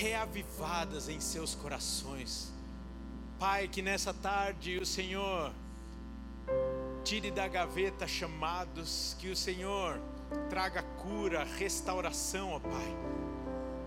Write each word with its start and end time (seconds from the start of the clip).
reavivadas 0.00 1.10
em 1.10 1.20
seus 1.20 1.54
corações. 1.54 2.50
Pai, 3.38 3.68
que 3.68 3.82
nessa 3.82 4.14
tarde 4.14 4.78
o 4.78 4.86
Senhor 4.86 5.52
tire 7.04 7.30
da 7.30 7.46
gaveta 7.46 8.08
chamados, 8.08 9.14
que 9.18 9.28
o 9.28 9.36
Senhor 9.36 10.00
traga 10.48 10.82
cura, 10.82 11.46
restauração, 11.58 12.52
ó 12.52 12.60
Pai, 12.60 12.96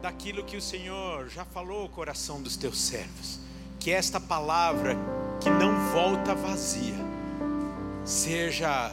daquilo 0.03 0.43
que 0.43 0.55
o 0.55 0.61
Senhor 0.61 1.29
já 1.29 1.45
falou 1.45 1.81
ao 1.81 1.89
coração 1.89 2.43
dos 2.43 2.55
teus 2.55 2.79
servos. 2.79 3.39
Que 3.79 3.89
esta 3.89 4.19
palavra 4.19 4.95
que 5.41 5.49
não 5.49 5.91
volta 5.91 6.35
vazia 6.35 6.95
seja 8.05 8.91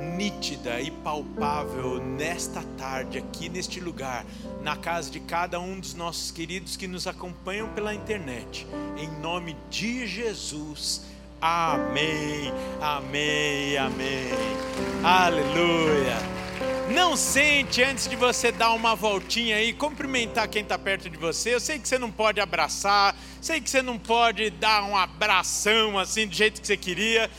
nítida 0.00 0.80
e 0.80 0.90
palpável 0.90 2.02
nesta 2.02 2.62
tarde, 2.78 3.18
aqui 3.18 3.48
neste 3.48 3.80
lugar, 3.80 4.24
na 4.62 4.76
casa 4.76 5.10
de 5.10 5.20
cada 5.20 5.60
um 5.60 5.78
dos 5.78 5.94
nossos 5.94 6.30
queridos 6.30 6.76
que 6.76 6.88
nos 6.88 7.06
acompanham 7.06 7.68
pela 7.68 7.94
internet. 7.94 8.66
Em 8.96 9.08
nome 9.20 9.56
de 9.68 10.06
Jesus. 10.06 11.02
Amém, 11.40 12.52
amém, 12.80 13.76
amém. 13.76 14.28
Aleluia. 15.02 16.40
Não 16.90 17.16
sente 17.16 17.84
antes 17.84 18.08
de 18.08 18.16
você 18.16 18.50
dar 18.50 18.72
uma 18.72 18.96
voltinha 18.96 19.56
aí, 19.56 19.72
cumprimentar 19.72 20.48
quem 20.48 20.62
está 20.62 20.76
perto 20.76 21.08
de 21.08 21.16
você. 21.16 21.54
Eu 21.54 21.60
sei 21.60 21.78
que 21.78 21.88
você 21.88 21.98
não 21.98 22.10
pode 22.10 22.40
abraçar, 22.40 23.14
sei 23.40 23.60
que 23.60 23.70
você 23.70 23.80
não 23.80 23.96
pode 23.96 24.50
dar 24.50 24.82
um 24.82 24.96
abração 24.96 25.96
assim 25.96 26.26
do 26.26 26.34
jeito 26.34 26.60
que 26.60 26.66
você 26.66 26.76
queria, 26.76 27.30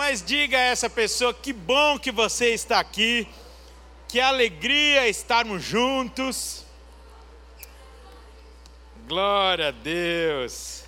mas 0.00 0.22
diga 0.22 0.56
a 0.56 0.62
essa 0.62 0.88
pessoa: 0.88 1.34
que 1.34 1.52
bom 1.52 1.98
que 1.98 2.10
você 2.10 2.54
está 2.54 2.80
aqui, 2.80 3.28
que 4.08 4.18
alegria 4.18 5.06
estarmos 5.06 5.62
juntos. 5.62 6.64
Glória 9.06 9.68
a 9.68 9.70
Deus. 9.70 10.84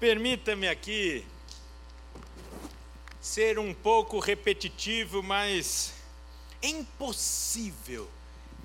Permita-me 0.00 0.66
aqui 0.66 1.26
ser 3.20 3.58
um 3.58 3.74
pouco 3.74 4.18
repetitivo, 4.18 5.22
mas 5.22 5.92
é 6.62 6.68
impossível, 6.68 8.10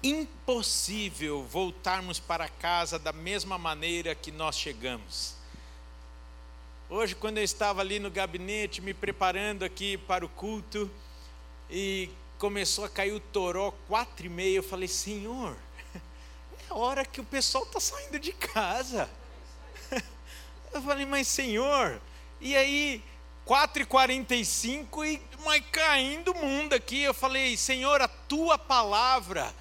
impossível 0.02 1.43
voltarmos 1.43 2.21
para 2.21 2.47
casa 2.47 2.97
da 2.97 3.11
mesma 3.11 3.58
maneira 3.58 4.15
que 4.15 4.31
nós 4.31 4.58
chegamos. 4.58 5.38
Hoje, 6.91 7.13
quando 7.13 7.37
eu 7.37 7.43
estava 7.43 7.81
ali 7.81 7.99
no 7.99 8.09
gabinete, 8.09 8.81
me 8.81 8.95
preparando 8.95 9.63
aqui 9.63 9.95
para 9.95 10.25
o 10.25 10.29
culto, 10.29 10.89
e 11.69 12.09
começou 12.39 12.83
a 12.83 12.89
cair 12.89 13.11
o 13.11 13.19
toró, 13.19 13.71
quatro 13.87 14.25
e 14.25 14.29
meia, 14.29 14.55
eu 14.55 14.63
falei, 14.63 14.87
Senhor, 14.87 15.55
é 16.67 16.73
hora 16.73 17.05
que 17.05 17.21
o 17.21 17.23
pessoal 17.23 17.63
está 17.63 17.79
saindo 17.79 18.17
de 18.17 18.33
casa. 18.33 19.07
Eu 20.73 20.83
falei, 20.83 21.03
mas 21.03 21.27
Senhor, 21.27 21.99
e 22.39 22.55
aí, 22.55 23.03
quatro 23.43 23.81
e 23.81 23.85
quarenta 23.85 24.35
e 24.35 24.45
cinco, 24.45 25.03
e 25.03 25.19
mas 25.43 25.63
caindo 25.71 26.31
o 26.31 26.35
mundo 26.35 26.73
aqui, 26.73 27.01
eu 27.01 27.13
falei, 27.13 27.57
Senhor, 27.57 27.99
a 28.01 28.07
Tua 28.07 28.55
palavra 28.55 29.51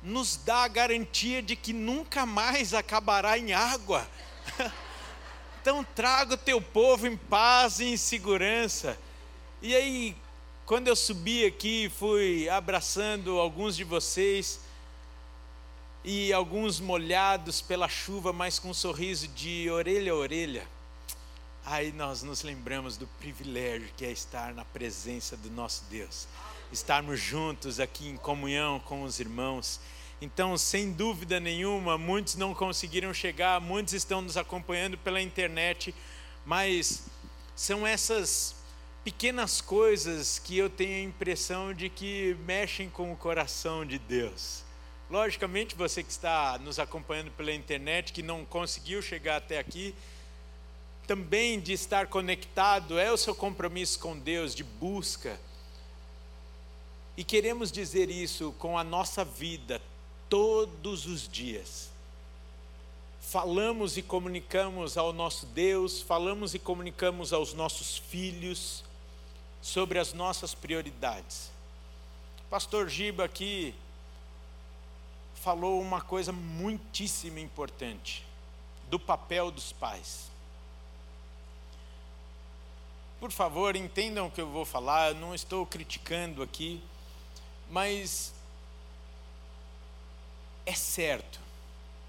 nos 0.00 0.36
dá 0.36 0.58
a 0.58 0.68
garantia 0.68 1.42
de 1.42 1.56
que 1.56 1.72
nunca 1.72 2.24
mais 2.24 2.72
acabará 2.72 3.36
em 3.36 3.52
água. 3.52 4.08
Então 5.68 5.84
traga 5.84 6.32
o 6.32 6.38
teu 6.38 6.62
povo 6.62 7.06
em 7.06 7.14
paz 7.14 7.78
e 7.78 7.84
em 7.92 7.96
segurança. 7.98 8.98
E 9.60 9.76
aí, 9.76 10.16
quando 10.64 10.88
eu 10.88 10.96
subi 10.96 11.44
aqui, 11.44 11.92
fui 11.94 12.48
abraçando 12.48 13.38
alguns 13.38 13.76
de 13.76 13.84
vocês, 13.84 14.60
e 16.02 16.32
alguns 16.32 16.80
molhados 16.80 17.60
pela 17.60 17.86
chuva, 17.86 18.32
mas 18.32 18.58
com 18.58 18.70
um 18.70 18.74
sorriso 18.74 19.28
de 19.28 19.68
orelha 19.68 20.12
a 20.12 20.14
orelha. 20.14 20.66
Aí 21.66 21.92
nós 21.92 22.22
nos 22.22 22.42
lembramos 22.42 22.96
do 22.96 23.06
privilégio 23.06 23.90
que 23.94 24.06
é 24.06 24.10
estar 24.10 24.54
na 24.54 24.64
presença 24.64 25.36
do 25.36 25.50
nosso 25.50 25.84
Deus, 25.90 26.26
estarmos 26.72 27.20
juntos 27.20 27.78
aqui 27.78 28.08
em 28.08 28.16
comunhão 28.16 28.80
com 28.80 29.02
os 29.02 29.20
irmãos 29.20 29.78
então, 30.20 30.58
sem 30.58 30.92
dúvida 30.92 31.38
nenhuma, 31.38 31.96
muitos 31.96 32.34
não 32.34 32.52
conseguiram 32.52 33.14
chegar, 33.14 33.60
muitos 33.60 33.94
estão 33.94 34.20
nos 34.20 34.36
acompanhando 34.36 34.98
pela 34.98 35.22
internet, 35.22 35.94
mas 36.44 37.06
são 37.54 37.86
essas 37.86 38.56
pequenas 39.04 39.60
coisas 39.60 40.40
que 40.40 40.58
eu 40.58 40.68
tenho 40.68 40.96
a 40.96 41.08
impressão 41.08 41.72
de 41.72 41.88
que 41.88 42.36
mexem 42.44 42.90
com 42.90 43.12
o 43.12 43.16
coração 43.16 43.86
de 43.86 43.96
Deus. 43.96 44.64
Logicamente, 45.08 45.76
você 45.76 46.02
que 46.02 46.10
está 46.10 46.58
nos 46.58 46.80
acompanhando 46.80 47.30
pela 47.30 47.52
internet, 47.52 48.12
que 48.12 48.22
não 48.22 48.44
conseguiu 48.44 49.00
chegar 49.00 49.36
até 49.36 49.58
aqui, 49.58 49.94
também 51.06 51.60
de 51.60 51.72
estar 51.72 52.08
conectado 52.08 52.98
é 52.98 53.10
o 53.10 53.16
seu 53.16 53.34
compromisso 53.36 54.00
com 54.00 54.18
Deus, 54.18 54.52
de 54.52 54.64
busca. 54.64 55.40
E 57.16 57.22
queremos 57.22 57.70
dizer 57.70 58.10
isso 58.10 58.52
com 58.58 58.76
a 58.76 58.82
nossa 58.82 59.24
vida 59.24 59.80
todos 60.28 61.06
os 61.06 61.28
dias. 61.28 61.90
Falamos 63.20 63.96
e 63.96 64.02
comunicamos 64.02 64.96
ao 64.96 65.12
nosso 65.12 65.46
Deus, 65.46 66.00
falamos 66.00 66.54
e 66.54 66.58
comunicamos 66.58 67.32
aos 67.32 67.52
nossos 67.52 67.98
filhos 67.98 68.82
sobre 69.60 69.98
as 69.98 70.12
nossas 70.12 70.54
prioridades. 70.54 71.50
Pastor 72.48 72.88
Giba 72.88 73.24
aqui 73.24 73.74
falou 75.34 75.80
uma 75.80 76.00
coisa 76.00 76.32
muitíssimo 76.32 77.38
importante 77.38 78.24
do 78.88 78.98
papel 78.98 79.50
dos 79.50 79.72
pais. 79.72 80.30
Por 83.20 83.30
favor, 83.30 83.76
entendam 83.76 84.26
o 84.26 84.30
que 84.30 84.40
eu 84.40 84.48
vou 84.48 84.64
falar, 84.64 85.14
não 85.14 85.34
estou 85.34 85.66
criticando 85.66 86.42
aqui, 86.42 86.80
mas 87.68 88.32
é 90.68 90.74
certo 90.74 91.40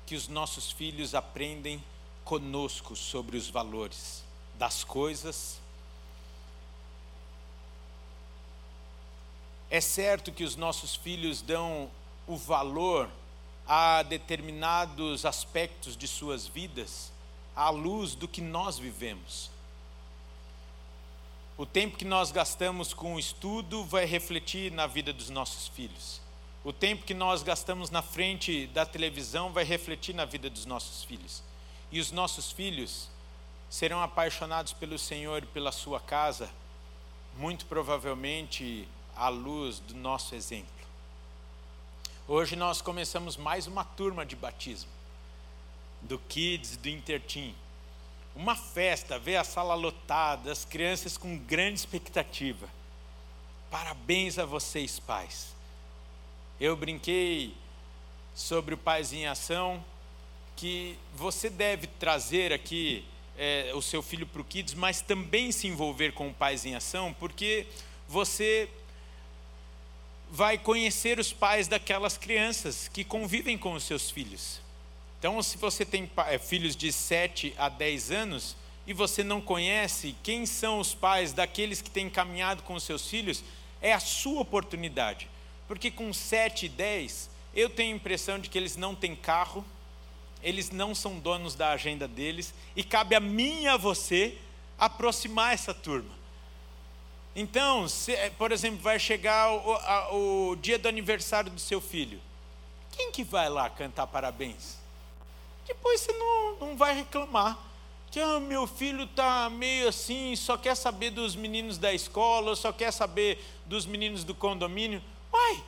que 0.05 0.15
os 0.15 0.27
nossos 0.27 0.69
filhos 0.69 1.15
aprendem 1.15 1.81
conosco 2.25 2.93
sobre 2.93 3.37
os 3.37 3.49
valores 3.49 4.21
das 4.55 4.83
coisas. 4.83 5.61
É 9.69 9.79
certo 9.79 10.33
que 10.33 10.43
os 10.43 10.57
nossos 10.57 10.93
filhos 10.93 11.41
dão 11.41 11.89
o 12.27 12.35
valor 12.35 13.09
a 13.65 14.03
determinados 14.03 15.25
aspectos 15.25 15.95
de 15.95 16.05
suas 16.05 16.45
vidas 16.45 17.13
à 17.55 17.69
luz 17.69 18.13
do 18.13 18.27
que 18.27 18.41
nós 18.41 18.77
vivemos. 18.77 19.49
O 21.57 21.65
tempo 21.65 21.95
que 21.95 22.03
nós 22.03 22.29
gastamos 22.29 22.93
com 22.93 23.15
o 23.15 23.19
estudo 23.19 23.85
vai 23.85 24.03
refletir 24.03 24.69
na 24.69 24.85
vida 24.85 25.13
dos 25.13 25.29
nossos 25.29 25.69
filhos. 25.69 26.19
O 26.69 26.71
tempo 26.71 27.03
que 27.03 27.15
nós 27.15 27.41
gastamos 27.41 27.89
na 27.89 28.03
frente 28.03 28.67
da 28.67 28.85
televisão 28.85 29.51
vai 29.51 29.63
refletir 29.63 30.13
na 30.13 30.23
vida 30.23 30.51
dos 30.51 30.67
nossos 30.67 31.03
filhos. 31.03 31.41
E 31.91 31.99
os 31.99 32.11
nossos 32.11 32.51
filhos 32.51 33.09
serão 33.67 34.03
apaixonados 34.03 34.71
pelo 34.71 34.99
Senhor 34.99 35.41
e 35.41 35.47
pela 35.47 35.71
sua 35.71 35.99
casa, 35.99 36.47
muito 37.35 37.65
provavelmente 37.65 38.87
à 39.15 39.29
luz 39.29 39.79
do 39.79 39.95
nosso 39.95 40.35
exemplo. 40.35 40.69
Hoje 42.27 42.55
nós 42.55 42.83
começamos 42.83 43.35
mais 43.35 43.65
uma 43.65 43.83
turma 43.83 44.23
de 44.23 44.35
batismo, 44.35 44.91
do 46.03 46.19
Kids, 46.19 46.77
do 46.77 46.87
Intertim. 46.87 47.55
Uma 48.35 48.55
festa, 48.55 49.17
ver 49.17 49.37
a 49.37 49.43
sala 49.43 49.73
lotada, 49.73 50.51
as 50.51 50.65
crianças 50.65 51.17
com 51.17 51.35
grande 51.35 51.79
expectativa. 51.79 52.69
Parabéns 53.71 54.37
a 54.37 54.45
vocês, 54.45 54.99
pais. 54.99 55.57
Eu 56.59 56.75
brinquei 56.75 57.53
sobre 58.35 58.73
o 58.73 58.77
Pais 58.77 59.13
em 59.13 59.25
Ação, 59.25 59.81
que 60.57 60.97
você 61.15 61.49
deve 61.49 61.87
trazer 61.87 62.51
aqui 62.51 63.05
é, 63.37 63.71
o 63.73 63.81
seu 63.81 64.01
filho 64.01 64.27
para 64.27 64.41
o 64.41 64.43
Kids, 64.43 64.73
mas 64.73 64.99
também 64.99 65.53
se 65.53 65.67
envolver 65.67 66.11
com 66.11 66.27
o 66.27 66.33
Pais 66.33 66.65
em 66.65 66.75
Ação, 66.75 67.15
porque 67.17 67.65
você 68.09 68.67
vai 70.29 70.57
conhecer 70.57 71.17
os 71.17 71.31
pais 71.31 71.69
daquelas 71.69 72.17
crianças 72.17 72.89
que 72.89 73.05
convivem 73.05 73.57
com 73.57 73.71
os 73.71 73.85
seus 73.85 74.11
filhos. 74.11 74.59
Então, 75.17 75.41
se 75.41 75.57
você 75.57 75.85
tem 75.85 76.11
é, 76.27 76.37
filhos 76.37 76.75
de 76.75 76.91
7 76.91 77.53
a 77.57 77.69
10 77.69 78.11
anos 78.11 78.57
e 78.85 78.91
você 78.91 79.23
não 79.23 79.39
conhece 79.39 80.13
quem 80.21 80.45
são 80.45 80.79
os 80.81 80.93
pais 80.93 81.31
daqueles 81.31 81.81
que 81.81 81.89
têm 81.89 82.09
caminhado 82.09 82.63
com 82.63 82.73
os 82.73 82.83
seus 82.83 83.07
filhos, 83.07 83.45
é 83.81 83.93
a 83.93 83.99
sua 84.01 84.41
oportunidade 84.41 85.29
porque 85.69 85.91
com 85.91 86.11
7 86.11 86.65
e 86.65 86.69
10, 86.69 87.29
eu 87.53 87.69
tenho 87.69 87.93
a 87.93 87.95
impressão 87.95 88.39
de 88.39 88.49
que 88.49 88.57
eles 88.57 88.75
não 88.75 88.95
têm 88.95 89.15
carro, 89.15 89.63
eles 90.41 90.71
não 90.71 90.95
são 90.95 91.19
donos 91.19 91.53
da 91.53 91.69
agenda 91.69 92.07
deles, 92.07 92.55
e 92.75 92.83
cabe 92.83 93.13
a 93.13 93.19
mim 93.19 93.61
e 93.61 93.67
a 93.67 93.77
você 93.77 94.35
aproximar 94.79 95.53
essa 95.53 95.71
turma. 95.71 96.17
Então, 97.35 97.87
se, 97.87 98.13
eh, 98.13 98.31
por 98.31 98.51
exemplo, 98.51 98.79
vai 98.79 98.97
chegar 98.97 99.51
o, 99.51 99.73
a, 99.75 100.13
o 100.15 100.55
dia 100.55 100.79
do 100.79 100.89
aniversário 100.89 101.51
do 101.51 101.59
seu 101.59 101.79
filho. 101.79 102.19
Quem 102.91 103.11
que 103.11 103.23
vai 103.23 103.47
lá 103.47 103.69
cantar 103.69 104.07
parabéns? 104.07 104.79
depois 105.67 106.01
você 106.01 106.11
não, 106.13 106.55
não 106.55 106.75
vai 106.75 106.95
reclamar. 106.95 107.55
Que 108.09 108.19
ah, 108.19 108.39
meu 108.39 108.65
filho 108.65 109.03
está 109.03 109.51
meio 109.51 109.87
assim, 109.87 110.35
só 110.35 110.57
quer 110.57 110.73
saber 110.73 111.11
dos 111.11 111.35
meninos 111.35 111.77
da 111.77 111.93
escola, 111.93 112.55
só 112.55 112.73
quer 112.73 112.91
saber 112.91 113.39
dos 113.67 113.85
meninos 113.85 114.23
do 114.23 114.33
condomínio. 114.33 114.99
Uai, 115.31 115.63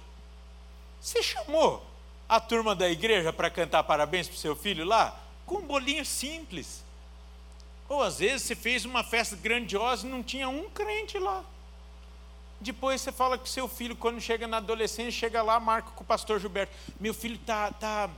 você 0.99 1.21
chamou 1.21 1.85
a 2.27 2.39
turma 2.39 2.75
da 2.75 2.89
igreja 2.89 3.33
para 3.33 3.49
cantar 3.49 3.83
parabéns 3.83 4.27
para 4.27 4.35
o 4.35 4.39
seu 4.39 4.55
filho 4.55 4.85
lá? 4.85 5.19
Com 5.45 5.57
um 5.57 5.61
bolinho 5.61 6.05
simples. 6.05 6.83
Ou 7.89 8.01
às 8.01 8.19
vezes 8.19 8.43
você 8.43 8.55
fez 8.55 8.85
uma 8.85 9.03
festa 9.03 9.35
grandiosa 9.35 10.07
e 10.07 10.09
não 10.09 10.23
tinha 10.23 10.47
um 10.47 10.69
crente 10.69 11.19
lá. 11.19 11.43
Depois 12.61 13.01
você 13.01 13.11
fala 13.11 13.37
que 13.37 13.49
seu 13.49 13.67
filho, 13.67 13.95
quando 13.95 14.21
chega 14.21 14.47
na 14.47 14.57
adolescência, 14.57 15.11
chega 15.11 15.41
lá, 15.41 15.59
marca 15.59 15.89
com 15.91 16.03
o 16.03 16.07
pastor 16.07 16.39
Gilberto. 16.39 16.71
Meu 16.99 17.13
filho 17.13 17.35
está 17.35 17.71
tá, 17.71 18.09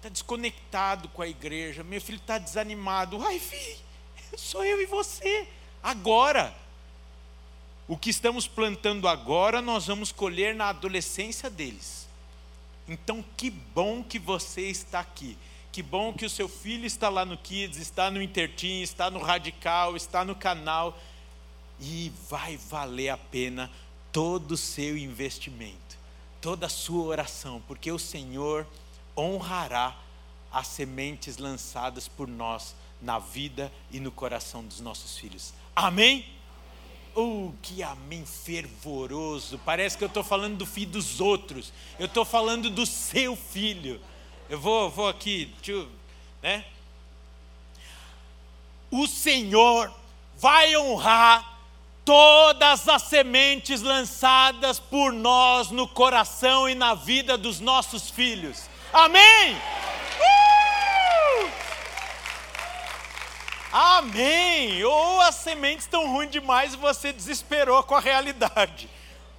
tá 0.00 0.08
desconectado 0.08 1.08
com 1.08 1.20
a 1.20 1.26
igreja, 1.26 1.82
meu 1.82 2.00
filho 2.00 2.18
está 2.18 2.38
desanimado. 2.38 3.20
Ai, 3.26 3.40
filho, 3.40 3.78
sou 4.38 4.64
eu 4.64 4.80
e 4.80 4.86
você. 4.86 5.48
Agora. 5.82 6.61
O 7.92 7.96
que 7.98 8.08
estamos 8.08 8.48
plantando 8.48 9.06
agora, 9.06 9.60
nós 9.60 9.86
vamos 9.86 10.10
colher 10.10 10.54
na 10.54 10.70
adolescência 10.70 11.50
deles. 11.50 12.08
Então, 12.88 13.22
que 13.36 13.50
bom 13.50 14.02
que 14.02 14.18
você 14.18 14.62
está 14.62 15.00
aqui. 15.00 15.36
Que 15.70 15.82
bom 15.82 16.10
que 16.10 16.24
o 16.24 16.30
seu 16.30 16.48
filho 16.48 16.86
está 16.86 17.10
lá 17.10 17.26
no 17.26 17.36
Kids, 17.36 17.76
está 17.76 18.10
no 18.10 18.22
Intertim, 18.22 18.80
está 18.80 19.10
no 19.10 19.20
Radical, 19.20 19.94
está 19.94 20.24
no 20.24 20.34
canal. 20.34 20.98
E 21.78 22.10
vai 22.30 22.56
valer 22.56 23.10
a 23.10 23.18
pena 23.18 23.70
todo 24.10 24.52
o 24.52 24.56
seu 24.56 24.96
investimento, 24.96 25.98
toda 26.40 26.64
a 26.64 26.70
sua 26.70 27.04
oração, 27.04 27.62
porque 27.68 27.92
o 27.92 27.98
Senhor 27.98 28.66
honrará 29.14 29.94
as 30.50 30.66
sementes 30.66 31.36
lançadas 31.36 32.08
por 32.08 32.26
nós 32.26 32.74
na 33.02 33.18
vida 33.18 33.70
e 33.90 34.00
no 34.00 34.10
coração 34.10 34.64
dos 34.64 34.80
nossos 34.80 35.18
filhos. 35.18 35.52
Amém? 35.76 36.40
Oh, 37.14 37.52
que 37.60 37.82
amém 37.82 38.24
fervoroso! 38.24 39.58
Parece 39.64 39.98
que 39.98 40.04
eu 40.04 40.08
estou 40.08 40.24
falando 40.24 40.56
do 40.56 40.66
filho 40.66 40.92
dos 40.92 41.20
outros. 41.20 41.72
Eu 41.98 42.06
estou 42.06 42.24
falando 42.24 42.70
do 42.70 42.86
seu 42.86 43.36
filho. 43.36 44.00
Eu 44.48 44.58
vou, 44.58 44.88
vou 44.88 45.08
aqui, 45.08 45.54
tio, 45.60 45.88
né? 46.42 46.64
O 48.90 49.06
Senhor 49.06 49.92
vai 50.36 50.76
honrar 50.76 51.58
todas 52.04 52.88
as 52.88 53.02
sementes 53.02 53.80
lançadas 53.82 54.80
por 54.80 55.12
nós 55.12 55.70
no 55.70 55.86
coração 55.86 56.68
e 56.68 56.74
na 56.74 56.94
vida 56.94 57.38
dos 57.38 57.60
nossos 57.60 58.10
filhos. 58.10 58.68
Amém? 58.92 59.54
Uh! 59.54 60.51
Amém! 63.72 64.84
Ou 64.84 65.20
as 65.22 65.36
sementes 65.36 65.86
estão 65.86 66.06
ruins 66.12 66.30
demais 66.30 66.74
e 66.74 66.76
você 66.76 67.10
desesperou 67.10 67.82
com 67.82 67.94
a 67.94 68.00
realidade. 68.00 68.86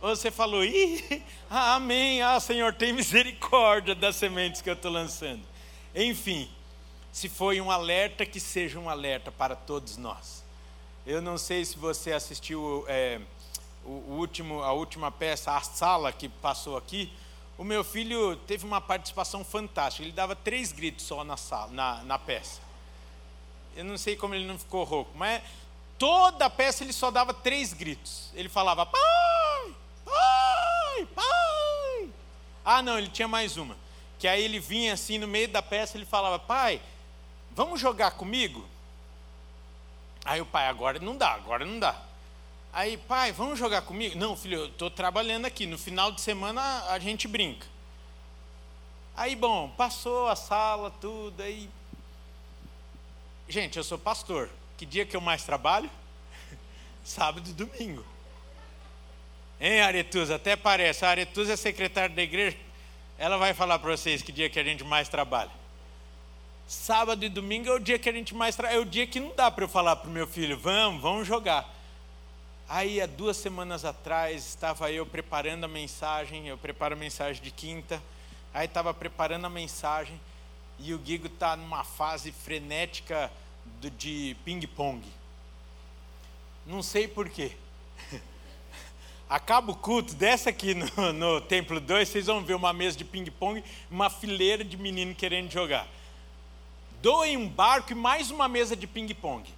Ou 0.02 0.16
você 0.16 0.32
falou, 0.32 0.66
Ih, 0.66 1.24
amém, 1.50 2.22
ah 2.24 2.40
Senhor, 2.40 2.74
tem 2.74 2.92
misericórdia 2.92 3.94
das 3.94 4.16
sementes 4.16 4.60
que 4.60 4.70
eu 4.70 4.74
estou 4.74 4.92
lançando. 4.92 5.44
Enfim, 5.94 6.50
se 7.12 7.30
foi 7.30 7.62
um 7.62 7.70
alerta, 7.70 8.26
que 8.26 8.40
seja 8.40 8.80
um 8.80 8.90
alerta 8.90 9.32
para 9.32 9.56
todos 9.56 9.98
nós. 9.98 10.44
Eu 11.06 11.22
não 11.22 11.38
sei 11.38 11.64
se 11.64 11.78
você 11.78 12.12
assistiu 12.12 12.84
é, 12.88 13.22
o 13.86 14.16
último, 14.16 14.64
a 14.64 14.74
última 14.74 15.12
peça, 15.12 15.56
a 15.56 15.62
sala 15.62 16.12
que 16.12 16.28
passou 16.28 16.76
aqui. 16.76 17.14
O 17.56 17.64
meu 17.64 17.84
filho 17.84 18.36
teve 18.36 18.66
uma 18.66 18.82
participação 18.82 19.46
fantástica. 19.46 20.04
Ele 20.04 20.12
dava 20.12 20.36
três 20.36 20.72
gritos 20.72 21.06
só 21.06 21.24
na, 21.24 21.38
sala, 21.38 21.72
na, 21.72 22.04
na 22.04 22.18
peça. 22.18 22.73
Eu 23.76 23.84
não 23.84 23.98
sei 23.98 24.16
como 24.16 24.36
ele 24.36 24.46
não 24.46 24.58
ficou 24.58 24.84
rouco, 24.84 25.12
mas 25.16 25.42
toda 25.98 26.46
a 26.46 26.50
peça 26.50 26.84
ele 26.84 26.94
só 26.94 27.10
dava 27.10 27.34
três 27.34 27.74
gritos. 27.74 28.30
Ele 28.34 28.50
falava, 28.50 28.86
pai, 28.86 29.76
pai, 30.06 31.08
pai. 31.16 32.10
Ah, 32.64 32.82
não, 32.82 32.98
ele 32.98 33.10
tinha 33.10 33.28
mais 33.28 33.58
uma. 33.58 33.76
Que 34.20 34.28
aí 34.28 34.44
ele 34.44 34.60
vinha 34.60 34.94
assim 34.94 35.18
no 35.18 35.28
meio 35.28 35.48
da 35.48 35.62
peça, 35.62 35.98
ele 35.98 36.06
falava, 36.06 36.40
pai, 36.40 36.82
vamos 37.52 37.80
jogar 37.80 38.12
comigo? 38.12 38.66
Aí 40.24 40.40
o 40.40 40.46
pai, 40.46 40.68
agora 40.68 41.00
não 41.00 41.18
dá, 41.18 41.34
agora 41.34 41.66
não 41.66 41.80
dá. 41.80 41.96
Aí, 42.72 42.98
pai, 42.98 43.32
vamos 43.32 43.60
jogar 43.60 43.84
comigo? 43.84 44.18
Não, 44.18 44.36
filho, 44.36 44.62
eu 44.62 44.66
estou 44.66 44.90
trabalhando 44.90 45.46
aqui, 45.46 45.68
no 45.68 45.78
final 45.78 46.12
de 46.12 46.22
semana 46.22 46.86
a 46.90 46.98
gente 46.98 47.28
brinca. 47.28 47.68
Aí, 49.16 49.36
bom, 49.36 49.70
passou 49.78 50.28
a 50.28 50.36
sala, 50.36 50.90
tudo, 51.00 51.44
aí. 51.44 51.70
Gente, 53.48 53.78
eu 53.78 53.84
sou 53.84 53.98
pastor. 53.98 54.50
Que 54.78 54.86
dia 54.86 55.06
que 55.06 55.16
eu 55.16 55.22
mais 55.22 55.44
trabalho? 55.44 55.90
Sábado 57.04 57.50
e 57.50 57.54
domingo. 57.54 58.06
Hein, 59.60 59.82
Aretusa? 59.82 60.36
Até 60.36 60.56
parece. 60.56 61.06
A 61.06 61.10
Aretusa 61.10 61.54
é 61.54 61.56
secretária 61.56 62.14
da 62.14 62.22
igreja. 62.22 62.58
Ela 63.18 63.38
vai 63.38 63.54
falar 63.54 63.80
para 63.80 63.92
vocês 63.92 64.22
que 64.22 64.32
dia 64.32 64.50
que 64.50 64.60
a 64.60 64.64
gente 64.64 64.84
mais 64.84 65.08
trabalha. 65.08 65.52
Sábado 66.68 67.24
e 67.24 67.30
domingo 67.30 67.70
é 67.70 67.74
o 67.74 67.80
dia 67.80 68.00
que 68.00 68.10
a 68.10 68.12
gente 68.12 68.34
mais 68.34 68.56
trabalha. 68.56 68.78
É 68.78 68.80
o 68.80 68.86
dia 68.86 69.06
que 69.06 69.20
não 69.20 69.34
dá 69.36 69.52
para 69.52 69.64
eu 69.64 69.70
falar 69.70 69.96
para 69.98 70.10
o 70.10 70.14
meu 70.14 70.28
filho: 70.28 70.58
vamos, 70.58 71.02
vamos 71.02 71.28
jogar. 71.28 71.70
Aí, 72.68 73.00
há 73.02 73.06
duas 73.06 73.38
semanas 73.38 73.86
atrás, 73.86 74.48
estava 74.48 74.92
eu 74.92 75.06
preparando 75.06 75.66
a 75.66 75.68
mensagem. 75.68 76.48
Eu 76.48 76.58
preparo 76.58 76.96
a 76.96 76.98
mensagem 76.98 77.42
de 77.42 77.52
quinta. 77.52 78.02
Aí, 78.54 78.66
estava 78.66 78.94
preparando 78.94 79.46
a 79.46 79.50
mensagem. 79.50 80.20
E 80.80 80.94
o 80.94 80.98
Guigo 80.98 81.28
está 81.28 81.56
numa 81.56 81.84
fase 81.84 82.32
frenética 82.32 83.32
de 83.98 84.36
ping-pong. 84.44 85.02
Não 86.66 86.82
sei 86.82 87.08
porquê. 87.08 87.52
Acaba 89.30 89.72
o 89.72 89.76
culto, 89.76 90.14
desce 90.14 90.50
aqui 90.50 90.74
no, 90.74 91.14
no 91.14 91.42
Templo 91.42 91.80
2, 91.80 92.08
vocês 92.08 92.26
vão 92.28 92.44
ver 92.44 92.54
uma 92.54 92.74
mesa 92.74 92.98
de 92.98 93.06
ping-pong, 93.06 93.64
uma 93.90 94.10
fileira 94.10 94.64
de 94.64 94.78
menino 94.78 95.16
querendo 95.16 95.52
jogar. 95.52 95.88
Doem 97.02 97.36
um 97.36 97.50
barco 97.50 97.92
e 97.92 97.96
mais 97.96 98.32
uma 98.32 98.48
mesa 98.48 98.76
de 98.76 98.88
ping-pong. 98.88 99.50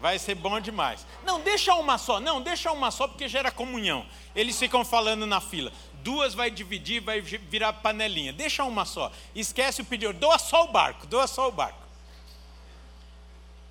Vai 0.00 0.18
ser 0.18 0.36
bom 0.36 0.60
demais. 0.60 1.04
Não, 1.24 1.40
deixa 1.40 1.74
uma 1.74 1.98
só. 1.98 2.20
Não, 2.20 2.40
deixa 2.40 2.70
uma 2.70 2.90
só 2.90 3.08
porque 3.08 3.28
gera 3.28 3.50
comunhão. 3.50 4.06
Eles 4.34 4.58
ficam 4.58 4.84
falando 4.84 5.26
na 5.26 5.40
fila. 5.40 5.72
Duas 6.02 6.34
vai 6.34 6.50
dividir, 6.50 7.00
vai 7.00 7.20
virar 7.20 7.72
panelinha. 7.74 8.32
Deixa 8.32 8.64
uma 8.64 8.84
só. 8.84 9.12
Esquece 9.34 9.82
o 9.82 9.84
pedido. 9.84 10.12
Doa 10.12 10.38
só 10.38 10.64
o 10.64 10.72
barco, 10.72 11.06
doa 11.06 11.26
só 11.26 11.48
o 11.48 11.52
barco. 11.52 11.78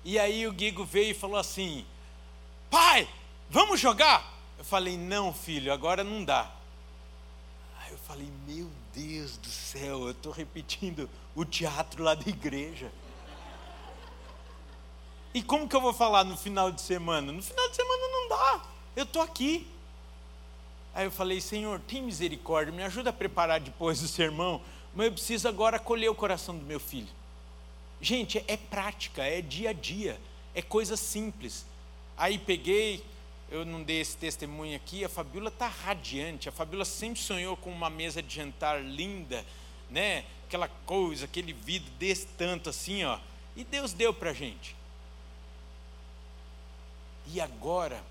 E 0.04 0.18
aí 0.18 0.46
o 0.46 0.52
Guigo 0.52 0.84
veio 0.84 1.10
e 1.10 1.14
falou 1.14 1.36
assim: 1.36 1.84
Pai, 2.70 3.08
vamos 3.50 3.80
jogar? 3.80 4.38
Eu 4.58 4.64
falei, 4.64 4.96
não, 4.96 5.32
filho, 5.32 5.72
agora 5.72 6.02
não 6.02 6.24
dá. 6.24 6.50
Aí 7.80 7.92
eu 7.92 7.98
falei, 7.98 8.28
meu 8.46 8.68
Deus 8.92 9.36
do 9.36 9.48
céu, 9.48 10.02
eu 10.02 10.10
estou 10.10 10.32
repetindo 10.32 11.08
o 11.34 11.44
teatro 11.44 12.02
lá 12.02 12.14
da 12.14 12.28
igreja. 12.28 12.90
E 15.32 15.42
como 15.42 15.68
que 15.68 15.76
eu 15.76 15.80
vou 15.80 15.92
falar 15.92 16.24
no 16.24 16.36
final 16.36 16.72
de 16.72 16.80
semana? 16.80 17.30
No 17.30 17.42
final 17.42 17.68
de 17.68 17.76
semana 17.76 18.02
não 18.08 18.28
dá, 18.28 18.66
eu 18.96 19.04
estou 19.04 19.22
aqui. 19.22 19.66
Aí 20.98 21.04
eu 21.04 21.12
falei, 21.12 21.40
Senhor, 21.40 21.78
tem 21.78 22.02
misericórdia, 22.02 22.72
me 22.72 22.82
ajuda 22.82 23.10
a 23.10 23.12
preparar 23.12 23.60
depois 23.60 24.02
o 24.02 24.08
sermão, 24.08 24.60
mas 24.92 25.06
eu 25.06 25.12
preciso 25.12 25.46
agora 25.46 25.76
acolher 25.76 26.08
o 26.08 26.14
coração 26.14 26.58
do 26.58 26.64
meu 26.64 26.80
filho. 26.80 27.06
Gente, 28.00 28.42
é 28.48 28.56
prática, 28.56 29.22
é 29.22 29.40
dia 29.40 29.70
a 29.70 29.72
dia, 29.72 30.20
é 30.56 30.60
coisa 30.60 30.96
simples. 30.96 31.64
Aí 32.16 32.36
peguei, 32.36 33.00
eu 33.48 33.64
não 33.64 33.84
dei 33.84 34.00
esse 34.00 34.16
testemunho 34.16 34.74
aqui, 34.74 35.04
a 35.04 35.08
Fabiola 35.08 35.50
está 35.50 35.68
radiante. 35.68 36.48
A 36.48 36.52
Fabiola 36.52 36.84
sempre 36.84 37.20
sonhou 37.20 37.56
com 37.56 37.70
uma 37.70 37.88
mesa 37.88 38.20
de 38.20 38.34
jantar 38.34 38.82
linda, 38.82 39.46
né? 39.88 40.24
Aquela 40.48 40.66
coisa, 40.84 41.26
aquele 41.26 41.52
vidro 41.52 41.92
desse 41.92 42.26
tanto 42.36 42.70
assim, 42.70 43.04
ó. 43.04 43.20
E 43.54 43.62
Deus 43.62 43.92
deu 43.92 44.12
para 44.12 44.32
gente. 44.32 44.74
E 47.32 47.40
agora, 47.40 48.02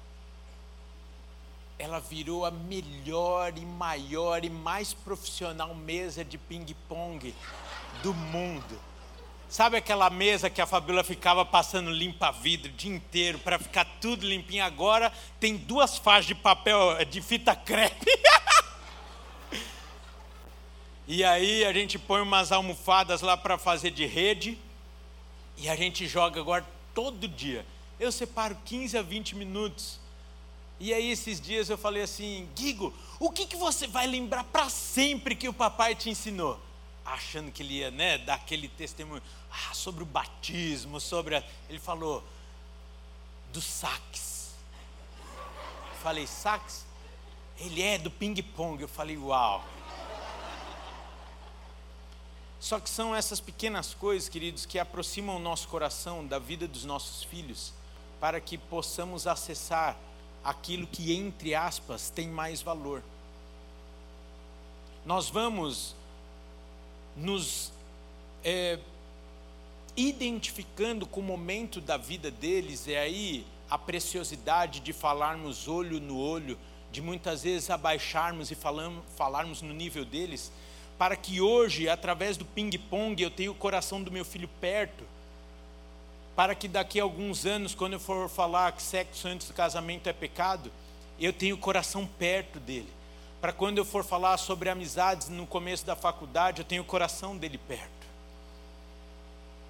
ela 1.79 1.99
virou 1.99 2.45
a 2.45 2.51
melhor 2.51 3.53
e 3.57 3.65
maior 3.65 4.43
e 4.43 4.49
mais 4.49 4.93
profissional 4.93 5.75
mesa 5.75 6.25
de 6.25 6.37
ping-pong 6.37 7.33
do 8.01 8.13
mundo. 8.13 8.79
Sabe 9.49 9.77
aquela 9.77 10.09
mesa 10.09 10.49
que 10.49 10.61
a 10.61 10.65
Fabiola 10.65 11.03
ficava 11.03 11.45
passando 11.45 11.89
limpa-vidro 11.89 12.69
o 12.69 12.75
dia 12.75 12.93
inteiro 12.93 13.39
para 13.39 13.57
ficar 13.57 13.85
tudo 14.01 14.27
limpinho? 14.27 14.63
Agora 14.63 15.13
tem 15.39 15.55
duas 15.55 15.97
faixas 15.97 16.25
de 16.25 16.35
papel 16.35 17.05
de 17.05 17.21
fita 17.21 17.55
crepe. 17.55 18.11
e 21.07 21.23
aí 21.23 21.63
a 21.63 21.71
gente 21.71 21.97
põe 21.97 22.21
umas 22.21 22.51
almofadas 22.51 23.21
lá 23.21 23.37
para 23.37 23.57
fazer 23.57 23.91
de 23.91 24.05
rede. 24.05 24.57
E 25.55 25.69
a 25.69 25.75
gente 25.75 26.07
joga 26.07 26.41
agora 26.41 26.65
todo 26.93 27.27
dia. 27.27 27.65
Eu 27.99 28.11
separo 28.11 28.57
15 28.65 28.97
a 28.97 29.01
20 29.01 29.35
minutos. 29.35 30.06
E 30.79 30.93
aí 30.93 31.11
esses 31.11 31.41
dias 31.41 31.69
eu 31.69 31.77
falei 31.77 32.03
assim, 32.03 32.47
Guigo, 32.55 32.93
o 33.19 33.31
que, 33.31 33.45
que 33.45 33.55
você 33.55 33.87
vai 33.87 34.05
lembrar 34.05 34.43
para 34.43 34.69
sempre 34.69 35.35
que 35.35 35.49
o 35.49 35.53
papai 35.53 35.95
te 35.95 36.09
ensinou? 36.09 36.59
achando 37.07 37.51
que 37.51 37.63
ele 37.63 37.75
ia 37.75 37.91
né, 37.91 38.17
dar 38.17 38.35
aquele 38.35 38.67
testemunho 38.67 39.21
ah, 39.49 39.73
sobre 39.73 40.03
o 40.03 40.05
batismo, 40.05 40.99
sobre. 40.99 41.35
A... 41.35 41.43
Ele 41.69 41.79
falou 41.79 42.23
do 43.53 43.61
sax. 43.61 44.51
Falei, 46.03 46.27
sax? 46.27 46.85
Ele 47.59 47.81
é 47.81 47.97
do 47.97 48.11
ping-pong. 48.11 48.81
Eu 48.81 48.87
falei, 48.87 49.17
uau. 49.17 49.63
Só 52.59 52.79
que 52.79 52.89
são 52.89 53.15
essas 53.15 53.39
pequenas 53.39 53.93
coisas, 53.93 54.27
queridos, 54.27 54.65
que 54.65 54.77
aproximam 54.77 55.37
o 55.37 55.39
nosso 55.39 55.67
coração 55.67 56.25
da 56.25 56.37
vida 56.39 56.67
dos 56.67 56.83
nossos 56.83 57.23
filhos, 57.23 57.71
para 58.19 58.41
que 58.41 58.57
possamos 58.57 59.25
acessar 59.25 59.95
aquilo 60.47 60.87
que, 60.87 61.13
entre 61.13 61.53
aspas, 61.53 62.09
tem 62.09 62.29
mais 62.29 62.61
valor. 62.61 63.03
Nós 65.05 65.29
vamos 65.29 65.93
nos 67.17 67.73
é, 68.45 68.79
identificando 69.97 71.05
com 71.05 71.19
o 71.19 71.23
momento 71.23 71.81
da 71.81 71.97
vida 71.97 72.31
deles, 72.31 72.87
é 72.87 72.97
aí 72.97 73.45
a 73.69 73.77
preciosidade 73.77 74.79
de 74.79 74.93
falarmos 74.93 75.67
olho 75.67 75.99
no 75.99 76.17
olho, 76.17 76.57
de 76.93 77.01
muitas 77.01 77.43
vezes 77.43 77.69
abaixarmos 77.69 78.49
e 78.49 78.55
falamos, 78.55 79.03
falarmos 79.17 79.61
no 79.61 79.73
nível 79.73 80.05
deles, 80.05 80.49
para 80.97 81.17
que 81.17 81.41
hoje, 81.41 81.89
através 81.89 82.37
do 82.37 82.45
ping-pong, 82.45 83.21
eu 83.21 83.29
tenha 83.29 83.51
o 83.51 83.55
coração 83.55 84.01
do 84.01 84.09
meu 84.09 84.23
filho 84.23 84.49
perto, 84.61 85.03
para 86.37 86.53
que 86.53 86.67
daqui 86.67 86.99
a 86.99 87.03
alguns 87.03 87.47
anos, 87.47 87.73
quando 87.73 87.93
eu 87.93 87.99
for 87.99 88.29
falar 88.29 88.71
que 88.71 88.83
sexo 88.83 89.27
antes 89.27 89.47
do 89.47 89.55
casamento 89.55 90.07
é 90.07 90.13
pecado, 90.13 90.71
eu 91.19 91.33
tenha 91.33 91.55
o 91.55 91.57
coração 91.57 92.05
perto 92.05 92.59
dele. 92.59 92.93
Para 93.41 93.51
quando 93.51 93.79
eu 93.79 93.85
for 93.85 94.03
falar 94.03 94.37
sobre 94.37 94.69
amizades 94.69 95.29
no 95.29 95.47
começo 95.47 95.83
da 95.83 95.95
faculdade, 95.95 96.61
eu 96.61 96.65
tenho 96.65 96.83
o 96.83 96.85
coração 96.85 97.35
dele 97.35 97.57
perto. 97.57 97.89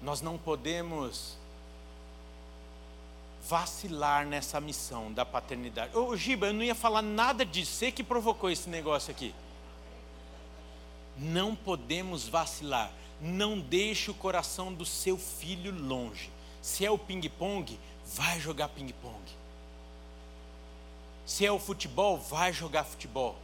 Nós 0.02 0.20
não 0.20 0.36
podemos 0.36 1.38
vacilar 3.48 4.26
nessa 4.26 4.60
missão 4.60 5.10
da 5.10 5.24
paternidade. 5.24 5.96
Ô 5.96 6.14
Giba, 6.18 6.48
eu 6.48 6.52
não 6.52 6.62
ia 6.62 6.74
falar 6.74 7.00
nada 7.00 7.46
disso, 7.46 7.72
você 7.72 7.90
que 7.90 8.04
provocou 8.04 8.50
esse 8.50 8.68
negócio 8.68 9.10
aqui. 9.10 9.34
Não 11.16 11.56
podemos 11.56 12.28
vacilar. 12.28 12.92
Não 13.22 13.58
deixe 13.58 14.10
o 14.10 14.14
coração 14.14 14.70
do 14.70 14.84
seu 14.84 15.16
filho 15.16 15.74
longe. 15.74 16.36
Se 16.60 16.84
é 16.84 16.90
o 16.90 16.98
ping-pong, 16.98 17.78
vai 18.14 18.40
jogar 18.40 18.68
ping-pong. 18.68 19.22
Se 21.26 21.44
é 21.44 21.52
o 21.52 21.58
futebol, 21.58 22.18
vai 22.18 22.52
jogar 22.52 22.84
futebol. 22.84 23.36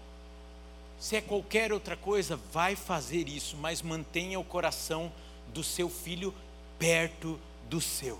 Se 0.98 1.16
é 1.16 1.20
qualquer 1.20 1.72
outra 1.72 1.96
coisa, 1.96 2.36
vai 2.52 2.74
fazer 2.74 3.28
isso, 3.28 3.56
mas 3.56 3.82
mantenha 3.82 4.40
o 4.40 4.44
coração 4.44 5.12
do 5.48 5.62
seu 5.62 5.90
filho 5.90 6.34
perto 6.78 7.38
do 7.68 7.80
seu. 7.80 8.18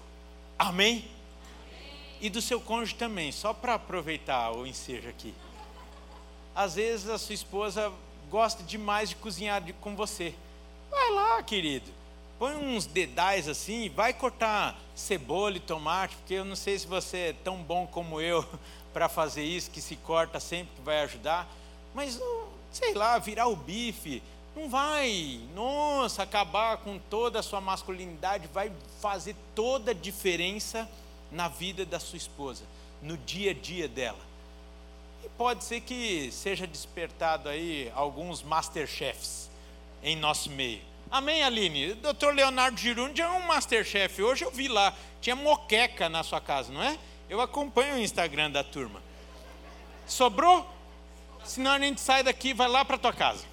Amém? 0.59 0.99
Amém. 0.99 1.09
E 2.21 2.31
do 2.31 2.43
seu 2.43 2.61
cônjuge 2.61 2.95
também, 2.95 3.33
só 3.33 3.55
para 3.55 3.75
aproveitar 3.75 4.53
o 4.53 4.67
ensejo 4.67 5.09
aqui. 5.09 5.35
Às 6.55 6.75
vezes 6.75 7.09
a 7.09 7.19
sua 7.19 7.35
esposa 7.35 7.93
gosta 8.31 8.63
demais 8.63 9.09
de 9.09 9.17
cozinhar 9.17 9.63
com 9.81 9.97
você. 9.97 10.35
Vai 10.91 11.11
lá, 11.11 11.43
querido. 11.43 11.91
Põe 12.39 12.57
uns 12.57 12.87
dedais 12.87 13.49
assim, 13.49 13.89
vai 13.89 14.13
cortar 14.13 14.79
cebola 14.95 15.57
e 15.57 15.61
tomate, 15.61 16.17
porque 16.17 16.35
eu 16.35 16.45
não 16.45 16.57
sei 16.57 16.79
se 16.79 16.87
você 16.87 17.17
é 17.19 17.33
tão 17.33 17.59
bom 17.59 17.87
como 17.87 18.21
eu 18.21 18.45
para 18.93 19.09
fazer 19.09 19.45
isso, 19.45 19.71
que 19.71 19.81
se 19.81 19.97
corta 19.97 20.41
sempre, 20.41 20.75
que 20.75 20.83
vai 20.83 21.01
ajudar. 21.03 21.49
Mas, 21.95 22.21
sei 22.73 22.95
lá, 22.95 23.19
virar 23.19 23.47
o 23.47 23.57
bife, 23.57 24.23
não 24.57 24.69
vai, 24.69 25.41
nossa, 25.55 26.23
acabar 26.23 26.79
com 26.79 26.99
toda 26.99 27.41
a 27.41 27.43
sua 27.43 27.61
masculinidade, 27.61 28.49
vai 28.53 28.71
fazer 29.01 29.35
toda 29.55 29.91
a 29.91 29.95
diferença 29.95 30.89
na 31.31 31.49
vida 31.49 31.85
da 31.85 31.99
sua 31.99 32.17
esposa, 32.17 32.65
no 33.03 33.17
dia 33.17 33.51
a 33.51 33.55
dia 33.55 33.89
dela. 33.89 34.19
E 35.25 35.29
pode 35.31 35.65
ser 35.65 35.81
que 35.81 36.31
seja 36.31 36.67
despertado 36.67 37.49
aí 37.49 37.91
alguns 37.95 38.43
masterchefs 38.43 39.51
em 40.03 40.15
nosso 40.17 40.51
meio. 40.51 40.94
Amém, 41.11 41.43
Aline? 41.43 41.95
Doutor 41.95 42.35
Leonardo 42.35 42.79
Girundi 42.79 43.23
é 43.23 43.29
um 43.29 43.47
masterchef. 43.47 44.23
Hoje 44.23 44.45
eu 44.45 44.51
vi 44.51 44.69
lá, 44.69 44.95
tinha 45.21 45.37
moqueca 45.37 46.09
na 46.09 46.23
sua 46.23 46.41
casa, 46.41 46.73
não 46.73 46.83
é? 46.83 46.99
Eu 47.29 47.41
acompanho 47.41 47.95
o 47.95 47.99
Instagram 47.99 48.51
da 48.51 48.65
turma. 48.65 49.03
Sobrou? 50.07 50.69
Senão 51.45 51.73
a 51.73 51.79
gente 51.79 52.01
sai 52.01 52.23
daqui 52.23 52.49
e 52.49 52.55
vai 52.55 52.69
lá 52.69 52.85
para 52.85 52.99
tua 52.99 53.13
casa. 53.13 53.45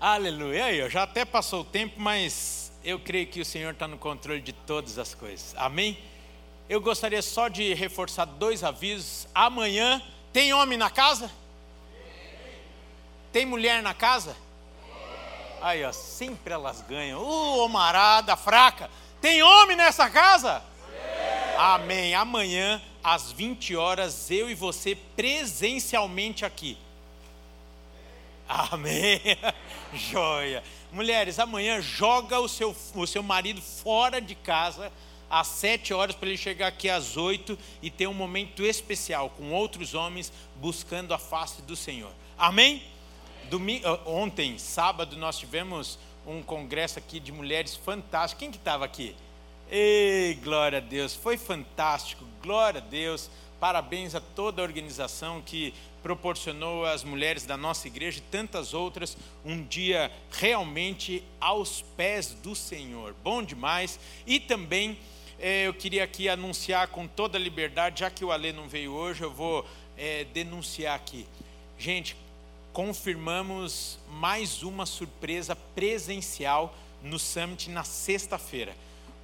Aleluia. 0.00 0.66
Aí, 0.66 0.90
já 0.90 1.02
até 1.02 1.24
passou 1.24 1.62
o 1.62 1.64
tempo, 1.64 2.00
mas 2.00 2.72
eu 2.84 2.98
creio 2.98 3.26
que 3.26 3.40
o 3.40 3.44
Senhor 3.44 3.72
está 3.72 3.88
no 3.88 3.98
controle 3.98 4.40
de 4.40 4.52
todas 4.52 4.98
as 4.98 5.14
coisas. 5.14 5.54
Amém? 5.56 5.98
eu 6.68 6.80
gostaria 6.80 7.22
só 7.22 7.48
de 7.48 7.72
reforçar 7.72 8.26
dois 8.26 8.62
avisos. 8.62 9.26
Amanhã, 9.34 10.02
tem 10.32 10.52
homem 10.52 10.76
na 10.76 10.90
casa? 10.90 11.30
Tem 13.32 13.46
mulher 13.46 13.82
na 13.82 13.94
casa? 13.94 14.36
Aí, 15.60 15.84
ó, 15.84 15.92
sempre 15.92 16.52
elas 16.52 16.80
ganham. 16.82 17.22
Uh, 17.22 17.58
omarada 17.60 18.36
fraca. 18.36 18.90
Tem 19.20 19.42
homem 19.42 19.76
nessa 19.76 20.08
casa? 20.08 20.62
Amém. 21.56 22.14
Amanhã, 22.14 22.80
às 23.02 23.32
20 23.32 23.74
horas, 23.76 24.30
eu 24.30 24.50
e 24.50 24.54
você 24.54 24.94
presencialmente 24.94 26.44
aqui. 26.44 26.78
Amém. 28.48 29.20
Joia. 29.92 30.62
Mulheres, 30.90 31.38
amanhã 31.38 31.80
joga 31.80 32.40
o 32.40 32.48
seu, 32.48 32.74
o 32.94 33.06
seu 33.06 33.22
marido 33.22 33.60
fora 33.60 34.20
de 34.20 34.34
casa 34.34 34.90
às 35.30 35.48
sete 35.48 35.92
horas 35.92 36.14
para 36.14 36.28
ele 36.28 36.38
chegar 36.38 36.68
aqui 36.68 36.88
às 36.88 37.16
oito 37.16 37.58
e 37.82 37.90
ter 37.90 38.06
um 38.06 38.14
momento 38.14 38.64
especial 38.64 39.30
com 39.30 39.52
outros 39.52 39.94
homens 39.94 40.32
buscando 40.56 41.12
a 41.12 41.18
face 41.18 41.60
do 41.62 41.76
Senhor. 41.76 42.12
Amém? 42.38 42.82
Domingo, 43.48 43.88
ontem, 44.04 44.58
sábado, 44.58 45.16
nós 45.16 45.38
tivemos 45.38 45.98
um 46.26 46.42
congresso 46.42 46.98
aqui 46.98 47.18
de 47.18 47.32
mulheres 47.32 47.74
fantástico. 47.74 48.40
Quem 48.40 48.50
que 48.50 48.58
estava 48.58 48.84
aqui? 48.84 49.16
Ei, 49.70 50.34
glória 50.42 50.78
a 50.78 50.80
Deus, 50.82 51.14
foi 51.14 51.38
fantástico, 51.38 52.26
glória 52.42 52.78
a 52.78 52.84
Deus. 52.84 53.30
Parabéns 53.58 54.14
a 54.14 54.20
toda 54.20 54.60
a 54.60 54.64
organização 54.64 55.40
que 55.40 55.72
proporcionou 56.02 56.84
às 56.84 57.02
mulheres 57.02 57.46
da 57.46 57.56
nossa 57.56 57.88
igreja 57.88 58.18
e 58.18 58.22
tantas 58.22 58.74
outras 58.74 59.16
um 59.42 59.64
dia 59.64 60.12
realmente 60.30 61.24
aos 61.40 61.80
pés 61.96 62.34
do 62.34 62.54
Senhor. 62.54 63.14
Bom 63.24 63.42
demais. 63.42 63.98
E 64.26 64.38
também 64.38 64.98
é, 65.40 65.66
eu 65.66 65.72
queria 65.72 66.04
aqui 66.04 66.28
anunciar 66.28 66.88
com 66.88 67.06
toda 67.06 67.38
liberdade, 67.38 68.00
já 68.00 68.10
que 68.10 68.26
o 68.26 68.30
Alê 68.30 68.52
não 68.52 68.68
veio 68.68 68.92
hoje, 68.92 69.22
eu 69.22 69.32
vou 69.32 69.66
é, 69.96 70.24
denunciar 70.34 70.94
aqui. 70.94 71.26
Gente, 71.78 72.14
confirmamos 72.72 73.98
mais 74.10 74.62
uma 74.62 74.86
surpresa 74.86 75.56
presencial 75.56 76.74
no 77.02 77.18
Summit 77.18 77.70
na 77.70 77.84
sexta-feira. 77.84 78.74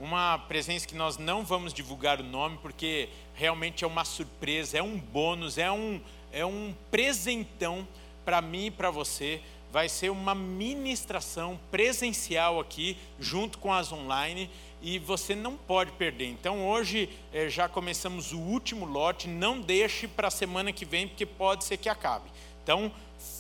Uma 0.01 0.39
presença 0.39 0.87
que 0.87 0.95
nós 0.95 1.17
não 1.17 1.45
vamos 1.45 1.73
divulgar 1.73 2.21
o 2.21 2.25
nome, 2.25 2.59
porque 2.61 3.09
realmente 3.35 3.85
é 3.85 3.87
uma 3.87 4.05
surpresa, 4.05 4.79
é 4.79 4.83
um 4.83 4.99
bônus, 4.99 5.57
é 5.57 5.71
um, 5.71 6.01
é 6.33 6.45
um 6.45 6.75
presentão 6.91 7.87
para 8.25 8.41
mim 8.41 8.67
e 8.67 8.71
para 8.71 8.91
você 8.91 9.41
vai 9.71 9.89
ser 9.89 10.11
uma 10.11 10.37
ministração 10.37 11.59
presencial 11.69 12.61
aqui, 12.61 12.97
junto 13.19 13.59
com 13.59 13.73
as 13.73 13.91
online, 13.91 14.49
e 14.81 15.01
você 15.01 15.35
não 15.35 15.57
pode 15.57 15.91
perder. 15.93 16.29
Então 16.29 16.65
hoje 16.65 17.09
é, 17.33 17.49
já 17.49 17.69
começamos 17.69 18.33
o 18.33 18.39
último 18.39 18.85
lote, 18.85 19.27
não 19.27 19.61
deixe 19.61 20.07
para 20.07 20.29
a 20.29 20.31
semana 20.31 20.73
que 20.73 20.85
vem, 20.85 21.09
porque 21.09 21.27
pode 21.27 21.65
ser 21.65 21.77
que 21.77 21.89
acabe. 21.89 22.31
Então 22.65 22.91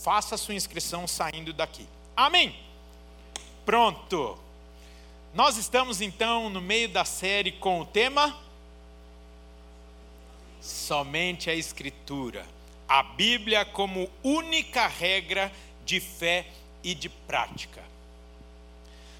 faça 0.04 0.36
sua 0.36 0.54
inscrição 0.54 1.06
saindo 1.06 1.52
daqui. 1.52 1.88
Amém? 2.14 2.54
Pronto. 3.64 4.38
Nós 5.32 5.56
estamos 5.56 6.02
então 6.02 6.50
no 6.50 6.60
meio 6.60 6.90
da 6.90 7.06
série 7.06 7.50
com 7.50 7.80
o 7.80 7.86
tema 7.86 8.38
Somente 10.60 11.48
a 11.48 11.54
Escritura. 11.54 12.46
A 12.86 13.02
Bíblia 13.02 13.64
como 13.64 14.10
única 14.22 14.86
regra 14.86 15.50
de 15.86 16.00
fé 16.00 16.46
e 16.82 16.94
de 16.94 17.08
prática. 17.08 17.82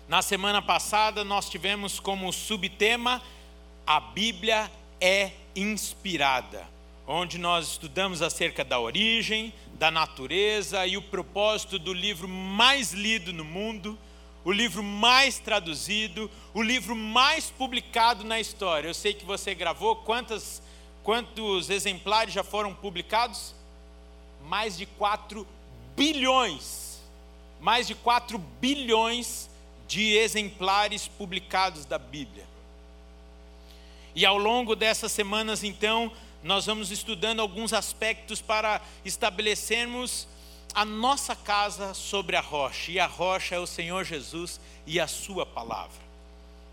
Na 0.06 0.20
semana 0.20 0.60
passada, 0.60 1.24
nós 1.24 1.48
tivemos 1.48 1.98
como 1.98 2.30
subtema 2.30 3.22
A 3.86 3.98
Bíblia 4.00 4.70
é 5.00 5.32
inspirada, 5.56 6.66
onde 7.06 7.38
nós 7.38 7.72
estudamos 7.72 8.22
acerca 8.22 8.64
da 8.64 8.78
origem, 8.80 9.52
da 9.74 9.90
natureza 9.90 10.86
e 10.86 10.96
o 10.96 11.02
propósito 11.02 11.78
do 11.78 11.92
livro 11.92 12.28
mais 12.28 12.92
lido 12.92 13.32
no 13.32 13.44
mundo, 13.44 13.98
o 14.44 14.52
livro 14.52 14.82
mais 14.82 15.38
traduzido, 15.38 16.30
o 16.52 16.62
livro 16.62 16.94
mais 16.94 17.50
publicado 17.50 18.24
na 18.24 18.40
história. 18.40 18.88
Eu 18.88 18.94
sei 18.94 19.14
que 19.14 19.24
você 19.24 19.54
gravou, 19.54 19.96
quantos, 19.96 20.62
quantos 21.02 21.70
exemplares 21.70 22.34
já 22.34 22.44
foram 22.44 22.74
publicados? 22.74 23.54
Mais 24.46 24.76
de 24.76 24.86
4 24.86 25.46
bilhões 25.96 26.84
mais 27.64 27.86
de 27.86 27.94
4 27.94 28.36
bilhões 28.36 29.48
de 29.88 30.18
exemplares 30.18 31.08
publicados 31.08 31.86
da 31.86 31.98
Bíblia. 31.98 32.44
E 34.14 34.26
ao 34.26 34.36
longo 34.36 34.76
dessas 34.76 35.10
semanas, 35.10 35.64
então, 35.64 36.12
nós 36.44 36.66
vamos 36.66 36.90
estudando 36.90 37.40
alguns 37.40 37.72
aspectos 37.72 38.42
para 38.42 38.82
estabelecermos 39.02 40.28
a 40.74 40.84
nossa 40.84 41.34
casa 41.34 41.94
sobre 41.94 42.36
a 42.36 42.40
rocha, 42.42 42.92
e 42.92 43.00
a 43.00 43.06
rocha 43.06 43.54
é 43.54 43.58
o 43.58 43.66
Senhor 43.66 44.04
Jesus 44.04 44.60
e 44.86 45.00
a 45.00 45.06
Sua 45.06 45.46
palavra. 45.46 46.04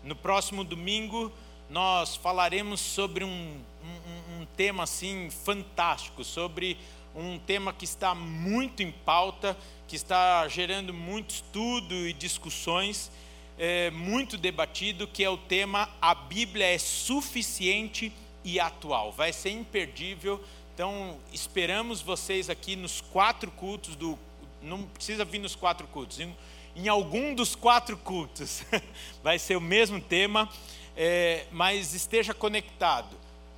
No 0.04 0.14
próximo 0.14 0.62
domingo, 0.62 1.32
nós 1.70 2.14
falaremos 2.14 2.80
sobre 2.80 3.24
um, 3.24 3.28
um, 3.30 4.40
um 4.42 4.46
tema 4.58 4.82
assim 4.82 5.30
fantástico, 5.30 6.22
sobre 6.22 6.76
um 7.14 7.38
tema 7.38 7.72
que 7.72 7.86
está 7.86 8.14
muito 8.14 8.82
em 8.82 8.92
pauta, 8.92 9.56
que 9.88 9.96
está 9.96 10.46
gerando 10.48 10.92
muito 10.92 11.30
estudo 11.30 11.94
e 11.94 12.12
discussões, 12.12 13.10
é, 13.58 13.90
muito 13.90 14.36
debatido, 14.36 15.06
que 15.06 15.24
é 15.24 15.30
o 15.30 15.38
tema 15.38 15.88
A 15.98 16.14
Bíblia 16.14 16.66
é 16.66 16.76
suficiente 16.76 18.12
e 18.44 18.58
atual. 18.60 19.12
Vai 19.12 19.32
ser 19.32 19.50
imperdível. 19.50 20.42
Então, 20.74 21.18
esperamos 21.32 22.00
vocês 22.00 22.48
aqui 22.48 22.76
nos 22.76 23.00
quatro 23.00 23.50
cultos 23.50 23.94
do. 23.96 24.18
Não 24.62 24.84
precisa 24.84 25.24
vir 25.24 25.38
nos 25.38 25.54
quatro 25.54 25.86
cultos, 25.88 26.20
em, 26.20 26.34
em 26.76 26.88
algum 26.88 27.34
dos 27.34 27.54
quatro 27.54 27.96
cultos. 27.96 28.62
Vai 29.22 29.38
ser 29.38 29.56
o 29.56 29.60
mesmo 29.60 30.00
tema, 30.00 30.48
é, 30.96 31.46
mas 31.50 31.94
esteja 31.94 32.32
conectado. 32.32 33.16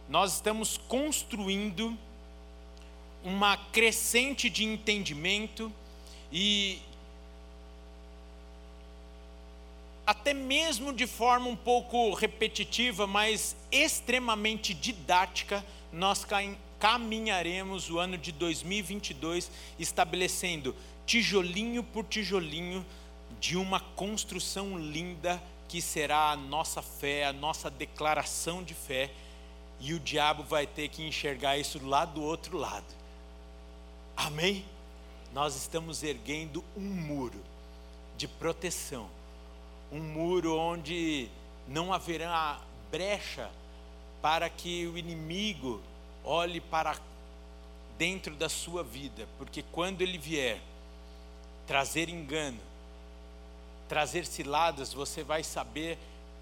Nós 0.08 0.34
estamos 0.34 0.76
construindo 0.76 1.96
uma 3.22 3.56
crescente 3.56 4.50
de 4.50 4.64
entendimento 4.64 5.72
e 6.30 6.80
até 10.06 10.34
mesmo 10.34 10.92
de 10.92 11.06
forma 11.06 11.48
um 11.48 11.56
pouco 11.56 12.12
repetitiva, 12.12 13.06
mas 13.06 13.56
extremamente 13.72 14.74
didática, 14.74 15.64
nós 15.92 16.26
caminharemos 16.78 17.88
o 17.88 17.98
ano 17.98 18.18
de 18.18 18.30
2022 18.32 19.50
estabelecendo 19.78 20.74
tijolinho 21.06 21.82
por 21.82 22.04
tijolinho 22.04 22.84
de 23.40 23.56
uma 23.56 23.80
construção 23.80 24.78
linda 24.78 25.42
que 25.68 25.80
será 25.80 26.30
a 26.30 26.36
nossa 26.36 26.82
fé, 26.82 27.24
a 27.24 27.32
nossa 27.32 27.70
declaração 27.70 28.62
de 28.62 28.74
fé, 28.74 29.10
e 29.80 29.92
o 29.92 30.00
diabo 30.00 30.42
vai 30.42 30.66
ter 30.66 30.88
que 30.88 31.02
enxergar 31.02 31.58
isso 31.58 31.84
lá 31.84 32.04
do 32.04 32.22
outro 32.22 32.56
lado. 32.56 32.86
Amém? 34.16 34.64
Nós 35.32 35.56
estamos 35.56 36.02
erguendo 36.02 36.64
um 36.76 36.80
muro 36.80 37.42
de 38.16 38.28
proteção 38.28 39.10
um 39.94 40.02
muro 40.02 40.58
onde 40.58 41.28
não 41.68 41.92
haverá 41.92 42.60
brecha 42.90 43.48
para 44.20 44.50
que 44.50 44.88
o 44.88 44.98
inimigo 44.98 45.80
olhe 46.24 46.60
para 46.60 46.98
dentro 47.96 48.34
da 48.34 48.48
sua 48.48 48.82
vida, 48.82 49.28
porque 49.38 49.62
quando 49.70 50.02
ele 50.02 50.18
vier 50.18 50.60
trazer 51.64 52.08
engano, 52.08 52.58
trazer 53.88 54.26
ciladas, 54.26 54.92
você 54.92 55.22
vai 55.22 55.44
saber 55.44 55.96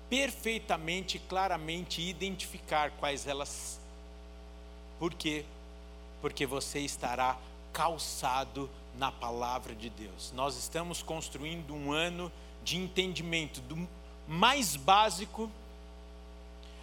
perfeitamente, 0.09 1.19
claramente 1.19 2.01
identificar 2.01 2.91
quais 2.93 3.27
elas. 3.27 3.79
Por 4.99 5.13
quê? 5.13 5.45
Porque 6.23 6.47
você 6.47 6.79
estará 6.79 7.37
calçado 7.71 8.71
na 8.97 9.13
palavra 9.13 9.75
de 9.75 9.91
Deus. 9.91 10.33
Nós 10.35 10.57
estamos 10.57 11.03
construindo 11.03 11.75
um 11.75 11.93
ano 11.93 12.33
de 12.65 12.77
entendimento 12.77 13.61
do 13.63 13.89
mais 14.27 14.77
básico 14.77 15.51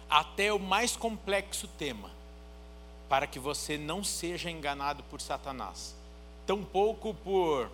até 0.08 0.52
o 0.52 0.58
mais 0.58 0.96
complexo 0.96 1.68
tema, 1.68 2.10
para 3.08 3.26
que 3.26 3.38
você 3.38 3.78
não 3.78 4.02
seja 4.02 4.50
enganado 4.50 5.02
por 5.04 5.20
Satanás, 5.20 5.94
tampouco 6.46 7.14
por 7.14 7.70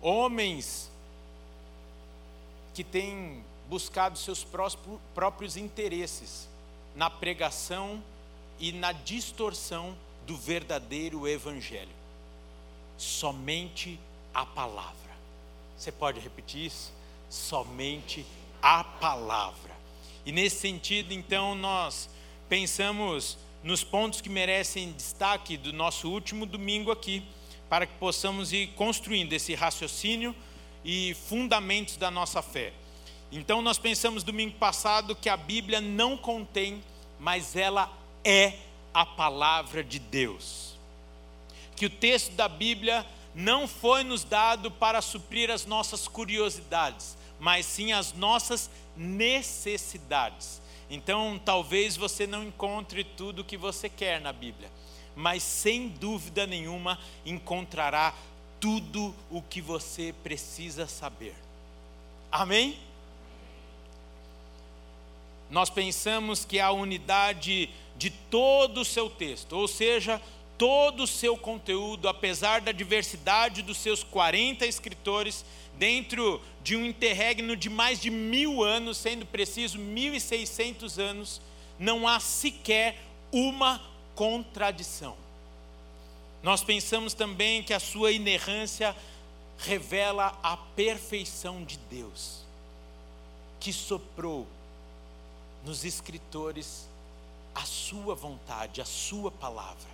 homens 0.00 0.90
que 2.74 2.84
têm 2.84 3.42
buscado 3.68 4.18
seus 4.18 4.46
próprios 5.14 5.56
interesses 5.56 6.48
na 6.94 7.08
pregação 7.08 8.02
e 8.58 8.72
na 8.72 8.92
distorção 8.92 9.96
do 10.26 10.36
verdadeiro 10.36 11.26
evangelho. 11.26 11.90
Somente 12.98 13.98
a 14.32 14.44
palavra. 14.44 14.92
Você 15.76 15.90
pode 15.90 16.20
repetir 16.20 16.66
isso? 16.66 16.92
Somente 17.32 18.26
a 18.60 18.84
palavra. 18.84 19.72
E 20.26 20.30
nesse 20.30 20.56
sentido, 20.56 21.14
então, 21.14 21.54
nós 21.54 22.10
pensamos 22.46 23.38
nos 23.64 23.82
pontos 23.82 24.20
que 24.20 24.28
merecem 24.28 24.92
destaque 24.92 25.56
do 25.56 25.72
nosso 25.72 26.10
último 26.10 26.44
domingo 26.44 26.90
aqui, 26.90 27.22
para 27.70 27.86
que 27.86 27.94
possamos 27.94 28.52
ir 28.52 28.68
construindo 28.74 29.32
esse 29.32 29.54
raciocínio 29.54 30.36
e 30.84 31.14
fundamentos 31.26 31.96
da 31.96 32.10
nossa 32.10 32.42
fé. 32.42 32.74
Então, 33.30 33.62
nós 33.62 33.78
pensamos 33.78 34.22
domingo 34.22 34.58
passado 34.58 35.16
que 35.16 35.30
a 35.30 35.36
Bíblia 35.36 35.80
não 35.80 36.18
contém, 36.18 36.84
mas 37.18 37.56
ela 37.56 37.90
é 38.22 38.58
a 38.92 39.06
palavra 39.06 39.82
de 39.82 39.98
Deus. 39.98 40.74
Que 41.74 41.86
o 41.86 41.90
texto 41.90 42.32
da 42.32 42.46
Bíblia 42.46 43.06
não 43.34 43.66
foi 43.66 44.04
nos 44.04 44.22
dado 44.22 44.70
para 44.70 45.00
suprir 45.00 45.50
as 45.50 45.64
nossas 45.64 46.06
curiosidades, 46.06 47.16
mas 47.42 47.66
sim 47.66 47.92
as 47.92 48.12
nossas 48.12 48.70
necessidades. 48.96 50.62
Então, 50.88 51.40
talvez 51.44 51.96
você 51.96 52.24
não 52.24 52.44
encontre 52.44 53.02
tudo 53.02 53.42
o 53.42 53.44
que 53.44 53.56
você 53.56 53.88
quer 53.88 54.20
na 54.20 54.32
Bíblia, 54.32 54.70
mas 55.16 55.42
sem 55.42 55.88
dúvida 55.88 56.46
nenhuma 56.46 57.00
encontrará 57.26 58.14
tudo 58.60 59.12
o 59.28 59.42
que 59.42 59.60
você 59.60 60.14
precisa 60.22 60.86
saber. 60.86 61.34
Amém? 62.30 62.78
Nós 65.50 65.68
pensamos 65.68 66.44
que 66.44 66.60
a 66.60 66.70
unidade 66.70 67.68
de 67.96 68.08
todo 68.08 68.82
o 68.82 68.84
seu 68.84 69.10
texto, 69.10 69.54
ou 69.54 69.66
seja, 69.66 70.22
todo 70.56 71.02
o 71.02 71.08
seu 71.08 71.36
conteúdo, 71.36 72.08
apesar 72.08 72.60
da 72.60 72.70
diversidade 72.70 73.62
dos 73.62 73.78
seus 73.78 74.04
40 74.04 74.64
escritores, 74.64 75.44
dentro 75.82 76.40
de 76.62 76.76
um 76.76 76.86
interregno 76.86 77.56
de 77.56 77.68
mais 77.68 78.00
de 78.00 78.08
mil 78.08 78.62
anos, 78.62 78.98
sendo 78.98 79.26
preciso 79.26 79.80
1.600 79.80 80.96
anos, 81.02 81.40
não 81.76 82.06
há 82.06 82.20
sequer 82.20 83.02
uma 83.32 83.82
contradição. 84.14 85.16
Nós 86.40 86.62
pensamos 86.62 87.14
também 87.14 87.64
que 87.64 87.74
a 87.74 87.80
sua 87.80 88.12
inerrância 88.12 88.94
revela 89.58 90.38
a 90.40 90.56
perfeição 90.56 91.64
de 91.64 91.76
Deus, 91.90 92.44
que 93.58 93.72
soprou 93.72 94.46
nos 95.64 95.84
escritores 95.84 96.86
a 97.56 97.64
sua 97.64 98.14
vontade, 98.14 98.80
a 98.80 98.84
sua 98.84 99.32
palavra. 99.32 99.90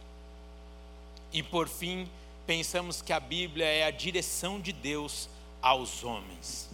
E 1.33 1.43
por 1.43 1.67
fim, 1.67 2.07
pensamos 2.47 3.01
que 3.01 3.15
a 3.15 3.19
Bíblia 3.21 3.65
é 3.65 3.85
a 3.87 3.91
direção 3.91 4.61
de 4.61 4.71
Deus 4.71 5.31
aos 5.61 6.05
homens. 6.05 6.71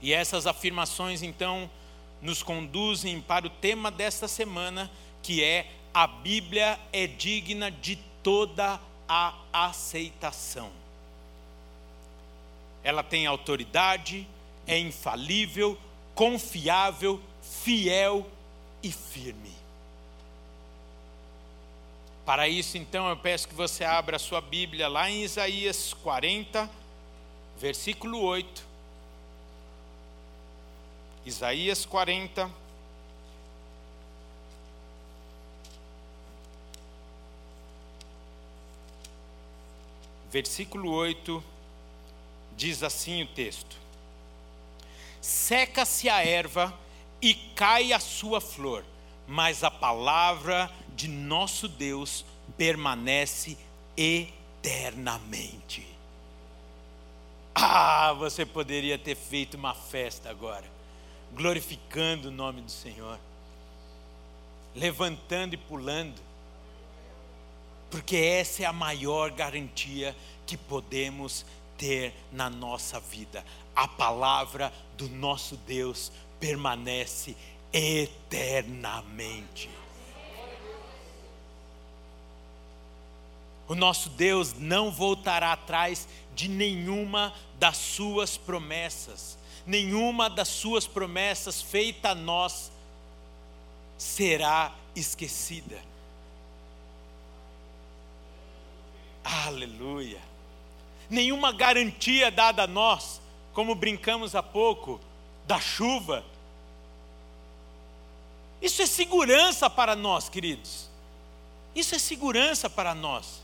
E 0.00 0.12
essas 0.12 0.46
afirmações 0.46 1.22
então 1.22 1.70
nos 2.20 2.42
conduzem 2.42 3.20
para 3.20 3.46
o 3.46 3.50
tema 3.50 3.90
desta 3.90 4.26
semana, 4.28 4.90
que 5.22 5.42
é 5.42 5.70
a 5.92 6.06
Bíblia 6.06 6.78
é 6.92 7.06
digna 7.06 7.70
de 7.70 7.96
toda 8.22 8.80
a 9.08 9.34
aceitação. 9.52 10.70
Ela 12.82 13.02
tem 13.02 13.26
autoridade, 13.26 14.26
é 14.66 14.78
infalível, 14.78 15.78
confiável, 16.14 17.20
fiel 17.42 18.26
e 18.82 18.90
firme. 18.90 19.52
Para 22.24 22.48
isso, 22.48 22.78
então, 22.78 23.08
eu 23.08 23.16
peço 23.16 23.46
que 23.46 23.54
você 23.54 23.84
abra 23.84 24.16
a 24.16 24.18
sua 24.18 24.40
Bíblia 24.40 24.88
lá 24.88 25.10
em 25.10 25.22
Isaías 25.22 25.92
40, 25.92 26.70
versículo 27.58 28.20
8. 28.20 28.64
Isaías 31.24 31.86
40. 31.86 32.50
Versículo 40.30 40.90
8, 40.90 41.42
diz 42.56 42.82
assim 42.82 43.22
o 43.22 43.26
texto: 43.28 43.76
Seca-se 45.20 46.08
a 46.08 46.24
erva 46.24 46.76
e 47.22 47.34
cai 47.54 47.92
a 47.92 48.00
sua 48.00 48.40
flor, 48.40 48.84
mas 49.28 49.62
a 49.62 49.70
palavra 49.70 50.68
de 50.96 51.06
nosso 51.06 51.68
Deus 51.68 52.24
permanece 52.56 53.56
eternamente. 53.96 55.93
Ah, 57.54 58.12
você 58.14 58.44
poderia 58.44 58.98
ter 58.98 59.14
feito 59.14 59.56
uma 59.56 59.74
festa 59.74 60.28
agora, 60.28 60.64
glorificando 61.32 62.28
o 62.28 62.32
nome 62.32 62.60
do 62.60 62.70
Senhor, 62.70 63.18
levantando 64.74 65.54
e 65.54 65.58
pulando, 65.58 66.20
porque 67.90 68.16
essa 68.16 68.64
é 68.64 68.66
a 68.66 68.72
maior 68.72 69.30
garantia 69.30 70.16
que 70.44 70.56
podemos 70.56 71.46
ter 71.78 72.12
na 72.32 72.50
nossa 72.50 72.98
vida. 72.98 73.44
A 73.74 73.86
palavra 73.86 74.72
do 74.96 75.08
nosso 75.08 75.56
Deus 75.56 76.10
permanece 76.40 77.36
eternamente. 77.72 79.68
O 83.66 83.74
nosso 83.74 84.10
Deus 84.10 84.54
não 84.54 84.90
voltará 84.90 85.52
atrás 85.52 86.06
de 86.34 86.48
nenhuma 86.48 87.32
das 87.58 87.76
suas 87.76 88.36
promessas, 88.36 89.38
nenhuma 89.66 90.28
das 90.28 90.48
suas 90.48 90.86
promessas 90.86 91.62
feita 91.62 92.10
a 92.10 92.14
nós 92.14 92.70
será 93.96 94.74
esquecida. 94.94 95.80
Aleluia. 99.22 100.20
Nenhuma 101.08 101.52
garantia 101.52 102.30
dada 102.30 102.64
a 102.64 102.66
nós, 102.66 103.20
como 103.54 103.74
brincamos 103.74 104.34
há 104.34 104.42
pouco, 104.42 105.00
da 105.46 105.58
chuva. 105.58 106.24
Isso 108.60 108.82
é 108.82 108.86
segurança 108.86 109.70
para 109.70 109.96
nós, 109.96 110.28
queridos. 110.28 110.90
Isso 111.74 111.94
é 111.94 111.98
segurança 111.98 112.68
para 112.68 112.94
nós. 112.94 113.43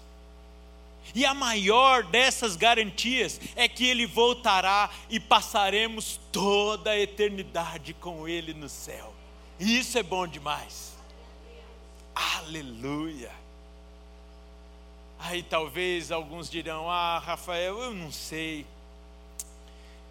E 1.15 1.25
a 1.25 1.35
maior 1.35 2.05
dessas 2.05 2.57
garantias 2.57 3.41
é 3.57 3.69
que 3.69 3.87
Ele 3.87 4.07
voltará 4.07 4.91
e 5.09 5.19
passaremos 5.19 6.21
toda 6.31 6.91
a 6.91 6.99
eternidade 6.99 7.95
com 7.95 8.29
Ele 8.29 8.55
no 8.55 8.69
céu. 8.69 9.13
E 9.59 9.79
isso 9.79 9.99
é 9.99 10.03
bom 10.03 10.27
demais. 10.27 10.95
Aleluia. 12.15 13.31
Aí 15.19 15.43
talvez 15.43 16.11
alguns 16.11 16.49
dirão: 16.49 16.91
Ah, 16.91 17.19
Rafael, 17.19 17.79
eu 17.79 17.95
não 17.95 18.11
sei. 18.11 18.67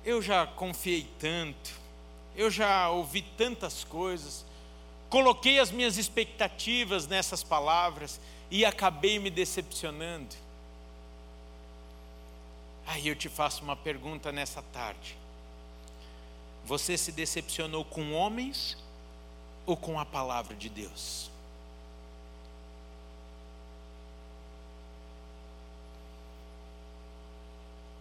Eu 0.06 0.22
já 0.22 0.46
confiei 0.46 1.08
tanto, 1.20 1.72
eu 2.36 2.50
já 2.50 2.90
ouvi 2.90 3.22
tantas 3.22 3.84
coisas, 3.84 4.46
coloquei 5.10 5.60
as 5.60 5.72
minhas 5.72 5.98
expectativas 5.98 7.06
nessas 7.06 7.44
palavras 7.44 8.20
e 8.50 8.64
acabei 8.64 9.20
me 9.20 9.30
decepcionando. 9.30 10.36
Aí 12.90 13.08
eu 13.08 13.16
te 13.16 13.30
faço 13.30 13.64
uma 13.64 13.76
pergunta 13.76 14.32
nessa 14.32 14.64
tarde. 14.64 15.16
Você 16.66 16.98
se 16.98 17.12
decepcionou 17.12 17.86
com 17.86 18.14
homens 18.14 18.76
ou 19.64 19.78
com 19.78 20.00
a 20.00 20.06
palavra 20.06 20.56
de 20.56 20.70
Deus? 20.70 21.30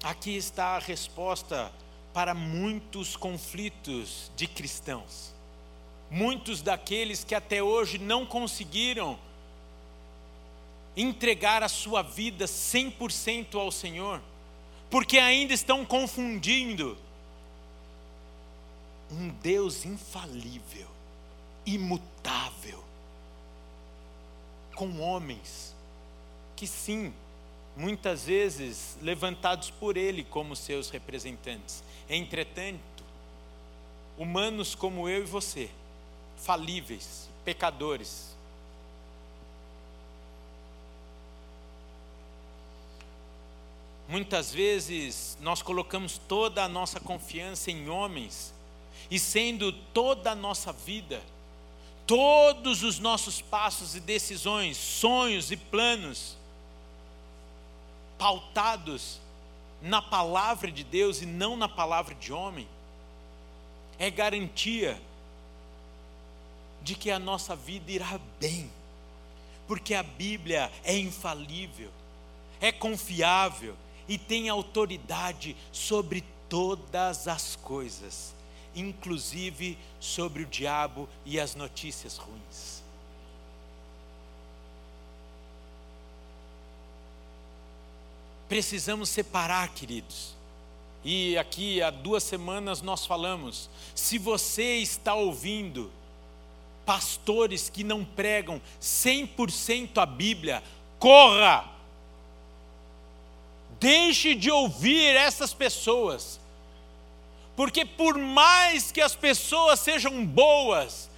Aqui 0.02 0.34
está 0.34 0.76
a 0.76 0.78
resposta 0.78 1.70
para 2.14 2.32
muitos 2.32 3.14
conflitos 3.14 4.32
de 4.34 4.46
cristãos. 4.46 5.34
Muitos 6.10 6.62
daqueles 6.62 7.22
que 7.22 7.34
até 7.34 7.62
hoje 7.62 7.98
não 7.98 8.24
conseguiram 8.24 9.18
entregar 10.96 11.62
a 11.62 11.68
sua 11.68 12.00
vida 12.00 12.46
100% 12.46 13.54
ao 13.54 13.70
Senhor 13.70 14.22
porque 14.90 15.18
ainda 15.18 15.52
estão 15.52 15.84
confundindo 15.84 16.96
um 19.10 19.28
Deus 19.28 19.84
infalível, 19.84 20.88
imutável, 21.64 22.82
com 24.74 25.00
homens 25.00 25.74
que, 26.54 26.66
sim, 26.66 27.12
muitas 27.76 28.24
vezes 28.24 28.96
levantados 29.00 29.70
por 29.70 29.96
Ele 29.96 30.24
como 30.24 30.56
seus 30.56 30.90
representantes. 30.90 31.82
Entretanto, 32.08 33.04
humanos 34.16 34.74
como 34.74 35.08
eu 35.08 35.22
e 35.22 35.26
você, 35.26 35.70
falíveis, 36.36 37.28
pecadores, 37.44 38.27
Muitas 44.08 44.50
vezes 44.54 45.36
nós 45.42 45.60
colocamos 45.60 46.16
toda 46.26 46.64
a 46.64 46.68
nossa 46.68 46.98
confiança 46.98 47.70
em 47.70 47.90
homens, 47.90 48.54
e 49.10 49.18
sendo 49.18 49.70
toda 49.70 50.32
a 50.32 50.34
nossa 50.34 50.72
vida, 50.72 51.22
todos 52.06 52.82
os 52.82 52.98
nossos 52.98 53.42
passos 53.42 53.94
e 53.94 54.00
decisões, 54.00 54.78
sonhos 54.78 55.50
e 55.50 55.56
planos, 55.58 56.38
pautados 58.16 59.20
na 59.82 60.00
palavra 60.00 60.72
de 60.72 60.82
Deus 60.82 61.20
e 61.20 61.26
não 61.26 61.54
na 61.54 61.68
palavra 61.68 62.14
de 62.14 62.32
homem, 62.32 62.66
é 63.98 64.10
garantia 64.10 65.00
de 66.82 66.94
que 66.94 67.10
a 67.10 67.18
nossa 67.18 67.54
vida 67.54 67.92
irá 67.92 68.18
bem, 68.40 68.70
porque 69.66 69.92
a 69.92 70.02
Bíblia 70.02 70.72
é 70.82 70.96
infalível, 70.96 71.90
é 72.58 72.72
confiável, 72.72 73.76
e 74.08 74.16
tem 74.16 74.48
autoridade 74.48 75.56
sobre 75.70 76.24
todas 76.48 77.28
as 77.28 77.56
coisas, 77.56 78.34
inclusive 78.74 79.76
sobre 80.00 80.42
o 80.44 80.46
diabo 80.46 81.08
e 81.24 81.38
as 81.38 81.54
notícias 81.54 82.16
ruins. 82.16 82.82
Precisamos 88.48 89.10
separar, 89.10 89.68
queridos. 89.74 90.34
E 91.04 91.36
aqui 91.36 91.82
há 91.82 91.90
duas 91.90 92.22
semanas 92.22 92.80
nós 92.80 93.04
falamos: 93.04 93.68
se 93.94 94.18
você 94.18 94.76
está 94.76 95.14
ouvindo 95.14 95.92
pastores 96.86 97.68
que 97.68 97.84
não 97.84 98.02
pregam 98.02 98.60
100% 98.80 99.98
a 99.98 100.06
Bíblia, 100.06 100.62
corra! 100.98 101.77
Deixe 103.80 104.34
de 104.34 104.50
ouvir 104.50 105.14
essas 105.14 105.54
pessoas, 105.54 106.40
porque 107.54 107.84
por 107.84 108.18
mais 108.18 108.90
que 108.90 109.00
as 109.00 109.14
pessoas 109.14 109.80
sejam 109.80 110.24
boas, 110.24 111.08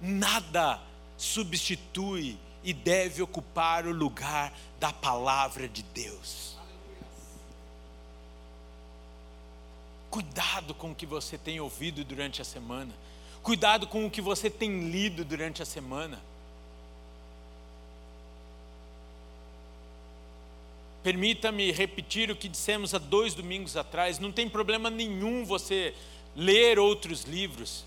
nada 0.00 0.80
substitui 1.16 2.38
e 2.62 2.72
deve 2.72 3.22
ocupar 3.22 3.86
o 3.86 3.92
lugar 3.92 4.52
da 4.78 4.92
palavra 4.92 5.68
de 5.68 5.82
Deus. 5.82 6.56
Cuidado 10.10 10.74
com 10.74 10.90
o 10.90 10.94
que 10.94 11.06
você 11.06 11.36
tem 11.36 11.60
ouvido 11.60 12.04
durante 12.04 12.40
a 12.40 12.44
semana. 12.44 12.92
Cuidado 13.42 13.86
com 13.86 14.06
o 14.06 14.10
que 14.10 14.20
você 14.20 14.50
tem 14.50 14.90
lido 14.90 15.24
durante 15.24 15.62
a 15.62 15.66
semana. 15.66 16.20
Permita-me 21.06 21.70
repetir 21.70 22.32
o 22.32 22.34
que 22.34 22.48
dissemos 22.48 22.92
há 22.92 22.98
dois 22.98 23.32
domingos 23.32 23.76
atrás: 23.76 24.18
não 24.18 24.32
tem 24.32 24.48
problema 24.48 24.90
nenhum 24.90 25.44
você 25.44 25.94
ler 26.34 26.80
outros 26.80 27.22
livros, 27.22 27.84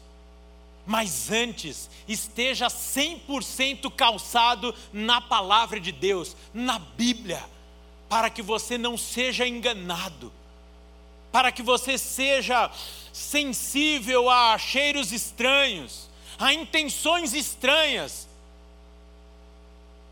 mas 0.86 1.29
antes 1.29 1.89
esteja 2.08 2.67
100% 2.67 3.91
calçado 3.91 4.73
na 4.93 5.19
palavra 5.19 5.82
de 5.82 5.91
Deus, 5.91 6.34
na 6.53 6.79
Bíblia, 6.79 7.43
para 8.08 8.29
que 8.29 8.41
você 8.41 8.77
não 8.77 8.97
seja 8.97 9.45
enganado, 9.45 10.32
para 11.29 11.51
que 11.51 11.62
você 11.62 11.97
seja 11.97 12.71
sensível 13.12 14.29
a 14.29 14.58
cheiros 14.58 15.12
estranhos, 15.12 16.10
a 16.39 16.53
intenções 16.53 17.34
estranhas 17.34 18.28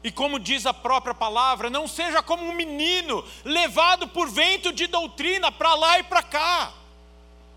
e 0.04 0.12
como 0.12 0.40
diz 0.40 0.66
a 0.66 0.74
própria 0.74 1.14
palavra, 1.14 1.70
não 1.70 1.88
seja 1.88 2.22
como 2.22 2.46
um 2.46 2.54
menino 2.54 3.24
levado 3.44 4.08
por 4.08 4.30
vento 4.30 4.72
de 4.72 4.88
doutrina 4.88 5.52
para 5.52 5.74
lá 5.76 6.00
e 6.00 6.04
para 6.04 6.24
cá. 6.24 6.74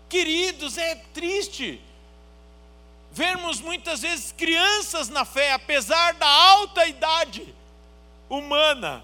Queridos, 0.09 0.77
é 0.77 0.95
triste 1.13 1.79
vermos 3.11 3.59
muitas 3.59 4.01
vezes 4.01 4.31
crianças 4.31 5.09
na 5.09 5.25
fé, 5.25 5.51
apesar 5.53 6.13
da 6.13 6.27
alta 6.27 6.85
idade 6.85 7.53
humana, 8.29 9.03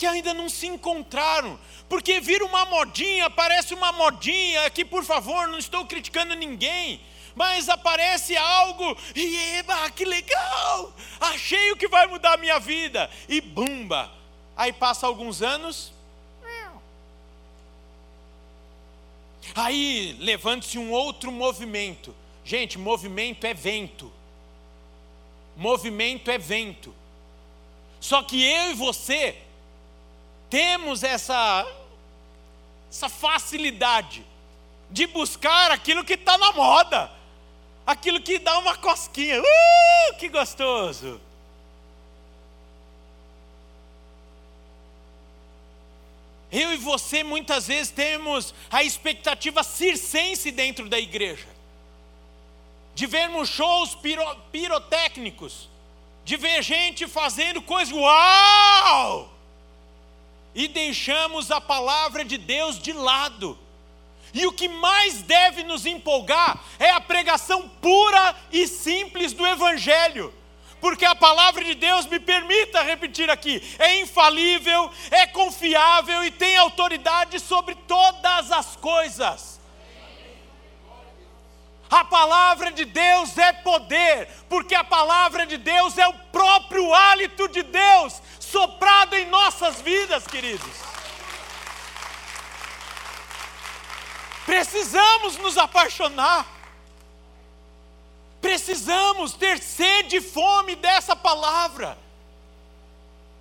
que 0.00 0.06
ainda 0.06 0.32
não 0.32 0.48
se 0.48 0.66
encontraram, 0.66 1.60
porque 1.86 2.20
vira 2.20 2.42
uma 2.42 2.64
modinha, 2.64 3.28
parece 3.28 3.74
uma 3.74 3.92
modinha, 3.92 4.70
que 4.70 4.82
por 4.82 5.04
favor, 5.04 5.46
não 5.46 5.58
estou 5.58 5.84
criticando 5.84 6.34
ninguém, 6.34 7.02
mas 7.34 7.68
aparece 7.68 8.34
algo 8.34 8.96
e 9.14 9.58
eba, 9.58 9.90
que 9.90 10.06
legal! 10.06 10.94
Achei 11.20 11.70
o 11.72 11.76
que 11.76 11.86
vai 11.86 12.06
mudar 12.06 12.32
a 12.32 12.36
minha 12.38 12.58
vida 12.58 13.10
e 13.28 13.42
bumba. 13.42 14.10
Aí 14.56 14.72
passa 14.72 15.06
alguns 15.06 15.42
anos, 15.42 15.92
Aí 19.54 20.16
levanta-se 20.20 20.78
um 20.78 20.92
outro 20.92 21.32
movimento. 21.32 22.14
Gente, 22.44 22.78
movimento 22.78 23.44
é 23.44 23.52
vento. 23.52 24.12
Movimento 25.56 26.30
é 26.30 26.38
vento. 26.38 26.94
Só 28.00 28.22
que 28.22 28.40
eu 28.40 28.70
e 28.70 28.74
você 28.74 29.36
temos 30.50 31.04
essa, 31.04 31.64
essa 32.90 33.08
facilidade 33.08 34.26
de 34.90 35.06
buscar 35.06 35.70
aquilo 35.70 36.04
que 36.04 36.14
está 36.14 36.36
na 36.36 36.52
moda, 36.52 37.10
aquilo 37.86 38.20
que 38.20 38.38
dá 38.38 38.58
uma 38.58 38.76
cosquinha. 38.76 39.40
Uh, 39.40 40.16
que 40.18 40.28
gostoso! 40.28 41.20
Eu 46.52 46.72
e 46.72 46.76
você 46.76 47.22
muitas 47.22 47.68
vezes 47.68 47.92
temos 47.92 48.52
a 48.68 48.82
expectativa 48.82 49.62
circense 49.62 50.50
dentro 50.50 50.88
da 50.88 50.98
igreja, 50.98 51.46
de 52.92 53.06
vermos 53.06 53.48
shows 53.48 53.94
piro, 53.94 54.24
pirotécnicos, 54.50 55.68
de 56.24 56.36
ver 56.36 56.60
gente 56.60 57.06
fazendo 57.06 57.62
coisas, 57.62 57.94
uau! 57.94 59.39
E 60.54 60.68
deixamos 60.68 61.50
a 61.50 61.60
palavra 61.60 62.24
de 62.24 62.36
Deus 62.36 62.78
de 62.78 62.92
lado. 62.92 63.58
E 64.32 64.46
o 64.46 64.52
que 64.52 64.68
mais 64.68 65.22
deve 65.22 65.62
nos 65.62 65.86
empolgar 65.86 66.62
é 66.78 66.90
a 66.90 67.00
pregação 67.00 67.68
pura 67.80 68.36
e 68.52 68.66
simples 68.66 69.32
do 69.32 69.46
Evangelho 69.46 70.32
porque 70.80 71.04
a 71.04 71.14
palavra 71.14 71.62
de 71.62 71.74
Deus, 71.74 72.06
me 72.06 72.18
permita 72.18 72.82
repetir 72.82 73.30
aqui, 73.30 73.62
é 73.78 74.00
infalível, 74.00 74.90
é 75.10 75.26
confiável 75.26 76.24
e 76.24 76.30
tem 76.30 76.56
autoridade 76.56 77.38
sobre 77.38 77.74
todas 77.86 78.50
as 78.50 78.76
coisas. 78.76 79.60
A 81.90 82.04
palavra 82.04 82.70
de 82.70 82.84
Deus 82.84 83.36
é 83.36 83.52
poder, 83.52 84.28
porque 84.48 84.76
a 84.76 84.84
palavra 84.84 85.44
de 85.44 85.58
Deus 85.58 85.98
é 85.98 86.06
o 86.06 86.14
próprio 86.32 86.94
hálito 86.94 87.48
de 87.48 87.64
Deus 87.64 88.22
soprado 88.50 89.14
em 89.14 89.26
nossas 89.26 89.80
vidas, 89.80 90.26
queridos. 90.26 90.76
Precisamos 94.44 95.36
nos 95.36 95.56
apaixonar. 95.56 96.46
Precisamos 98.40 99.34
ter 99.34 99.58
sede 99.60 100.16
e 100.16 100.20
fome 100.20 100.74
dessa 100.74 101.14
palavra, 101.14 101.96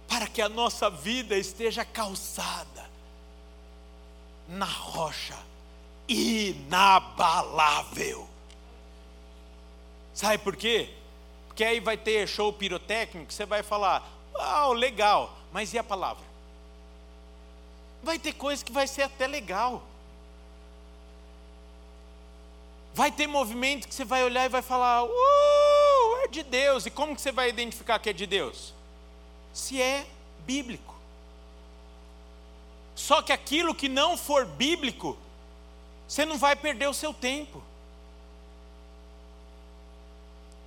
para 0.07 0.27
que 0.27 0.41
a 0.41 0.49
nossa 0.49 0.89
vida 0.89 1.37
esteja 1.37 1.85
calçada 1.85 2.89
na 4.47 4.65
rocha 4.65 5.37
inabalável. 6.07 7.49
Sabe 10.13 10.37
por 10.39 10.57
quê? 10.57 10.93
Porque 11.47 11.63
aí 11.63 11.79
vai 11.79 11.95
ter 11.95 12.27
show 12.27 12.51
pirotécnico, 12.51 13.31
você 13.31 13.45
vai 13.45 13.63
falar, 13.63 14.05
uau, 14.33 14.73
legal, 14.73 15.33
mas 15.51 15.73
e 15.73 15.77
a 15.77 15.83
palavra? 15.83 16.23
Vai 18.01 18.17
ter 18.17 18.33
coisa 18.33 18.63
que 18.63 18.71
vai 18.71 18.87
ser 18.87 19.03
até 19.03 19.27
legal. 19.27 19.83
Vai 22.93 23.11
ter 23.11 23.27
movimento 23.27 23.87
que 23.87 23.93
você 23.93 24.03
vai 24.03 24.23
olhar 24.23 24.45
e 24.45 24.49
vai 24.49 24.61
falar, 24.61 25.03
uh, 25.03 26.17
é 26.23 26.27
de 26.27 26.43
Deus. 26.43 26.85
E 26.85 26.91
como 26.91 27.15
que 27.15 27.21
você 27.21 27.31
vai 27.31 27.49
identificar 27.49 27.99
que 27.99 28.09
é 28.09 28.13
de 28.13 28.25
Deus? 28.25 28.73
Se 29.53 29.81
é 29.81 30.05
bíblico. 30.45 30.95
Só 32.95 33.21
que 33.21 33.31
aquilo 33.31 33.73
que 33.73 33.87
não 33.87 34.17
for 34.17 34.45
bíblico, 34.45 35.17
você 36.07 36.25
não 36.25 36.37
vai 36.37 36.55
perder 36.55 36.87
o 36.87 36.93
seu 36.93 37.13
tempo. 37.13 37.63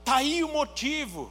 Está 0.00 0.16
aí 0.16 0.42
o 0.42 0.48
motivo. 0.48 1.30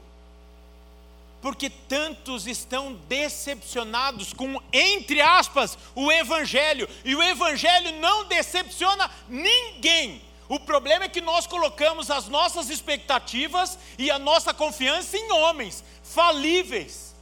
Porque 1.42 1.70
tantos 1.70 2.46
estão 2.46 2.94
decepcionados 3.08 4.32
com, 4.32 4.62
entre 4.72 5.22
aspas, 5.22 5.78
o 5.96 6.12
Evangelho. 6.12 6.88
E 7.04 7.16
o 7.16 7.24
Evangelho 7.24 8.00
não 8.00 8.26
decepciona 8.26 9.10
ninguém. 9.28 10.22
O 10.48 10.60
problema 10.60 11.06
é 11.06 11.10
que 11.10 11.22
nós 11.22 11.48
colocamos 11.48 12.12
as 12.12 12.28
nossas 12.28 12.70
expectativas 12.70 13.80
e 13.98 14.12
a 14.12 14.20
nossa 14.20 14.54
confiança 14.54 15.18
em 15.18 15.32
homens 15.32 15.84
falíveis. 16.04 17.16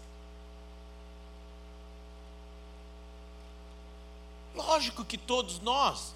Lógico 4.55 5.05
que 5.05 5.17
todos 5.17 5.59
nós, 5.59 6.13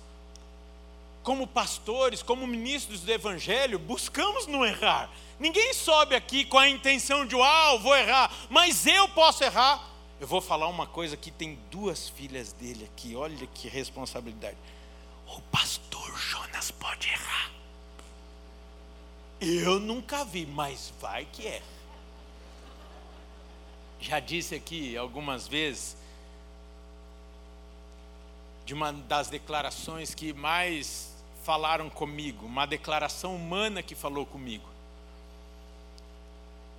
como 1.21 1.47
pastores, 1.47 2.21
como 2.21 2.45
ministros 2.45 3.01
do 3.01 3.11
Evangelho, 3.11 3.79
buscamos 3.79 4.47
não 4.47 4.65
errar. 4.65 5.09
Ninguém 5.43 5.73
sobe 5.73 6.15
aqui 6.15 6.45
com 6.45 6.57
a 6.57 6.69
intenção 6.69 7.25
de, 7.25 7.35
uau, 7.35 7.77
vou 7.77 7.93
errar, 7.93 8.31
mas 8.49 8.87
eu 8.87 9.09
posso 9.09 9.43
errar. 9.43 9.89
Eu 10.17 10.25
vou 10.25 10.39
falar 10.39 10.69
uma 10.69 10.87
coisa 10.87 11.17
que 11.17 11.29
tem 11.29 11.59
duas 11.69 12.07
filhas 12.07 12.53
dele 12.53 12.85
aqui, 12.85 13.13
olha 13.13 13.45
que 13.47 13.67
responsabilidade. 13.67 14.55
O 15.27 15.41
pastor 15.41 16.17
Jonas 16.17 16.71
pode 16.71 17.09
errar. 17.09 17.51
Eu 19.41 19.81
nunca 19.81 20.23
vi, 20.23 20.45
mas 20.45 20.93
vai 21.01 21.25
que 21.25 21.45
é. 21.45 21.61
Já 23.99 24.21
disse 24.21 24.55
aqui 24.55 24.95
algumas 24.95 25.45
vezes 25.45 25.97
de 28.65 28.73
uma 28.73 28.93
das 28.93 29.27
declarações 29.27 30.15
que 30.15 30.31
mais 30.31 31.13
falaram 31.43 31.89
comigo, 31.89 32.45
uma 32.45 32.65
declaração 32.65 33.35
humana 33.35 33.83
que 33.83 33.93
falou 33.93 34.25
comigo. 34.25 34.71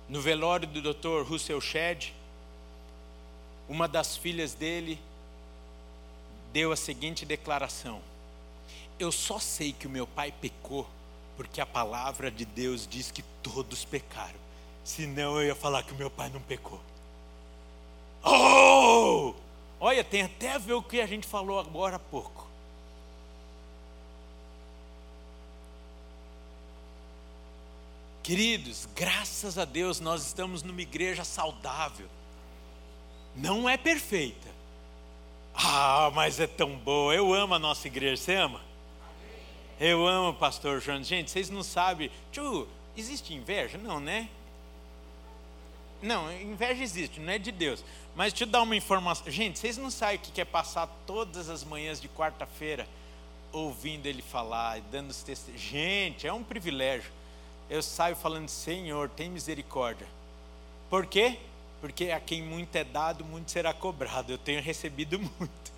No 0.07 0.21
velório 0.21 0.67
do 0.67 0.81
Dr. 0.81 1.27
Russell 1.27 1.59
Shedd, 1.59 2.13
uma 3.67 3.87
das 3.87 4.15
filhas 4.15 4.53
dele 4.53 4.99
deu 6.53 6.71
a 6.71 6.75
seguinte 6.75 7.25
declaração: 7.25 8.01
eu 8.99 9.11
só 9.11 9.39
sei 9.39 9.73
que 9.73 9.87
o 9.87 9.89
meu 9.89 10.07
pai 10.07 10.31
pecou 10.31 10.87
porque 11.35 11.59
a 11.59 11.65
palavra 11.65 12.31
de 12.31 12.45
Deus 12.45 12.87
diz 12.87 13.11
que 13.11 13.21
todos 13.43 13.83
pecaram. 13.83 14.39
Senão 14.83 15.37
eu 15.37 15.47
ia 15.47 15.55
falar 15.55 15.83
que 15.83 15.91
o 15.91 15.97
meu 15.97 16.09
pai 16.09 16.29
não 16.29 16.39
pecou. 16.41 16.79
Oh! 18.23 19.33
Olha, 19.79 20.03
tem 20.03 20.21
até 20.21 20.53
a 20.53 20.57
ver 20.57 20.73
o 20.73 20.81
que 20.81 21.01
a 21.01 21.05
gente 21.05 21.27
falou 21.27 21.59
agora 21.59 21.97
há 21.97 21.99
pouco. 21.99 22.44
Queridos, 28.25 28.89
graças 28.95 29.55
a 29.55 29.65
Deus 29.65 29.99
nós 29.99 30.25
estamos 30.25 30.63
numa 30.63 30.81
igreja 30.81 31.23
saudável. 31.23 32.07
Não 33.35 33.69
é 33.69 33.77
perfeita. 33.77 34.49
Ah, 35.53 36.11
mas 36.11 36.39
é 36.39 36.47
tão 36.47 36.75
boa. 36.75 37.13
Eu 37.13 37.31
amo 37.35 37.53
a 37.53 37.59
nossa 37.59 37.85
igreja. 37.85 38.17
Você 38.17 38.33
ama? 38.33 38.61
Eu 39.79 40.07
amo 40.07 40.29
o 40.29 40.33
pastor 40.33 40.81
João. 40.81 41.03
Gente, 41.03 41.29
vocês 41.29 41.51
não 41.51 41.61
sabem. 41.61 42.09
Tio, 42.31 42.67
existe 42.97 43.31
inveja? 43.31 43.77
Não, 43.77 43.99
né? 43.99 44.27
Não, 46.01 46.33
inveja 46.41 46.81
existe, 46.81 47.19
não 47.19 47.31
é 47.31 47.37
de 47.37 47.51
Deus. 47.51 47.85
Mas 48.15 48.33
deixa 48.33 48.45
eu 48.45 48.47
dar 48.47 48.63
uma 48.63 48.75
informação. 48.75 49.31
Gente, 49.31 49.59
vocês 49.59 49.77
não 49.77 49.91
sabem 49.91 50.15
o 50.15 50.19
que 50.19 50.41
é 50.41 50.45
passar 50.45 50.87
todas 51.05 51.47
as 51.47 51.63
manhãs 51.63 52.01
de 52.01 52.09
quarta-feira 52.09 52.87
ouvindo 53.51 54.07
ele 54.07 54.23
falar, 54.23 54.81
dando 54.91 55.11
os 55.11 55.21
testemunhos. 55.21 55.63
Gente, 55.63 56.25
é 56.25 56.33
um 56.33 56.43
privilégio. 56.43 57.11
Eu 57.69 57.81
saio 57.81 58.15
falando, 58.15 58.49
Senhor, 58.49 59.09
tem 59.09 59.29
misericórdia. 59.29 60.07
Por 60.89 61.05
quê? 61.05 61.39
Porque 61.81 62.11
a 62.11 62.19
quem 62.19 62.41
muito 62.41 62.75
é 62.75 62.83
dado, 62.83 63.25
muito 63.25 63.51
será 63.51 63.73
cobrado. 63.73 64.31
Eu 64.31 64.37
tenho 64.37 64.61
recebido 64.61 65.17
muito. 65.39 65.71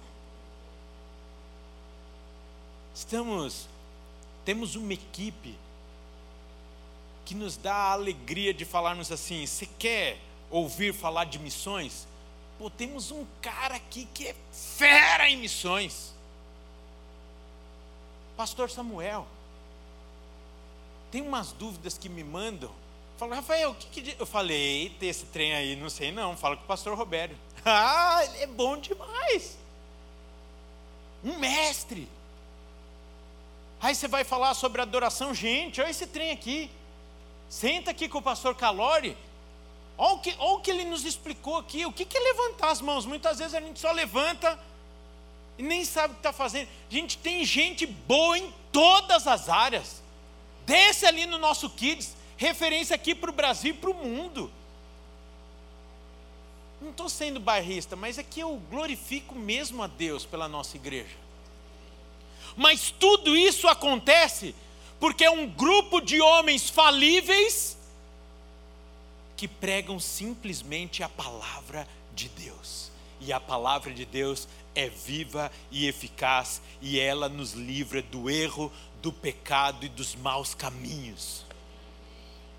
Estamos 2.93 3.67
temos 4.47 4.75
uma 4.75 4.93
equipe 4.93 5.57
que 7.25 7.35
nos 7.35 7.57
dá 7.57 7.73
a 7.73 7.91
alegria 7.91 8.53
de 8.53 8.63
falarmos 8.63 9.11
assim: 9.11 9.45
você 9.45 9.65
quer 9.77 10.17
ouvir 10.49 10.93
falar 10.93 11.25
de 11.25 11.37
missões? 11.37 12.07
Pô, 12.57 12.69
temos 12.69 13.11
um 13.11 13.25
cara 13.41 13.75
aqui 13.75 14.07
que 14.13 14.27
é 14.27 14.35
fera 14.53 15.27
em 15.27 15.35
missões. 15.35 16.13
Pastor 18.37 18.71
Samuel. 18.71 19.27
Tem 21.11 21.21
umas 21.21 21.51
dúvidas 21.51 21.97
que 21.97 22.09
me 22.09 22.23
mandam. 22.23 22.71
Fala, 23.17 23.35
Rafael, 23.35 23.71
o 23.71 23.75
que, 23.75 24.01
que 24.01 24.15
eu 24.19 24.25
falei? 24.25 24.95
Esse 25.01 25.25
trem 25.25 25.53
aí, 25.53 25.75
não 25.75 25.89
sei 25.89 26.11
não. 26.11 26.37
Fala 26.37 26.55
com 26.55 26.63
o 26.63 26.67
pastor 26.67 26.97
Robério. 26.97 27.37
Ah, 27.69 28.23
ele 28.23 28.43
é 28.43 28.47
bom 28.47 28.77
demais. 28.77 29.57
Um 31.21 31.37
mestre. 31.37 32.07
Aí 33.81 33.93
você 33.93 34.07
vai 34.07 34.23
falar 34.23 34.53
sobre 34.53 34.81
adoração, 34.81 35.33
gente, 35.33 35.81
olha 35.81 35.89
esse 35.89 36.07
trem 36.07 36.31
aqui. 36.31 36.71
Senta 37.49 37.91
aqui 37.91 38.07
com 38.07 38.19
o 38.19 38.21
pastor 38.21 38.55
Calori. 38.55 39.17
Olha 39.97 40.13
o 40.13 40.19
que, 40.19 40.35
olha 40.37 40.51
o 40.53 40.61
que 40.61 40.71
ele 40.71 40.85
nos 40.85 41.03
explicou 41.05 41.57
aqui. 41.57 41.85
O 41.85 41.91
que, 41.91 42.05
que 42.05 42.17
é 42.17 42.21
levantar 42.21 42.69
as 42.69 42.79
mãos? 42.79 43.05
Muitas 43.05 43.39
vezes 43.39 43.53
a 43.53 43.59
gente 43.59 43.79
só 43.79 43.91
levanta 43.91 44.57
e 45.57 45.63
nem 45.63 45.83
sabe 45.83 46.11
o 46.11 46.15
que 46.15 46.19
está 46.19 46.31
fazendo. 46.33 46.69
Gente, 46.89 47.17
tem 47.17 47.43
gente 47.43 47.85
boa 47.85 48.37
em 48.37 48.53
todas 48.71 49.27
as 49.27 49.49
áreas. 49.49 50.01
Desce 50.67 51.05
ali 51.05 51.25
no 51.25 51.37
nosso 51.37 51.69
Kids, 51.69 52.13
referência 52.35 52.93
aqui 52.93 53.15
para 53.15 53.29
o 53.29 53.33
Brasil 53.33 53.71
e 53.71 53.77
para 53.77 53.89
o 53.89 53.93
mundo. 53.93 54.51
Não 56.81 56.89
estou 56.89 57.07
sendo 57.07 57.39
bairrista, 57.39 57.95
mas 57.95 58.17
é 58.17 58.23
que 58.23 58.41
eu 58.41 58.61
glorifico 58.69 59.33
mesmo 59.33 59.81
a 59.81 59.87
Deus 59.87 60.25
pela 60.25 60.49
nossa 60.49 60.75
igreja. 60.75 61.15
Mas 62.57 62.91
tudo 62.91 63.35
isso 63.35 63.65
acontece 63.69 64.53
porque 64.99 65.23
é 65.23 65.31
um 65.31 65.47
grupo 65.47 66.01
de 66.01 66.19
homens 66.19 66.69
falíveis 66.69 67.77
que 69.37 69.47
pregam 69.47 70.01
simplesmente 70.01 71.01
a 71.01 71.07
palavra 71.07 71.87
de 72.13 72.27
Deus. 72.27 72.91
E 73.21 73.31
a 73.31 73.39
palavra 73.39 73.93
de 73.93 74.03
Deus 74.03 74.49
é 74.77 74.89
viva 74.89 75.51
e 75.71 75.87
eficaz, 75.87 76.61
e 76.79 76.99
ela 76.99 77.27
nos 77.27 77.53
livra 77.53 77.99
do 77.99 78.29
erro, 78.29 78.71
do 79.01 79.11
pecado 79.11 79.85
e 79.85 79.89
dos 79.89 80.15
maus 80.15 80.53
caminhos. 80.53 81.45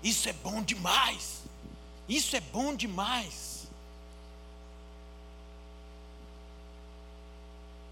Isso 0.01 0.29
é 0.29 0.33
bom 0.33 0.61
demais. 0.61 1.43
Isso 2.07 2.35
é 2.35 2.41
bom 2.41 2.75
demais. 2.75 3.67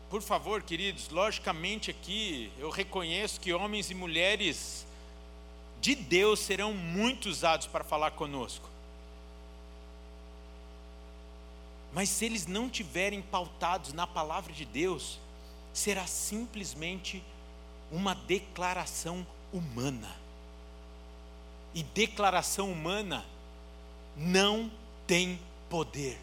Por 0.10 0.22
favor, 0.22 0.64
queridos, 0.64 1.10
logicamente 1.10 1.92
aqui 1.92 2.52
eu 2.58 2.70
reconheço 2.70 3.42
que 3.42 3.52
homens 3.52 3.92
e 3.92 3.94
mulheres 3.94 4.86
de 5.82 5.96
Deus 5.96 6.40
serão 6.40 6.74
muito 6.74 7.28
usados 7.28 7.68
para 7.68 7.84
falar 7.84 8.12
conosco. 8.12 8.70
Mas 11.94 12.10
se 12.10 12.26
eles 12.26 12.48
não 12.48 12.70
tiverem 12.70 13.22
pautados 13.22 13.92
na 13.92 14.08
palavra 14.08 14.54
de 14.54 14.66
Deus, 14.66 15.20
será 15.74 16.08
simplesmente 16.08 17.22
uma 17.92 18.14
declaração 18.14 19.26
humana. 19.52 20.16
E 21.74 21.84
declaração 21.84 22.72
humana 22.72 23.26
não 24.16 24.72
tem 25.06 25.40
poder. 25.70 26.20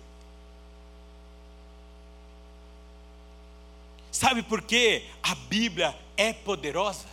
Sabe 4.10 4.42
por 4.42 4.62
que 4.62 5.08
a 5.22 5.34
Bíblia 5.34 5.96
é 6.16 6.32
poderosa? 6.32 7.06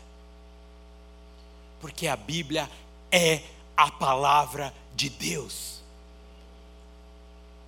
Porque 1.80 2.08
a 2.08 2.16
Bíblia 2.16 2.70
é 3.12 3.42
a 3.76 3.90
palavra 3.90 4.74
de 4.96 5.10
Deus. 5.10 5.82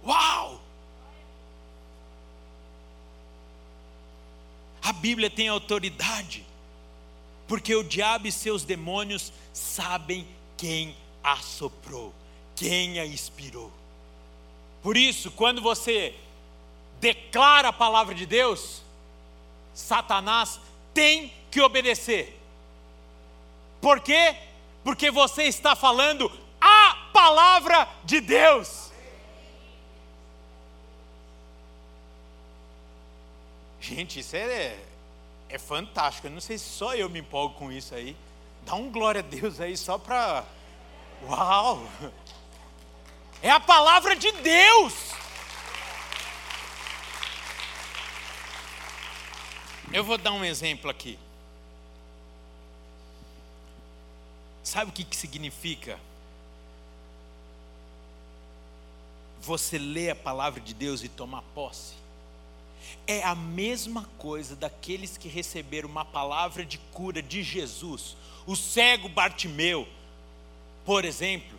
Uau! 0.06 0.62
A 4.84 4.92
Bíblia 4.94 5.30
tem 5.30 5.48
autoridade, 5.48 6.46
porque 7.48 7.76
o 7.76 7.84
diabo 7.84 8.28
e 8.28 8.32
seus 8.32 8.64
demônios 8.64 9.32
sabem 9.52 10.28
quem 10.58 10.96
a 11.24 11.38
soprou, 11.38 12.14
quem 12.56 13.00
a 13.00 13.06
inspirou. 13.06 13.72
Por 14.82 14.98
isso, 14.98 15.32
quando 15.32 15.62
você 15.62 16.16
declara 17.00 17.70
a 17.70 17.74
palavra 17.74 18.14
de 18.14 18.26
Deus, 18.26 18.82
Satanás 19.74 20.60
tem 20.94 21.34
que 21.50 21.62
obedecer. 21.62 22.40
Por 23.82 24.00
quê? 24.00 24.36
Porque 24.84 25.12
você 25.12 25.44
está 25.44 25.76
falando 25.76 26.32
a 26.60 27.10
palavra 27.14 27.88
de 28.04 28.22
Deus. 28.22 28.92
Gente, 33.80 34.22
isso 34.22 34.36
é, 34.38 34.80
é 35.50 35.58
fantástico. 35.58 36.28
Eu 36.28 36.32
não 36.32 36.42
sei 36.42 36.58
se 36.58 36.66
só 36.66 36.96
eu 36.96 37.10
me 37.10 37.20
empolgo 37.20 37.56
com 37.56 37.72
isso 37.72 37.94
aí. 37.94 38.16
Dá 38.66 38.76
um 38.76 38.92
glória 38.92 39.20
a 39.20 39.24
Deus 39.24 39.60
aí 39.60 39.76
só 39.78 39.98
para. 39.98 40.46
Uau! 41.24 41.88
É 43.42 43.50
a 43.50 43.60
palavra 43.60 44.16
de 44.16 44.32
Deus. 44.32 45.12
Eu 49.92 50.04
vou 50.04 50.18
dar 50.18 50.32
um 50.32 50.46
exemplo 50.46 50.90
aqui. 50.90 51.20
Sabe 54.64 54.92
o 54.92 54.94
que, 54.94 55.04
que 55.04 55.16
significa? 55.16 56.00
Você 59.42 59.78
lê 59.78 60.10
a 60.10 60.16
palavra 60.16 60.62
de 60.62 60.74
Deus 60.74 61.04
e 61.04 61.10
tomar 61.10 61.42
posse 61.54 62.03
é 63.06 63.24
a 63.24 63.36
mesma 63.36 64.10
coisa 64.18 64.56
daqueles 64.56 65.18
que 65.18 65.28
receberam 65.28 65.90
uma 65.90 66.06
palavra 66.06 66.66
de 66.66 66.78
cura 66.92 67.22
de 67.22 67.44
Jesus. 67.44 68.16
O 68.46 68.56
cego 68.56 69.10
Bartimeu, 69.10 69.88
por 70.86 71.06
exemplo, 71.06 71.58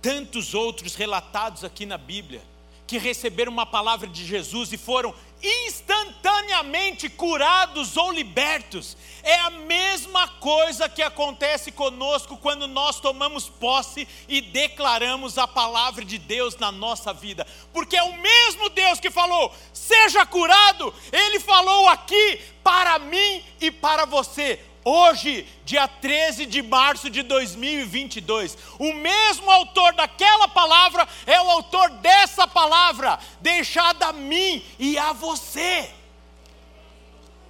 tantos 0.00 0.54
outros 0.54 0.94
relatados 0.94 1.64
aqui 1.64 1.84
na 1.84 1.98
Bíblia, 1.98 2.42
que 2.90 2.98
receberam 2.98 3.52
uma 3.52 3.64
palavra 3.64 4.08
de 4.08 4.26
Jesus 4.26 4.72
e 4.72 4.76
foram 4.76 5.14
instantaneamente 5.40 7.08
curados 7.08 7.96
ou 7.96 8.10
libertos. 8.10 8.96
É 9.22 9.36
a 9.42 9.50
mesma 9.50 10.26
coisa 10.26 10.88
que 10.88 11.00
acontece 11.00 11.70
conosco 11.70 12.36
quando 12.36 12.66
nós 12.66 12.98
tomamos 12.98 13.48
posse 13.48 14.08
e 14.28 14.40
declaramos 14.40 15.38
a 15.38 15.46
palavra 15.46 16.04
de 16.04 16.18
Deus 16.18 16.56
na 16.56 16.72
nossa 16.72 17.12
vida, 17.12 17.46
porque 17.72 17.96
é 17.96 18.02
o 18.02 18.20
mesmo 18.20 18.68
Deus 18.70 18.98
que 18.98 19.08
falou: 19.08 19.54
seja 19.72 20.26
curado, 20.26 20.92
ele 21.12 21.38
falou 21.38 21.88
aqui 21.88 22.40
para 22.64 22.98
mim 22.98 23.44
e 23.60 23.70
para 23.70 24.04
você. 24.04 24.58
Hoje, 24.82 25.46
dia 25.62 25.86
13 25.86 26.46
de 26.46 26.62
março 26.62 27.10
de 27.10 27.22
2022, 27.22 28.56
o 28.78 28.94
mesmo 28.94 29.50
autor 29.50 29.92
daquela 29.92 30.48
palavra 30.48 31.06
é 31.26 31.38
o 31.40 31.50
autor 31.50 31.90
dessa 31.90 32.48
palavra, 32.48 33.18
deixada 33.42 34.06
a 34.06 34.12
mim 34.12 34.64
e 34.78 34.96
a 34.96 35.12
você. 35.12 35.92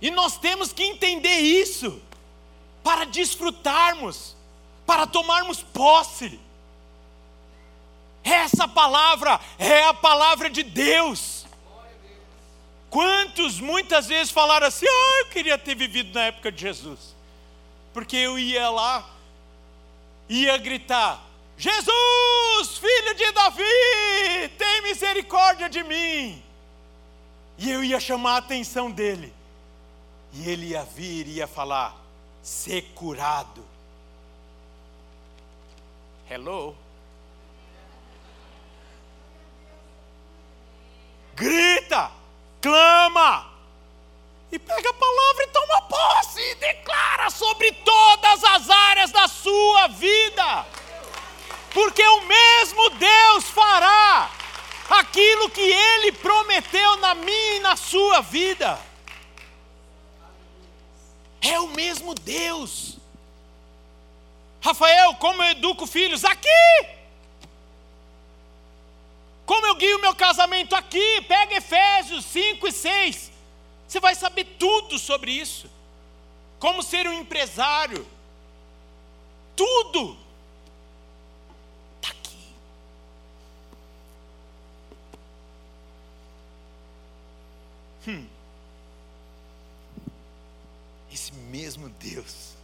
E 0.03 0.11
nós 0.11 0.39
temos 0.39 0.73
que 0.73 0.83
entender 0.83 1.39
isso, 1.39 2.03
para 2.83 3.05
desfrutarmos, 3.05 4.35
para 4.85 5.07
tomarmos 5.07 5.63
posse. 5.63 6.41
Essa 8.25 8.67
palavra 8.67 9.41
é 9.57 9.85
a 9.85 9.95
palavra 9.95 10.51
de 10.51 10.65
Deus. 10.65 11.47
Quantos 12.89 13.61
muitas 13.61 14.09
vezes 14.09 14.33
falaram 14.33 14.67
assim: 14.67 14.87
Ah, 14.87 15.21
eu 15.21 15.27
queria 15.27 15.57
ter 15.57 15.77
vivido 15.77 16.13
na 16.13 16.25
época 16.25 16.51
de 16.51 16.63
Jesus 16.63 17.20
porque 17.93 18.17
eu 18.17 18.39
ia 18.39 18.71
lá, 18.71 19.09
ia 20.29 20.57
gritar: 20.59 21.23
Jesus, 21.57 22.79
filho 22.79 23.15
de 23.15 23.33
Davi, 23.33 24.49
tem 24.57 24.83
misericórdia 24.83 25.69
de 25.69 25.83
mim. 25.83 26.43
E 27.59 27.71
eu 27.71 27.85
ia 27.85 28.01
chamar 28.01 28.35
a 28.35 28.39
atenção 28.39 28.91
dele, 28.91 29.33
e 30.33 30.49
ele 30.49 30.69
ia 30.69 30.83
vir 30.85 31.27
e 31.27 31.37
ia 31.37 31.47
falar: 31.47 31.97
ser 32.43 32.83
curado. 32.95 33.65
Hello? 36.29 36.77
Sua 49.81 49.87
vida. 49.89 50.67
Porque 51.73 52.03
o 52.03 52.23
mesmo 52.23 52.91
Deus 52.91 53.45
fará 53.45 54.31
aquilo 54.91 55.49
que 55.51 55.61
ele 55.61 56.13
prometeu 56.13 56.97
na 56.97 57.15
minha 57.15 57.57
e 57.57 57.61
na 57.61 57.77
sua 57.77 58.21
vida. 58.21 58.79
É 61.41 61.59
o 61.61 61.69
mesmo 61.69 62.15
Deus. 62.15 62.99
Rafael, 64.61 65.15
como 65.15 65.43
eu 65.43 65.51
educo 65.53 65.87
filhos? 65.87 66.25
Aqui! 66.25 66.49
Como 69.47 69.67
eu 69.67 69.75
guio 69.77 70.01
meu 70.01 70.15
casamento? 70.15 70.75
Aqui! 70.75 71.23
Pega 71.23 71.57
Efésios 71.57 72.25
5 72.27 72.69
e 72.69 72.73
6. 72.73 73.33
Você 73.89 74.01
vai 74.01 74.15
saber 74.15 74.45
tudo 74.59 74.99
sobre 74.99 75.33
isso. 75.33 75.71
Como 76.59 76.83
ser 76.83 77.07
um 77.07 77.13
empresário. 77.13 78.07
Tudo. 79.61 80.17
Está 81.97 82.13
aqui. 82.13 82.55
Hum. 88.09 88.27
Esse 91.13 91.33
mesmo 91.35 91.91
Deus 91.91 92.55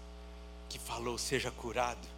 que 0.70 0.78
falou 0.78 1.18
seja 1.18 1.50
curado, 1.50 2.08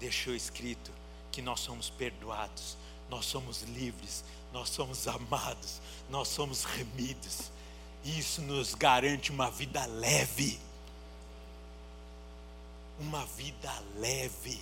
deixou 0.00 0.34
escrito 0.34 0.90
que 1.30 1.42
nós 1.42 1.60
somos 1.60 1.90
perdoados 1.90 2.78
nós 3.08 3.24
somos 3.26 3.62
livres, 3.62 4.24
nós 4.52 4.68
somos 4.70 5.06
amados, 5.06 5.80
nós 6.10 6.28
somos 6.28 6.64
remidos. 6.64 7.50
Isso 8.04 8.42
nos 8.42 8.74
garante 8.74 9.30
uma 9.30 9.50
vida 9.50 9.84
leve. 9.86 10.58
Uma 12.98 13.24
vida 13.26 13.72
leve. 13.96 14.60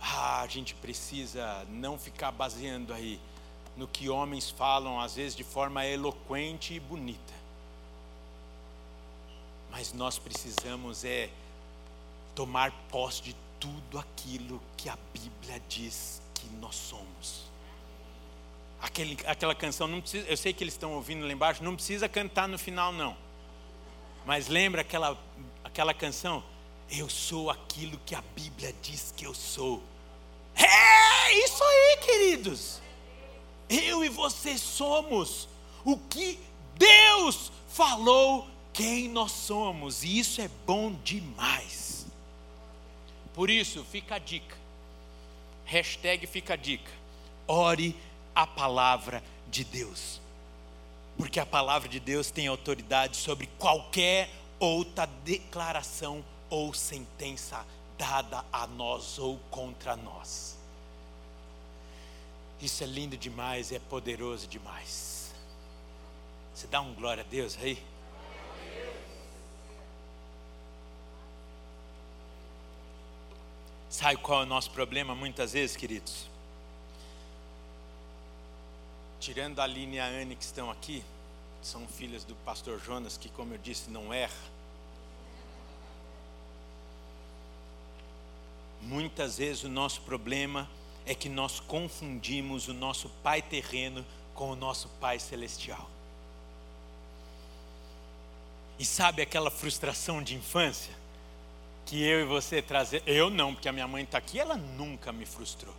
Ah, 0.00 0.40
a 0.40 0.46
gente 0.46 0.74
precisa 0.74 1.64
não 1.68 1.98
ficar 1.98 2.32
baseando 2.32 2.92
aí 2.92 3.20
no 3.76 3.86
que 3.86 4.08
homens 4.08 4.50
falam, 4.50 5.00
às 5.00 5.14
vezes 5.14 5.36
de 5.36 5.44
forma 5.44 5.84
eloquente 5.86 6.74
e 6.74 6.80
bonita. 6.80 7.34
Mas 9.70 9.92
nós 9.92 10.18
precisamos 10.18 11.04
é 11.04 11.30
tomar 12.34 12.72
posse 12.90 13.22
de 13.22 13.36
tudo 13.58 13.98
aquilo 13.98 14.60
que 14.76 14.88
a 14.88 14.96
Bíblia 15.12 15.60
diz 15.68 16.22
que 16.34 16.46
nós 16.56 16.74
somos. 16.74 17.44
Aquele, 18.80 19.18
aquela 19.26 19.54
canção, 19.54 19.86
não 19.86 20.00
precisa, 20.00 20.26
eu 20.26 20.36
sei 20.36 20.54
que 20.54 20.64
eles 20.64 20.72
estão 20.72 20.94
ouvindo 20.94 21.26
lá 21.26 21.32
embaixo, 21.32 21.62
não 21.62 21.74
precisa 21.74 22.08
cantar 22.08 22.48
no 22.48 22.58
final, 22.58 22.92
não. 22.92 23.14
Mas 24.24 24.48
lembra 24.48 24.80
aquela, 24.80 25.18
aquela 25.80 25.94
canção? 25.94 26.44
Eu 26.90 27.08
sou 27.08 27.48
aquilo 27.48 27.98
que 28.04 28.14
a 28.14 28.20
Bíblia 28.20 28.74
diz 28.82 29.14
que 29.16 29.24
eu 29.24 29.32
sou. 29.32 29.82
É 30.54 31.32
isso 31.44 31.64
aí, 31.64 31.96
queridos. 32.04 32.82
Eu 33.66 34.04
e 34.04 34.10
você 34.10 34.58
somos 34.58 35.48
o 35.82 35.96
que 35.96 36.38
Deus 36.76 37.50
falou 37.68 38.46
quem 38.74 39.08
nós 39.08 39.32
somos, 39.32 40.04
e 40.04 40.18
isso 40.18 40.42
é 40.42 40.50
bom 40.66 40.92
demais. 41.02 42.06
Por 43.32 43.48
isso, 43.48 43.82
fica 43.84 44.16
a 44.16 44.18
dica. 44.18 44.56
Hashtag 45.64 46.26
fica 46.26 46.54
a 46.54 46.56
dica. 46.56 46.90
Ore 47.48 47.96
a 48.34 48.46
palavra 48.46 49.24
de 49.48 49.64
Deus. 49.64 50.20
Porque 51.16 51.40
a 51.40 51.46
palavra 51.46 51.88
de 51.88 52.00
Deus 52.00 52.30
tem 52.30 52.48
autoridade 52.48 53.16
sobre 53.16 53.48
qualquer 53.58 54.28
outra 54.60 55.06
declaração 55.24 56.22
ou 56.50 56.72
sentença 56.74 57.66
dada 57.96 58.44
a 58.52 58.66
nós 58.66 59.18
ou 59.18 59.38
contra 59.50 59.96
nós. 59.96 60.58
Isso 62.60 62.84
é 62.84 62.86
lindo 62.86 63.16
demais, 63.16 63.72
é 63.72 63.78
poderoso 63.78 64.46
demais. 64.46 65.32
Você 66.54 66.66
dá 66.66 66.80
um 66.80 66.92
glória 66.94 67.24
a 67.24 67.26
Deus 67.26 67.56
aí? 67.56 67.82
Sabe 73.88 74.18
qual 74.18 74.40
é 74.40 74.42
o 74.44 74.46
nosso 74.46 74.70
problema 74.70 75.14
muitas 75.14 75.52
vezes, 75.52 75.76
queridos? 75.76 76.28
Tirando 79.18 79.58
a 79.58 79.64
Aline 79.64 79.96
e 79.96 80.00
a 80.00 80.06
Anne 80.06 80.36
que 80.36 80.44
estão 80.44 80.70
aqui, 80.70 81.02
são 81.62 81.86
filhas 81.86 82.24
do 82.24 82.34
pastor 82.36 82.80
Jonas, 82.80 83.16
que, 83.16 83.28
como 83.28 83.54
eu 83.54 83.58
disse, 83.58 83.90
não 83.90 84.12
erra. 84.12 84.60
Muitas 88.82 89.38
vezes 89.38 89.64
o 89.64 89.68
nosso 89.68 90.00
problema 90.02 90.68
é 91.04 91.14
que 91.14 91.28
nós 91.28 91.60
confundimos 91.60 92.68
o 92.68 92.74
nosso 92.74 93.08
pai 93.22 93.42
terreno 93.42 94.04
com 94.34 94.50
o 94.50 94.56
nosso 94.56 94.88
pai 95.00 95.18
celestial. 95.18 95.88
E 98.78 98.84
sabe 98.84 99.20
aquela 99.20 99.50
frustração 99.50 100.22
de 100.22 100.34
infância? 100.34 101.00
que 101.90 102.00
eu 102.00 102.20
e 102.20 102.24
você 102.24 102.62
trazer. 102.62 103.02
Eu 103.04 103.28
não, 103.30 103.52
porque 103.52 103.68
a 103.68 103.72
minha 103.72 103.88
mãe 103.88 104.04
está 104.04 104.16
aqui, 104.16 104.38
ela 104.38 104.56
nunca 104.56 105.10
me 105.10 105.26
frustrou. 105.26 105.74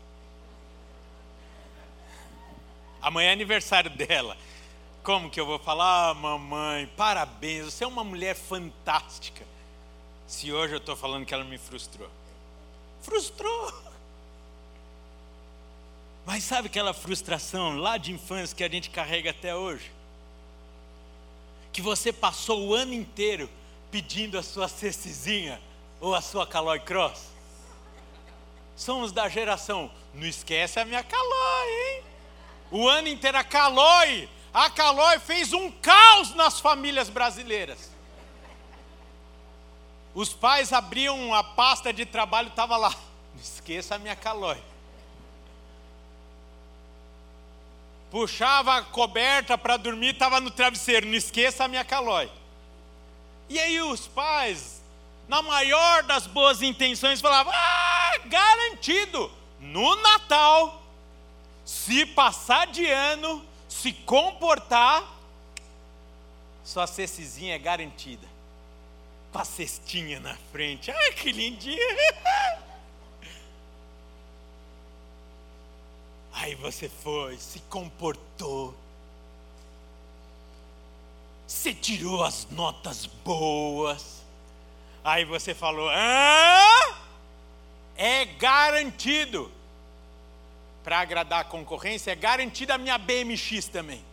Amanhã 3.02 3.30
é 3.30 3.32
aniversário 3.32 3.90
dela. 3.90 4.38
Como 5.04 5.30
que 5.32 5.40
eu 5.40 5.46
vou 5.46 5.58
falar, 5.58 6.10
ah, 6.10 6.14
mamãe, 6.14 6.86
parabéns, 6.96 7.66
você 7.66 7.84
é 7.84 7.88
uma 7.88 8.04
mulher 8.04 8.36
fantástica. 8.36 9.46
Se 10.28 10.54
hoje 10.54 10.76
eu 10.76 10.78
estou 10.78 10.96
falando 10.96 11.26
que 11.26 11.34
ela 11.34 11.44
me 11.44 11.58
frustrou. 11.58 12.10
Frustrou. 13.02 13.74
Mas 16.26 16.44
sabe 16.44 16.68
aquela 16.68 16.94
frustração 16.94 17.78
lá 17.78 17.98
de 17.98 18.12
infância 18.12 18.56
que 18.56 18.64
a 18.64 18.70
gente 18.70 18.92
carrega 18.92 19.32
até 19.32 19.56
hoje? 19.56 19.92
Que 21.74 21.82
você 21.82 22.14
passou 22.14 22.68
o 22.68 22.76
ano 22.76 22.94
inteiro 22.94 23.50
pedindo 23.90 24.38
a 24.38 24.44
sua 24.44 24.68
cestezinha 24.68 25.60
ou 26.00 26.14
a 26.14 26.22
sua 26.22 26.46
Caloi 26.46 26.80
Cross? 26.80 27.32
Somos 28.76 29.12
da 29.12 29.28
geração, 29.28 29.92
não 30.14 30.28
esquece 30.28 30.80
a 30.80 30.86
minha 30.86 31.04
Caloi, 31.04 31.70
hein? 31.70 32.04
O 32.70 32.88
ano 32.88 33.08
inteiro 33.08 33.38
a 33.38 33.44
Caloi, 33.44 34.30
a 34.54 34.70
Caloi 34.70 35.20
fez 35.20 35.54
um 35.54 35.72
caos 35.72 36.34
nas 36.36 36.60
famílias 36.60 37.10
brasileiras. 37.10 37.90
Os 40.14 40.34
pais 40.34 40.74
abriam 40.74 41.34
a 41.34 41.44
pasta 41.44 41.94
de 41.94 42.06
trabalho, 42.06 42.50
estava 42.50 42.76
lá, 42.76 42.90
não 43.34 43.42
esqueça 43.42 43.96
a 43.96 44.00
minha 44.00 44.16
Caloi. 44.16 44.62
Puxava 48.10 48.76
a 48.76 48.82
coberta 48.82 49.58
para 49.58 49.78
dormir, 49.78 50.14
estava 50.14 50.42
no 50.42 50.52
travesseiro, 50.52 51.08
não 51.08 51.14
esqueça 51.14 51.64
a 51.64 51.68
minha 51.68 51.86
Caloi. 51.86 52.30
E 53.48 53.58
aí 53.58 53.82
os 53.82 54.06
pais 54.08 54.82
na 55.32 55.42
maior 55.42 56.04
das 56.04 56.28
boas 56.28 56.62
intenções, 56.62 57.22
falava: 57.22 57.50
ah, 57.54 58.18
garantido, 58.26 59.32
no 59.62 59.96
Natal, 59.96 60.84
se 61.64 62.06
passar 62.06 62.68
de 62.68 62.86
ano, 62.86 63.42
se 63.72 63.94
comportar, 63.94 65.04
sua 66.64 66.86
cestezinha 66.86 67.56
é 67.56 67.60
garantida. 67.60 68.28
Com 69.32 69.40
a 69.40 69.46
cestinha 69.46 70.20
na 70.20 70.36
frente. 70.52 70.92
Ai, 70.92 71.14
que 71.14 71.32
lindinha! 71.32 71.78
Aí 76.34 76.54
você 76.56 76.90
foi, 76.90 77.38
se 77.38 77.60
comportou. 77.62 78.76
Você 81.48 81.74
tirou 81.74 82.24
as 82.24 82.48
notas 82.50 83.06
boas 83.06 84.22
Aí 85.04 85.26
você 85.26 85.54
falou: 85.54 85.90
Hã? 85.90 86.96
É 87.96 88.26
garantido. 88.26 89.52
Para 90.84 91.00
agradar 91.00 91.42
a 91.42 91.44
concorrência, 91.44 92.12
é 92.12 92.16
garantida 92.16 92.76
a 92.76 92.78
minha 92.78 92.98
BMX 92.98 93.68
também. 93.68 94.04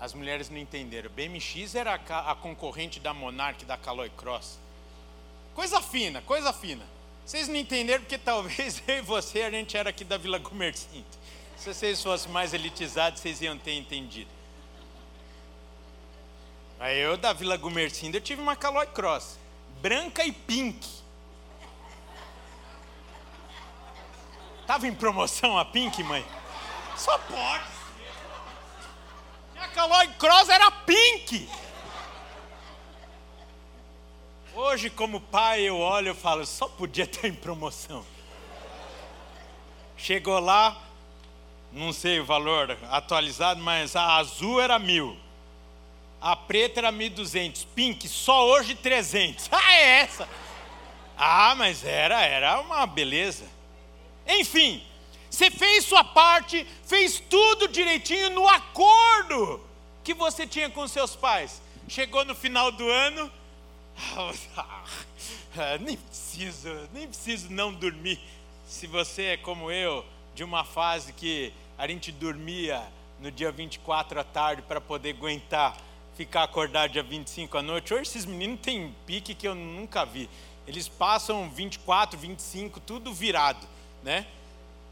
As 0.00 0.14
mulheres 0.14 0.48
não 0.48 0.58
entenderam. 0.58 1.10
BMX 1.10 1.74
era 1.74 2.00
a, 2.08 2.30
a 2.32 2.34
concorrente 2.34 2.98
da 2.98 3.12
Monarch, 3.12 3.64
da 3.64 3.76
Caloi 3.76 4.10
Cross. 4.16 4.58
Coisa 5.54 5.80
fina, 5.82 6.22
coisa 6.22 6.52
fina. 6.52 6.84
Vocês 7.24 7.46
não 7.46 7.56
entenderam 7.56 8.02
porque 8.02 8.18
talvez 8.18 8.82
eu 8.88 8.98
e 8.98 9.02
você, 9.02 9.42
a 9.42 9.50
gente 9.50 9.76
era 9.76 9.90
aqui 9.90 10.02
da 10.02 10.16
Vila 10.16 10.40
Comerciante. 10.40 11.06
Se 11.56 11.72
vocês 11.72 12.02
fossem 12.02 12.32
mais 12.32 12.54
elitizados, 12.54 13.20
vocês 13.20 13.42
iam 13.42 13.58
ter 13.58 13.74
entendido. 13.74 14.30
Aí 16.80 16.98
eu 16.98 17.18
da 17.18 17.34
Vila 17.34 17.58
Gumercinda 17.58 18.16
eu 18.16 18.22
tive 18.22 18.40
uma 18.40 18.56
Caloi 18.56 18.86
Cross, 18.86 19.38
branca 19.82 20.24
e 20.24 20.32
pink. 20.32 20.88
Tava 24.70 24.86
em 24.86 24.94
promoção 24.94 25.58
a 25.58 25.64
pink, 25.64 26.00
mãe? 26.04 26.24
Só 26.96 27.18
pode. 27.18 27.64
Minha 29.52 29.66
Caloi 29.66 30.06
Cross 30.16 30.48
era 30.48 30.70
pink. 30.70 31.48
Hoje, 34.54 34.88
como 34.88 35.20
pai, 35.22 35.62
eu 35.62 35.76
olho 35.76 36.12
e 36.12 36.14
falo, 36.14 36.46
só 36.46 36.68
podia 36.68 37.02
estar 37.02 37.26
em 37.26 37.34
promoção. 37.34 38.06
Chegou 39.96 40.38
lá, 40.38 40.80
não 41.72 41.92
sei 41.92 42.20
o 42.20 42.24
valor 42.24 42.78
atualizado, 42.92 43.60
mas 43.60 43.96
a 43.96 44.18
azul 44.18 44.60
era 44.60 44.78
mil. 44.78 45.18
A 46.20 46.36
preta 46.36 46.78
era 46.78 46.92
1.200. 46.92 47.66
Pink, 47.74 48.06
só 48.06 48.46
hoje 48.46 48.76
300. 48.76 49.48
Ah, 49.50 49.72
é 49.72 50.02
essa. 50.02 50.28
Ah, 51.18 51.56
mas 51.56 51.84
era, 51.84 52.22
era 52.22 52.60
uma 52.60 52.86
beleza. 52.86 53.58
Enfim, 54.38 54.82
você 55.28 55.50
fez 55.50 55.84
sua 55.84 56.04
parte, 56.04 56.66
fez 56.84 57.20
tudo 57.28 57.68
direitinho 57.68 58.30
no 58.30 58.46
acordo 58.46 59.60
que 60.02 60.14
você 60.14 60.46
tinha 60.46 60.70
com 60.70 60.86
seus 60.86 61.16
pais. 61.16 61.60
Chegou 61.88 62.24
no 62.24 62.34
final 62.34 62.70
do 62.70 62.88
ano, 62.88 63.30
ah, 64.56 65.78
nem 65.80 65.96
preciso, 65.96 66.68
nem 66.92 67.08
preciso 67.08 67.50
não 67.50 67.72
dormir. 67.72 68.20
Se 68.66 68.86
você 68.86 69.22
é 69.24 69.36
como 69.36 69.70
eu, 69.70 70.04
de 70.34 70.44
uma 70.44 70.64
fase 70.64 71.12
que 71.12 71.52
a 71.76 71.86
gente 71.86 72.12
dormia 72.12 72.82
no 73.18 73.30
dia 73.30 73.50
24 73.50 74.20
à 74.20 74.24
tarde 74.24 74.62
para 74.62 74.80
poder 74.80 75.10
aguentar 75.10 75.76
ficar 76.16 76.42
acordado 76.42 76.92
dia 76.92 77.02
25 77.02 77.56
à 77.56 77.62
noite. 77.62 77.94
Hoje 77.94 78.02
esses 78.02 78.26
meninos 78.26 78.60
têm 78.60 78.94
pique 79.06 79.34
que 79.34 79.48
eu 79.48 79.54
nunca 79.54 80.04
vi. 80.04 80.28
Eles 80.66 80.86
passam 80.86 81.48
24, 81.48 82.18
25, 82.18 82.78
tudo 82.80 83.12
virado, 83.12 83.66
né? 84.02 84.26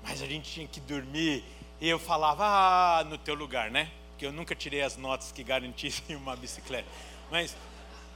Mas 0.03 0.23
a 0.23 0.27
gente 0.27 0.51
tinha 0.51 0.67
que 0.67 0.81
dormir 0.81 1.45
e 1.81 1.89
eu 1.89 1.99
falava, 1.99 2.45
ah, 2.45 3.05
no 3.05 3.19
teu 3.19 3.35
lugar, 3.35 3.71
né? 3.71 3.91
Porque 4.11 4.27
eu 4.27 4.33
nunca 4.33 4.55
tirei 4.55 4.83
as 4.83 4.97
notas 4.97 5.31
que 5.31 5.45
garantissem 5.45 6.17
uma 6.17 6.35
bicicleta. 6.35 6.89
Mas, 7.31 7.57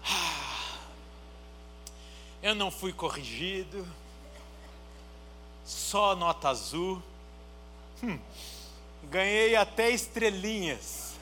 ah, 0.04 0.78
eu 2.42 2.54
não 2.54 2.70
fui 2.70 2.92
corrigido, 2.92 3.86
só 5.64 6.16
nota 6.16 6.48
azul. 6.48 7.02
Hum, 8.02 8.18
ganhei 9.04 9.54
até 9.54 9.90
estrelinhas. 9.90 11.12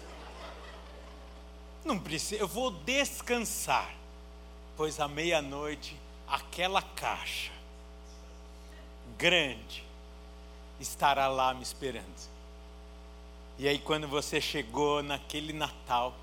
Não 1.84 1.98
precisa, 1.98 2.40
eu 2.40 2.48
vou 2.48 2.70
descansar, 2.70 3.94
pois 4.76 5.00
à 5.00 5.08
meia-noite 5.08 5.96
aquela 6.26 6.80
caixa 6.80 7.59
grande 9.20 9.84
estará 10.80 11.28
lá 11.28 11.52
me 11.52 11.62
esperando. 11.62 12.30
E 13.58 13.68
aí, 13.68 13.78
quando 13.78 14.08
você 14.08 14.40
chegou 14.40 15.02
naquele 15.02 15.52
Natal, 15.52 16.16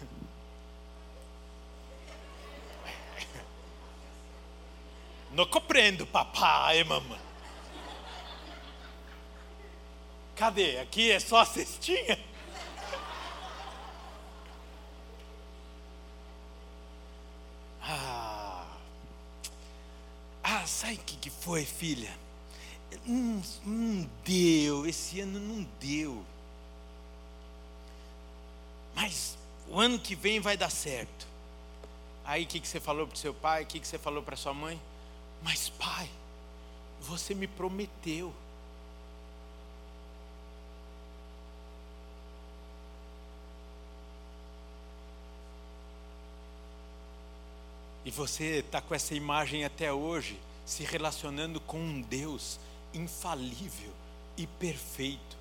não 5.30 5.46
compreendo, 5.46 6.04
papai 6.04 6.80
e 6.80 6.84
mamãe. 6.84 7.20
Cadê? 10.34 10.78
Aqui 10.78 11.12
é 11.12 11.20
só 11.20 11.38
a 11.38 11.46
cestinha? 11.46 12.18
Ah, 17.80 18.66
ah 20.42 20.66
sabe 20.66 20.94
o 20.94 20.98
que, 20.98 21.16
que 21.16 21.30
foi, 21.52 21.66
filha? 21.66 22.10
Não, 23.04 23.42
não 23.66 24.10
deu, 24.24 24.86
esse 24.86 25.20
ano 25.20 25.38
não 25.38 25.68
deu. 25.78 26.24
Mas 28.94 29.36
o 29.68 29.78
ano 29.78 29.98
que 29.98 30.14
vem 30.14 30.40
vai 30.40 30.56
dar 30.56 30.70
certo. 30.70 31.26
Aí 32.24 32.44
o 32.44 32.46
que, 32.46 32.58
que 32.58 32.66
você 32.66 32.80
falou 32.80 33.06
para 33.06 33.16
seu 33.16 33.34
pai? 33.34 33.64
O 33.64 33.66
que, 33.66 33.78
que 33.78 33.86
você 33.86 33.98
falou 33.98 34.22
para 34.22 34.34
sua 34.34 34.54
mãe? 34.54 34.80
Mas 35.42 35.68
pai, 35.68 36.08
você 37.02 37.34
me 37.34 37.46
prometeu. 37.46 38.32
E 48.06 48.10
você 48.10 48.60
está 48.60 48.80
com 48.80 48.94
essa 48.94 49.14
imagem 49.14 49.66
até 49.66 49.92
hoje, 49.92 50.40
se 50.64 50.84
relacionando 50.84 51.60
com 51.60 51.78
um 51.78 52.00
Deus 52.00 52.58
infalível 52.94 53.92
e 54.36 54.46
perfeito, 54.46 55.36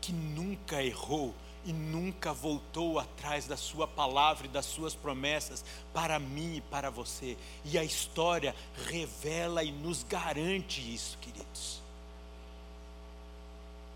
que 0.00 0.12
nunca 0.12 0.82
errou 0.82 1.34
e 1.64 1.72
nunca 1.72 2.32
voltou 2.32 2.98
atrás 2.98 3.46
da 3.46 3.56
Sua 3.56 3.88
palavra 3.88 4.46
e 4.46 4.50
das 4.50 4.66
Suas 4.66 4.94
promessas 4.94 5.64
para 5.92 6.18
mim 6.18 6.56
e 6.56 6.60
para 6.60 6.90
você. 6.90 7.36
E 7.64 7.78
a 7.78 7.84
história 7.84 8.54
revela 8.86 9.64
e 9.64 9.72
nos 9.72 10.02
garante 10.02 10.80
isso, 10.80 11.16
queridos. 11.18 11.82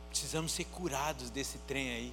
Precisamos 0.09 0.53
ser 0.53 0.65
curados 0.65 1.31
desse 1.31 1.59
trem 1.59 1.91
aí. 1.91 2.13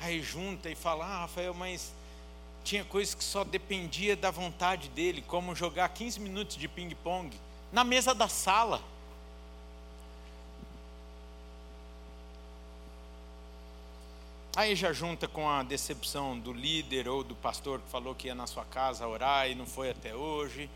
Aí 0.00 0.20
junta 0.20 0.68
e 0.68 0.74
fala, 0.74 1.06
ah, 1.06 1.20
Rafael, 1.20 1.54
mas 1.54 1.92
tinha 2.64 2.84
coisas 2.84 3.14
que 3.14 3.24
só 3.24 3.44
dependia 3.44 4.16
da 4.16 4.30
vontade 4.30 4.88
dele, 4.88 5.22
como 5.22 5.54
jogar 5.54 5.88
15 5.88 6.20
minutos 6.20 6.56
de 6.56 6.68
ping-pong 6.68 7.36
na 7.72 7.84
mesa 7.84 8.14
da 8.14 8.28
sala. 8.28 8.80
Aí 14.54 14.76
já 14.76 14.92
junta 14.92 15.26
com 15.26 15.48
a 15.48 15.62
decepção 15.62 16.38
do 16.38 16.52
líder 16.52 17.08
ou 17.08 17.24
do 17.24 17.34
pastor 17.34 17.80
que 17.80 17.90
falou 17.90 18.14
que 18.14 18.26
ia 18.26 18.34
na 18.34 18.46
sua 18.46 18.66
casa 18.66 19.08
orar 19.08 19.48
e 19.48 19.54
não 19.54 19.64
foi 19.64 19.88
até 19.88 20.14
hoje. 20.14 20.68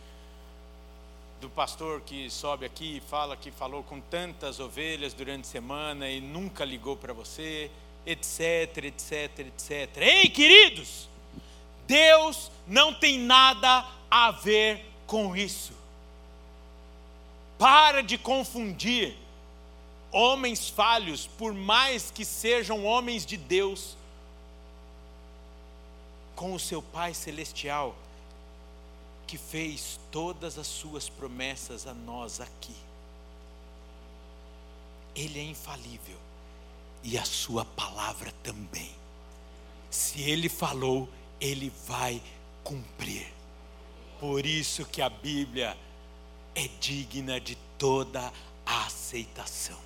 Do 1.43 1.51
pastor 1.51 2.01
que 2.01 2.31
sobe 2.31 2.65
aqui 2.65 2.97
e 2.97 3.01
fala 3.01 3.37
que 3.37 3.51
falou 3.51 3.83
com 3.83 4.01
tantas 4.01 4.59
ovelhas 4.61 5.13
durante 5.13 5.43
a 5.43 5.51
semana 5.51 6.09
e 6.09 6.23
nunca 6.23 6.65
ligou 6.65 6.97
para 6.97 7.13
você, 7.13 7.71
etc, 8.07 8.85
etc, 8.85 9.41
etc. 9.41 9.97
Ei, 9.99 10.31
queridos! 10.31 11.16
Deus 11.87 12.51
não 12.67 12.93
tem 12.93 13.19
nada 13.19 13.87
a 14.11 14.31
ver 14.31 14.85
com 15.07 15.37
isso. 15.37 15.73
Para 17.59 18.03
de 18.03 18.19
confundir 18.19 19.17
homens 20.13 20.69
falhos, 20.69 21.27
por 21.27 21.53
mais 21.53 22.11
que 22.11 22.25
sejam 22.25 22.85
homens 22.85 23.25
de 23.25 23.37
Deus, 23.37 23.97
com 26.35 26.53
o 26.55 26.61
seu 26.61 26.83
Pai 26.83 27.15
Celestial, 27.15 27.95
que 29.27 29.39
fez 29.39 29.99
todas 30.11 30.59
as 30.59 30.67
suas 30.67 31.09
promessas 31.09 31.87
a 31.87 31.95
nós 31.95 32.41
aqui. 32.41 32.77
Ele 35.15 35.41
é 35.41 35.45
infalível 35.45 36.19
e 37.03 37.17
a 37.17 37.25
sua 37.25 37.65
palavra 37.65 38.33
também. 38.43 38.91
Se 39.91 40.21
ele 40.23 40.49
falou, 40.49 41.09
ele 41.41 41.73
vai 41.87 42.21
cumprir. 42.63 43.27
Por 44.19 44.47
isso 44.47 44.85
que 44.85 45.03
a 45.03 45.09
Bíblia 45.09 45.77
é 46.55 46.69
digna 46.81 47.41
de 47.41 47.57
toda 47.79 48.33
a 48.65 48.87
aceitação. 48.87 49.79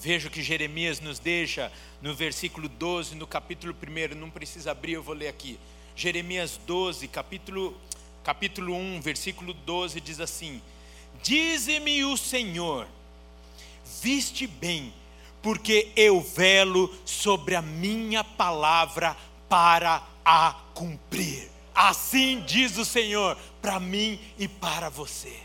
Veja 0.00 0.28
o 0.28 0.30
que 0.30 0.42
Jeremias 0.42 1.00
nos 1.00 1.18
deixa 1.18 1.72
no 2.00 2.14
versículo 2.14 2.68
12, 2.68 3.14
no 3.14 3.26
capítulo 3.26 3.74
1, 3.74 4.14
não 4.14 4.30
precisa 4.30 4.70
abrir, 4.70 4.92
eu 4.92 5.02
vou 5.02 5.14
ler 5.14 5.28
aqui. 5.28 5.58
Jeremias 5.96 6.60
12, 6.66 7.08
capítulo, 7.08 7.74
capítulo 8.22 8.74
1, 8.74 9.00
versículo 9.00 9.52
12 9.52 10.00
diz 10.00 10.20
assim: 10.20 10.60
Dize-me 11.22 12.04
o 12.04 12.16
Senhor, 12.16 12.86
viste 14.02 14.46
bem, 14.46 14.92
porque 15.42 15.90
eu 15.96 16.20
velo 16.20 16.94
sobre 17.04 17.54
a 17.54 17.62
minha 17.62 18.22
palavra 18.22 19.16
para 19.48 20.02
a 20.24 20.54
cumprir. 20.74 21.50
Assim 21.74 22.40
diz 22.46 22.76
o 22.78 22.84
Senhor 22.84 23.36
para 23.60 23.78
mim 23.78 24.20
e 24.38 24.48
para 24.48 24.88
você. 24.88 25.36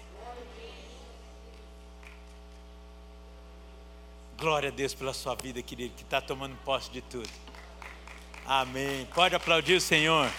Glória 4.37 4.69
a 4.69 4.71
Deus 4.71 4.93
pela 4.93 5.13
sua 5.13 5.35
vida, 5.35 5.61
querido, 5.61 5.93
que 5.95 6.01
está 6.01 6.19
tomando 6.19 6.55
posse 6.65 6.89
de 6.89 7.01
tudo. 7.01 7.29
Amém. 8.45 9.07
Pode 9.13 9.35
aplaudir 9.35 9.75
o 9.75 9.81
Senhor. 9.81 10.31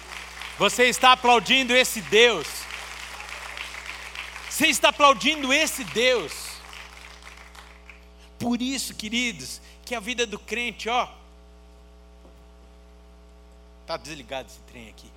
Você 0.58 0.84
está 0.84 1.12
aplaudindo 1.12 1.74
esse 1.74 2.00
Deus. 2.02 2.46
Você 4.50 4.66
está 4.66 4.88
aplaudindo 4.88 5.52
esse 5.52 5.84
Deus. 5.84 6.32
Por 8.38 8.60
isso, 8.60 8.94
queridos, 8.94 9.62
que 9.84 9.94
a 9.94 10.00
vida 10.00 10.26
do 10.26 10.38
crente, 10.38 10.88
ó, 10.88 11.08
Está 13.82 13.96
desligado 13.96 14.48
esse 14.48 14.60
trem 14.60 14.88
aqui. 14.88 15.10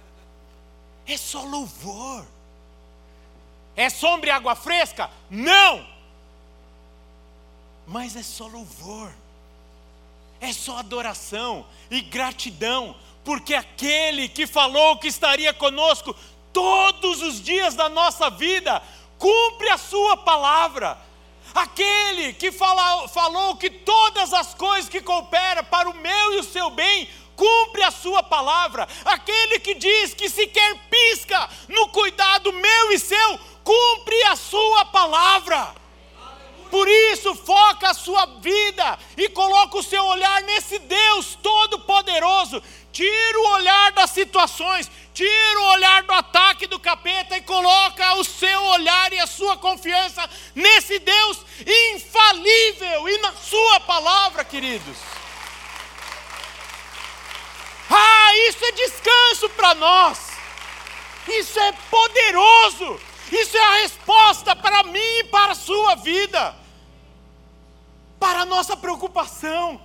É 1.08 1.18
só 1.18 1.42
louvor. 1.44 2.26
É 3.76 3.90
sombra 3.90 4.30
e 4.30 4.32
água 4.32 4.56
fresca? 4.56 5.10
Não! 5.30 5.86
Mas 7.88 8.16
é 8.16 8.24
só 8.24 8.48
louvor. 8.48 9.12
É 10.42 10.52
só 10.52 10.78
adoração 10.78 11.66
e 11.90 12.02
gratidão, 12.02 12.96
porque 13.24 13.54
aquele 13.54 14.28
que 14.28 14.46
falou 14.46 14.98
que 14.98 15.08
estaria 15.08 15.54
conosco 15.54 16.16
todos 16.52 17.22
os 17.22 17.42
dias 17.42 17.76
da 17.76 17.90
nossa 17.90 18.30
vida, 18.30 18.82
cumpre 19.18 19.70
a 19.70 19.78
sua 19.78 20.18
palavra. 20.18 20.98
Aquele 21.54 22.34
que 22.34 22.52
fala, 22.52 23.08
falou 23.08 23.56
que 23.56 23.70
todas 23.70 24.34
as 24.34 24.54
coisas 24.54 24.90
que 24.90 25.02
cooperam 25.02 25.64
para 25.66 25.90
o 25.90 25.94
meu 25.94 26.34
e 26.34 26.40
o 26.40 26.44
seu 26.44 26.70
bem, 26.70 27.10
cumpre 27.36 27.84
a 27.84 27.92
sua 27.92 28.24
palavra. 28.24 28.88
Aquele 29.04 29.60
que 29.60 29.76
diz 29.76 30.14
que 30.14 30.30
sequer 30.30 30.76
pisca 30.90 31.50
no 31.68 31.88
cuidado 31.90 32.52
meu 32.52 32.92
e 32.92 33.00
seu, 33.00 33.40
cumpre 33.64 34.24
a 34.24 34.36
sua 34.36 34.86
palavra. 34.86 35.76
Por 36.70 36.88
isso, 36.90 37.34
foca 37.36 37.92
a 37.92 37.94
sua 37.94 38.26
vida 38.42 39.00
e 39.16 39.30
coloca 39.30 39.78
o 39.78 39.84
seu 39.84 40.04
olhar 40.04 40.42
nesse 40.42 40.80
Deus 40.80 41.38
Todo-Poderoso. 41.42 42.62
Tira 42.92 43.40
o 43.40 43.48
olhar 43.54 43.92
das 43.92 44.10
situações, 44.10 44.90
tira 45.14 45.60
o 45.60 45.72
olhar 45.74 46.04
do 46.04 46.14
ataque 46.14 46.66
do 46.68 46.80
capeta 46.80 47.38
e 47.38 47.42
coloca 47.42 48.16
o 48.16 48.24
seu 48.24 48.62
olhar 48.64 49.12
e 49.14 49.20
a 49.20 49.28
sua 49.28 49.58
confiança 49.58 50.30
nesse 50.54 51.00
Deus 51.00 51.40
infalível 51.94 53.10
e 53.10 53.18
na 53.20 53.34
sua 53.34 53.80
palavra, 53.82 54.44
queridos. 54.44 55.25
Isso 58.50 58.66
é 58.66 58.72
descanso 58.72 59.50
para 59.50 59.76
nós. 59.76 60.32
Isso 61.28 61.60
é 61.60 61.72
poderoso. 61.72 63.00
Isso 63.32 63.58
é 63.58 63.64
a 63.64 63.82
resposta 63.82 64.56
para 64.56 64.84
mim 64.84 65.00
e 65.00 65.24
para 65.26 65.54
a 65.54 65.56
sua 65.56 65.96
vida. 65.96 66.56
Para 68.20 68.42
a 68.42 68.46
nossa 68.46 68.78
preocupação. 68.78 69.82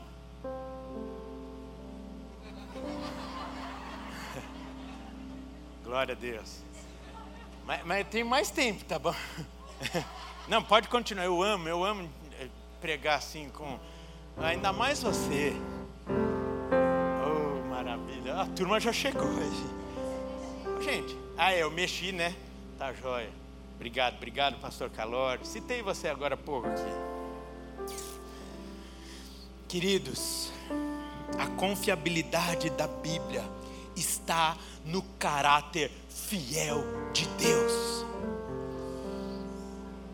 Glória 5.83 6.13
a 6.13 6.17
Deus. 6.17 6.59
Mas, 7.67 7.85
mas 7.85 8.07
tem 8.09 8.23
mais 8.23 8.51
tempo, 8.51 8.85
tá 8.85 8.99
bom? 8.99 9.15
Não, 10.47 10.63
pode 10.63 10.89
continuar. 10.89 11.25
Eu 11.25 11.43
amo, 11.43 11.69
eu 11.69 11.85
amo 11.85 12.11
eh, 12.39 12.49
pregar 12.81 13.19
assim 13.19 13.49
com. 13.51 13.79
Ainda 14.37 14.73
mais 14.73 15.03
você. 15.03 15.55
A 18.41 18.47
turma 18.47 18.81
já 18.81 18.91
chegou 18.91 19.27
hoje. 19.27 20.83
Gente, 20.83 21.15
ah, 21.37 21.55
eu 21.55 21.71
mexi, 21.71 22.11
né? 22.11 22.35
Tá 22.79 22.91
jóia. 22.91 23.29
Obrigado, 23.75 24.17
obrigado, 24.17 24.59
pastor 24.59 24.89
Calori. 24.89 25.47
Citei 25.47 25.83
você 25.83 26.09
agora 26.09 26.37
há 26.37 26.39
pouco 26.39 26.67
aqui. 26.67 27.93
Queridos, 29.69 30.51
a 31.39 31.49
confiabilidade 31.49 32.71
da 32.71 32.89
Bíblia 32.89 33.45
está 33.95 34.57
no 34.87 35.03
caráter 35.19 35.91
fiel 36.09 36.83
de 37.13 37.27
Deus. 37.37 38.07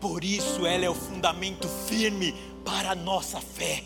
Por 0.01 0.25
isso 0.25 0.65
ela 0.65 0.83
é 0.83 0.89
o 0.89 0.93
fundamento 0.93 1.69
firme 1.69 2.35
para 2.65 2.91
a 2.91 2.95
nossa 2.95 3.39
fé 3.39 3.85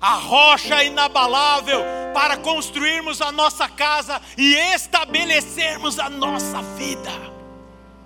a 0.00 0.14
rocha 0.14 0.82
inabalável 0.82 1.80
para 2.14 2.36
construirmos 2.38 3.20
a 3.20 3.30
nossa 3.30 3.68
casa 3.68 4.20
e 4.36 4.54
estabelecermos 4.54 5.98
a 5.98 6.08
nossa 6.08 6.62
vida. 6.76 7.10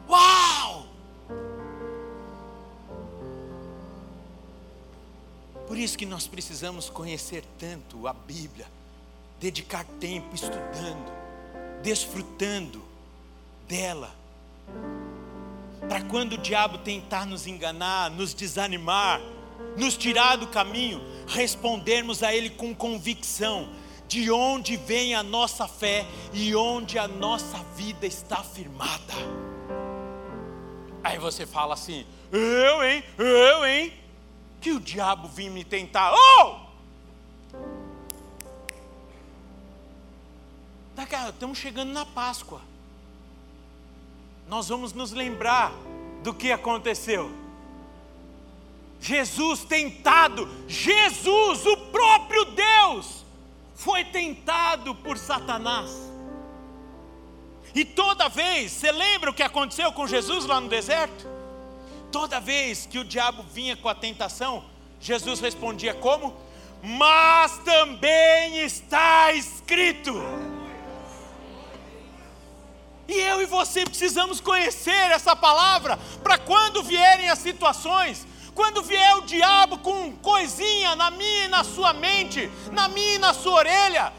Uau! 0.08 0.86
Por 5.66 5.78
isso 5.78 5.96
que 5.96 6.04
nós 6.04 6.26
precisamos 6.26 6.90
conhecer 6.90 7.44
tanto 7.58 8.06
a 8.06 8.12
Bíblia, 8.12 8.66
dedicar 9.40 9.84
tempo 9.98 10.34
estudando, 10.34 11.12
desfrutando 11.82 12.82
dela. 13.66 14.14
Para 15.88 16.02
quando 16.02 16.34
o 16.34 16.38
diabo 16.38 16.78
tentar 16.78 17.26
nos 17.26 17.46
enganar, 17.46 18.10
nos 18.10 18.34
desanimar, 18.34 19.20
nos 19.76 19.96
tirar 19.96 20.36
do 20.36 20.46
caminho, 20.46 21.00
respondermos 21.26 22.22
a 22.22 22.34
Ele 22.34 22.50
com 22.50 22.74
convicção 22.74 23.68
de 24.06 24.30
onde 24.30 24.76
vem 24.76 25.14
a 25.14 25.22
nossa 25.22 25.66
fé 25.66 26.06
e 26.32 26.54
onde 26.54 26.98
a 26.98 27.08
nossa 27.08 27.58
vida 27.76 28.06
está 28.06 28.42
firmada. 28.42 29.14
Aí 31.02 31.18
você 31.18 31.46
fala 31.46 31.74
assim: 31.74 32.06
eu, 32.32 32.84
hein, 32.84 33.04
eu, 33.18 33.66
hein, 33.66 33.92
que 34.60 34.72
o 34.72 34.80
diabo 34.80 35.28
vinha 35.28 35.50
me 35.50 35.64
tentar. 35.64 36.12
Oh! 36.14 36.64
Daqui, 40.94 41.16
estamos 41.28 41.58
chegando 41.58 41.92
na 41.92 42.06
Páscoa. 42.06 42.60
Nós 44.48 44.68
vamos 44.68 44.92
nos 44.92 45.10
lembrar 45.10 45.72
do 46.22 46.32
que 46.32 46.52
aconteceu. 46.52 47.43
Jesus 49.04 49.64
tentado, 49.64 50.48
Jesus, 50.66 51.66
o 51.66 51.76
próprio 51.76 52.46
Deus, 52.46 53.22
foi 53.74 54.02
tentado 54.02 54.94
por 54.94 55.18
Satanás. 55.18 55.90
E 57.74 57.84
toda 57.84 58.30
vez, 58.30 58.72
você 58.72 58.90
lembra 58.90 59.30
o 59.30 59.34
que 59.34 59.42
aconteceu 59.42 59.92
com 59.92 60.06
Jesus 60.06 60.46
lá 60.46 60.58
no 60.58 60.70
deserto? 60.70 61.28
Toda 62.10 62.40
vez 62.40 62.86
que 62.86 62.98
o 62.98 63.04
diabo 63.04 63.42
vinha 63.42 63.76
com 63.76 63.90
a 63.90 63.94
tentação, 63.94 64.64
Jesus 64.98 65.38
respondia 65.38 65.92
como? 65.92 66.34
Mas 66.82 67.58
também 67.58 68.64
está 68.64 69.34
escrito. 69.34 70.14
E 73.06 73.12
eu 73.12 73.42
e 73.42 73.44
você 73.44 73.84
precisamos 73.84 74.40
conhecer 74.40 75.10
essa 75.10 75.36
palavra 75.36 75.98
para 76.22 76.38
quando 76.38 76.82
vierem 76.82 77.28
as 77.28 77.38
situações, 77.38 78.26
quando 78.54 78.82
vier 78.82 79.16
o 79.16 79.22
diabo 79.22 79.78
com 79.78 80.12
coisinha 80.16 80.94
na 80.94 81.10
minha 81.10 81.46
e 81.46 81.48
na 81.48 81.64
sua 81.64 81.92
mente, 81.92 82.50
na 82.72 82.88
minha 82.88 83.14
e 83.16 83.18
na 83.18 83.34
sua 83.34 83.54
orelha, 83.54 84.12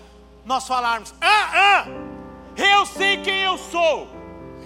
nós 0.43 0.67
falarmos: 0.67 1.13
ah, 1.21 1.51
ah, 1.53 1.85
eu 2.57 2.85
sei 2.85 3.17
quem 3.17 3.43
eu 3.43 3.57
sou, 3.57 4.07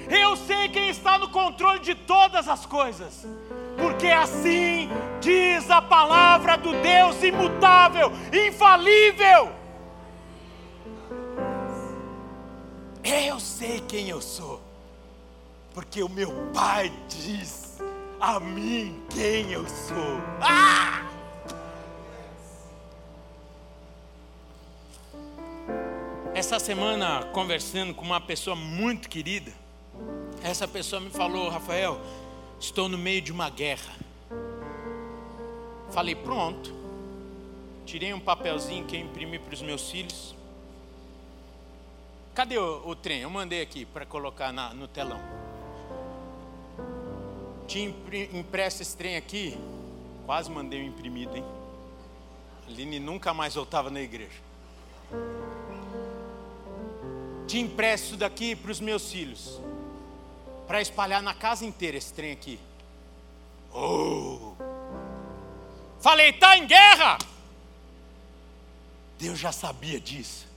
eu 0.10 0.36
sei 0.36 0.70
quem 0.70 0.90
está 0.90 1.18
no 1.18 1.30
controle 1.30 1.80
de 1.80 1.94
todas 1.94 2.48
as 2.48 2.66
coisas, 2.66 3.28
porque 3.78 4.08
assim 4.08 4.90
diz 5.22 5.70
a 5.70 5.82
palavra 5.82 6.58
do 6.58 6.74
Deus 6.82 7.22
imutável, 7.24 8.12
infalível. 8.34 9.52
Eu 13.04 13.40
sei 13.40 13.80
quem 13.82 14.10
eu 14.10 14.22
sou, 14.22 14.62
porque 15.74 16.04
o 16.04 16.10
meu 16.10 16.32
Pai 16.54 16.92
diz 17.08 17.59
a 18.20 18.40
mim 18.40 19.02
quem 19.10 19.52
eu 19.52 19.68
sou. 19.68 20.18
Ah! 20.42 21.06
Essa 26.34 26.60
semana, 26.60 27.26
conversando 27.34 27.94
com 27.94 28.04
uma 28.04 28.22
pessoa 28.22 28.56
muito 28.56 29.10
querida, 29.10 29.52
essa 30.44 30.68
pessoa 30.68 31.00
me 31.00 31.10
falou: 31.10 31.50
Rafael, 31.50 32.00
estou 32.60 32.90
no 32.90 32.98
meio 32.98 33.22
de 33.22 33.32
uma 33.32 33.50
guerra. 33.50 33.94
Falei: 35.92 36.16
pronto. 36.16 36.78
Tirei 37.86 38.14
um 38.14 38.20
papelzinho 38.20 38.86
que 38.86 38.96
eu 38.96 39.02
imprimi 39.02 39.40
para 39.40 39.54
os 39.54 39.64
meus 39.64 39.90
filhos. 39.90 40.36
Cadê 42.36 42.58
o, 42.58 42.88
o 42.88 42.96
trem? 42.96 43.22
Eu 43.22 43.30
mandei 43.32 43.62
aqui 43.62 43.84
para 43.84 44.06
colocar 44.06 44.54
na, 44.54 44.74
no 44.76 44.88
telão 44.88 45.49
tinha 47.70 47.88
impresso 48.34 48.82
esse 48.82 48.98
trem 48.98 49.16
aqui, 49.16 49.56
quase 50.26 50.50
mandei 50.50 50.82
o 50.82 50.86
imprimido, 50.86 51.38
hein? 51.38 51.46
A 52.66 52.72
Aline 52.72 53.00
nunca 53.00 53.32
mais 53.32 53.54
voltava 53.54 53.92
na 53.92 54.02
igreja. 54.02 54.42
Impresso 57.54 58.06
isso 58.06 58.18
daqui 58.18 58.56
para 58.56 58.72
os 58.72 58.80
meus 58.80 59.12
filhos, 59.12 59.60
para 60.68 60.82
espalhar 60.82 61.22
na 61.22 61.34
casa 61.34 61.66
inteira 61.66 61.98
esse 61.98 62.12
trem 62.14 62.32
aqui. 62.32 62.60
Oh! 63.74 64.54
Falei, 66.00 66.30
está 66.30 66.58
em 66.58 66.66
guerra! 66.66 67.18
Deus 69.18 69.38
já 69.38 69.52
sabia 69.52 70.00
disso 70.00 70.48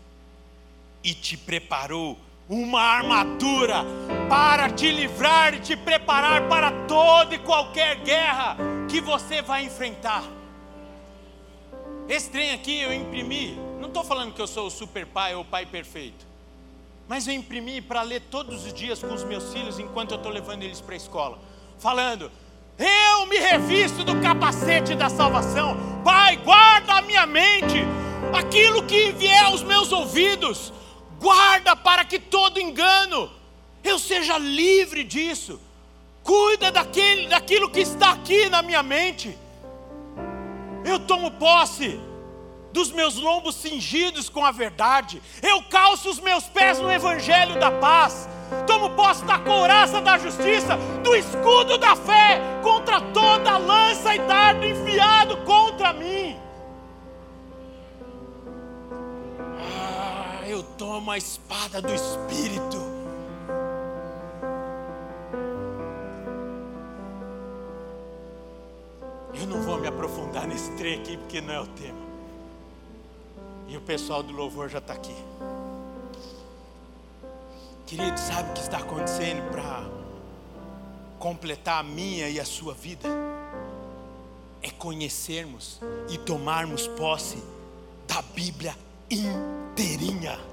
e 1.03 1.13
te 1.13 1.37
preparou 1.37 2.17
uma 2.49 2.81
armadura 2.81 3.85
para 4.29 4.69
te 4.71 4.91
livrar 4.91 5.55
e 5.55 5.61
te 5.61 5.77
preparar 5.77 6.49
para 6.49 6.71
toda 6.87 7.35
e 7.35 7.39
qualquer 7.39 7.97
guerra 7.97 8.57
que 8.89 9.01
você 9.01 9.41
vai 9.41 9.65
enfrentar. 9.65 10.25
Esse 12.09 12.31
trem 12.31 12.53
aqui 12.53 12.81
eu 12.81 12.93
imprimi, 12.93 13.59
não 13.81 13.89
estou 13.89 14.05
falando 14.05 14.35
que 14.35 14.43
eu 14.43 14.47
sou 14.47 14.67
o 14.67 14.71
super 14.71 15.07
pai 15.07 15.35
ou 15.35 15.43
o 15.43 15.45
pai 15.45 15.65
perfeito, 15.65 16.27
mas 17.09 17.27
eu 17.27 17.35
imprimi 17.35 17.81
para 17.81 18.03
ler 18.03 18.23
todos 18.31 18.67
os 18.67 18.73
dias 18.73 19.01
com 19.01 19.15
os 19.15 19.25
meus 19.25 19.53
filhos 19.53 19.79
enquanto 19.79 20.13
eu 20.13 20.17
estou 20.17 20.33
levando 20.33 20.63
eles 20.63 20.81
para 20.81 20.95
a 20.95 20.97
escola, 20.97 21.39
falando: 21.79 22.31
Eu 22.79 23.27
me 23.27 23.39
revisto 23.39 24.05
do 24.05 24.21
capacete 24.21 24.95
da 24.95 25.09
salvação, 25.09 25.93
Pai, 26.03 26.37
guarda 26.39 26.95
a 26.95 27.03
minha 27.03 27.27
mente, 27.27 27.85
aquilo 28.33 28.83
que 28.83 29.13
vier 29.13 29.45
aos 29.45 29.63
meus 29.63 29.93
ouvidos, 29.93 30.73
guarda 31.23 31.77
para 31.77 32.05
que 32.05 32.19
todo 32.19 32.61
engano 32.61 33.31
eu 33.85 33.99
seja 33.99 34.37
livre 34.37 35.05
disso. 35.05 35.61
Cuida 36.25 36.71
daquele, 36.71 37.29
daquilo 37.29 37.71
que 37.71 37.81
está 37.81 38.11
aqui 38.11 38.49
na 38.49 38.61
minha 38.61 38.83
mente. 38.83 39.39
Eu 40.85 40.99
tomo 41.01 41.31
posse 41.31 41.99
dos 42.73 42.91
meus 42.91 43.17
lombos 43.17 43.55
cingidos 43.55 44.29
com 44.29 44.45
a 44.45 44.51
verdade. 44.51 45.23
Eu 45.41 45.63
calço 45.65 46.11
os 46.11 46.19
meus 46.19 46.45
pés 46.45 46.79
no 46.81 46.91
evangelho 46.91 47.59
da 47.59 47.71
paz. 47.71 48.29
Tomo 48.67 48.91
posse 48.91 49.25
da 49.25 49.39
couraça 49.39 50.01
da 50.01 50.19
justiça, 50.19 50.77
do 51.03 51.15
escudo 51.15 51.79
da 51.79 51.97
fé 51.97 52.41
contra 52.63 53.01
toda 53.01 53.57
lança 53.57 54.15
e 54.15 54.19
dardo 54.21 54.67
enfiado 54.67 55.37
contra 55.39 55.93
mim. 55.93 56.32
Eu 60.73 60.77
tomo 60.77 61.11
a 61.11 61.19
espada 61.19 61.83
do 61.83 61.93
Espírito. 61.93 62.79
Eu 69.35 69.47
não 69.47 69.63
vou 69.63 69.79
me 69.79 69.87
aprofundar 69.87 70.47
nesse 70.47 70.71
trem 70.77 71.01
aqui 71.01 71.17
porque 71.17 71.41
não 71.41 71.55
é 71.55 71.61
o 71.61 71.67
tema. 71.67 72.01
E 73.69 73.77
o 73.77 73.81
pessoal 73.81 74.23
do 74.23 74.33
louvor 74.33 74.69
já 74.69 74.79
está 74.79 74.95
aqui. 74.95 75.15
Querido, 77.87 78.19
sabe 78.19 78.51
o 78.51 78.55
que 78.55 78.61
está 78.61 78.79
acontecendo 78.79 79.51
para 79.51 79.85
completar 81.19 81.81
a 81.81 81.83
minha 81.83 82.29
e 82.29 82.41
a 82.41 82.45
sua 82.45 82.73
vida? 82.73 83.09
É 84.63 84.71
conhecermos 84.71 85.81
e 86.09 86.17
tomarmos 86.19 86.87
posse 86.89 87.43
da 88.07 88.23
Bíblia 88.23 88.77
inteirinha. 89.11 90.52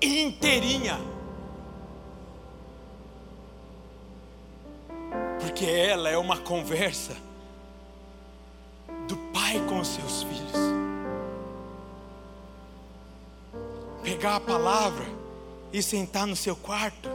Inteirinha. 0.00 0.98
Porque 5.40 5.64
ela 5.64 6.08
é 6.08 6.18
uma 6.18 6.38
conversa 6.38 7.16
do 9.08 9.16
pai 9.32 9.60
com 9.68 9.80
os 9.80 9.88
seus 9.88 10.22
filhos. 10.22 10.36
Pegar 14.02 14.36
a 14.36 14.40
palavra 14.40 15.06
e 15.72 15.82
sentar 15.82 16.26
no 16.26 16.36
seu 16.36 16.54
quarto 16.54 17.08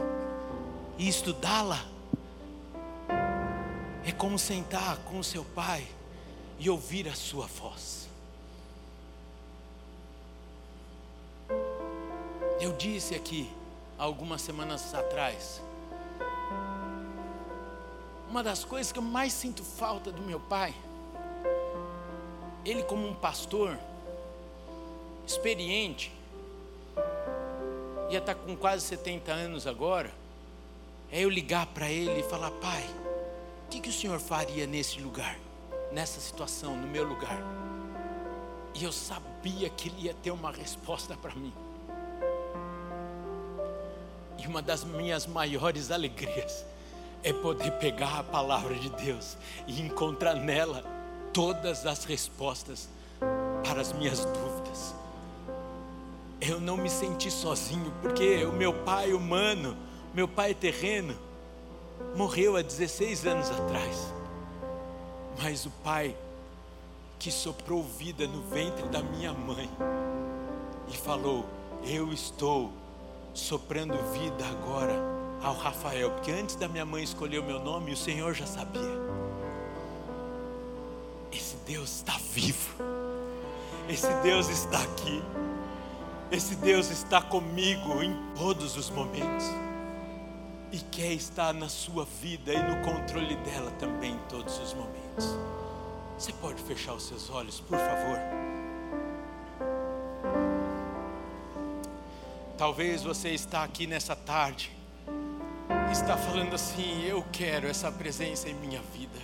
e 0.98 1.08
estudá-la 1.08 1.80
é 4.04 4.12
como 4.12 4.38
sentar 4.38 4.98
com 4.98 5.18
o 5.18 5.24
seu 5.24 5.44
pai 5.44 5.86
e 6.58 6.68
ouvir 6.68 7.08
a 7.08 7.14
sua 7.14 7.46
voz. 7.46 8.08
Eu 12.62 12.72
disse 12.72 13.12
aqui, 13.16 13.50
algumas 13.98 14.40
semanas 14.40 14.94
atrás, 14.94 15.60
uma 18.30 18.40
das 18.40 18.62
coisas 18.62 18.92
que 18.92 19.00
eu 19.00 19.02
mais 19.02 19.32
sinto 19.32 19.64
falta 19.64 20.12
do 20.12 20.22
meu 20.22 20.38
pai, 20.38 20.72
ele 22.64 22.84
como 22.84 23.04
um 23.04 23.16
pastor, 23.16 23.76
experiente, 25.26 26.12
ia 28.08 28.18
estar 28.18 28.36
com 28.36 28.56
quase 28.56 28.86
70 28.86 29.32
anos 29.32 29.66
agora, 29.66 30.12
é 31.10 31.20
eu 31.24 31.28
ligar 31.28 31.66
para 31.66 31.90
ele 31.90 32.20
e 32.20 32.22
falar: 32.22 32.52
Pai, 32.52 32.84
o 33.66 33.70
que, 33.70 33.80
que 33.80 33.88
o 33.88 33.92
senhor 33.92 34.20
faria 34.20 34.68
nesse 34.68 35.00
lugar, 35.00 35.36
nessa 35.90 36.20
situação, 36.20 36.76
no 36.76 36.86
meu 36.86 37.02
lugar? 37.02 37.42
E 38.72 38.84
eu 38.84 38.92
sabia 38.92 39.68
que 39.68 39.88
ele 39.88 40.02
ia 40.02 40.14
ter 40.14 40.30
uma 40.30 40.52
resposta 40.52 41.16
para 41.16 41.34
mim. 41.34 41.52
E 44.42 44.46
uma 44.48 44.60
das 44.60 44.82
minhas 44.82 45.24
maiores 45.24 45.92
alegrias 45.92 46.64
é 47.22 47.32
poder 47.32 47.70
pegar 47.72 48.18
a 48.18 48.24
palavra 48.24 48.74
de 48.74 48.90
Deus 48.90 49.36
e 49.68 49.80
encontrar 49.80 50.34
nela 50.34 50.82
todas 51.32 51.86
as 51.86 52.04
respostas 52.04 52.88
para 53.64 53.80
as 53.80 53.92
minhas 53.92 54.24
dúvidas. 54.24 54.94
Eu 56.40 56.60
não 56.60 56.76
me 56.76 56.90
senti 56.90 57.30
sozinho, 57.30 57.92
porque 58.02 58.44
o 58.44 58.52
meu 58.52 58.74
pai 58.82 59.12
humano, 59.12 59.76
meu 60.12 60.26
pai 60.26 60.54
terreno, 60.54 61.16
morreu 62.16 62.56
há 62.56 62.62
16 62.62 63.24
anos 63.26 63.48
atrás. 63.48 64.12
Mas 65.40 65.64
o 65.66 65.70
pai 65.84 66.16
que 67.16 67.30
soprou 67.30 67.84
vida 67.84 68.26
no 68.26 68.42
ventre 68.42 68.88
da 68.88 69.00
minha 69.00 69.32
mãe 69.32 69.70
e 70.88 70.96
falou: 70.96 71.46
Eu 71.84 72.12
estou 72.12 72.81
soprando 73.34 73.96
vida 74.12 74.44
agora 74.46 74.94
ao 75.42 75.54
Rafael, 75.54 76.10
porque 76.12 76.30
antes 76.30 76.56
da 76.56 76.68
minha 76.68 76.84
mãe 76.84 77.02
escolher 77.02 77.38
o 77.38 77.44
meu 77.44 77.58
nome, 77.58 77.92
o 77.92 77.96
Senhor 77.96 78.34
já 78.34 78.46
sabia. 78.46 78.82
Esse 81.32 81.56
Deus 81.66 81.96
está 81.96 82.16
vivo, 82.32 82.76
esse 83.88 84.12
Deus 84.22 84.48
está 84.48 84.82
aqui, 84.82 85.22
esse 86.30 86.54
Deus 86.56 86.90
está 86.90 87.20
comigo 87.22 88.02
em 88.02 88.14
todos 88.36 88.76
os 88.76 88.90
momentos 88.90 89.46
e 90.70 90.78
quer 90.78 91.12
estar 91.12 91.52
na 91.52 91.68
sua 91.68 92.06
vida 92.22 92.52
e 92.52 92.62
no 92.62 92.82
controle 92.82 93.36
dela 93.36 93.70
também 93.72 94.12
em 94.12 94.20
todos 94.28 94.58
os 94.58 94.72
momentos. 94.72 95.26
Você 96.18 96.32
pode 96.34 96.62
fechar 96.62 96.94
os 96.94 97.06
seus 97.06 97.28
olhos, 97.30 97.60
por 97.60 97.78
favor? 97.78 98.51
Talvez 102.62 103.02
você 103.02 103.30
está 103.30 103.64
aqui 103.64 103.88
nessa 103.88 104.14
tarde, 104.14 104.70
está 105.90 106.16
falando 106.16 106.54
assim: 106.54 107.04
eu 107.04 107.24
quero 107.32 107.66
essa 107.66 107.90
presença 107.90 108.48
em 108.48 108.54
minha 108.54 108.80
vida. 108.80 109.18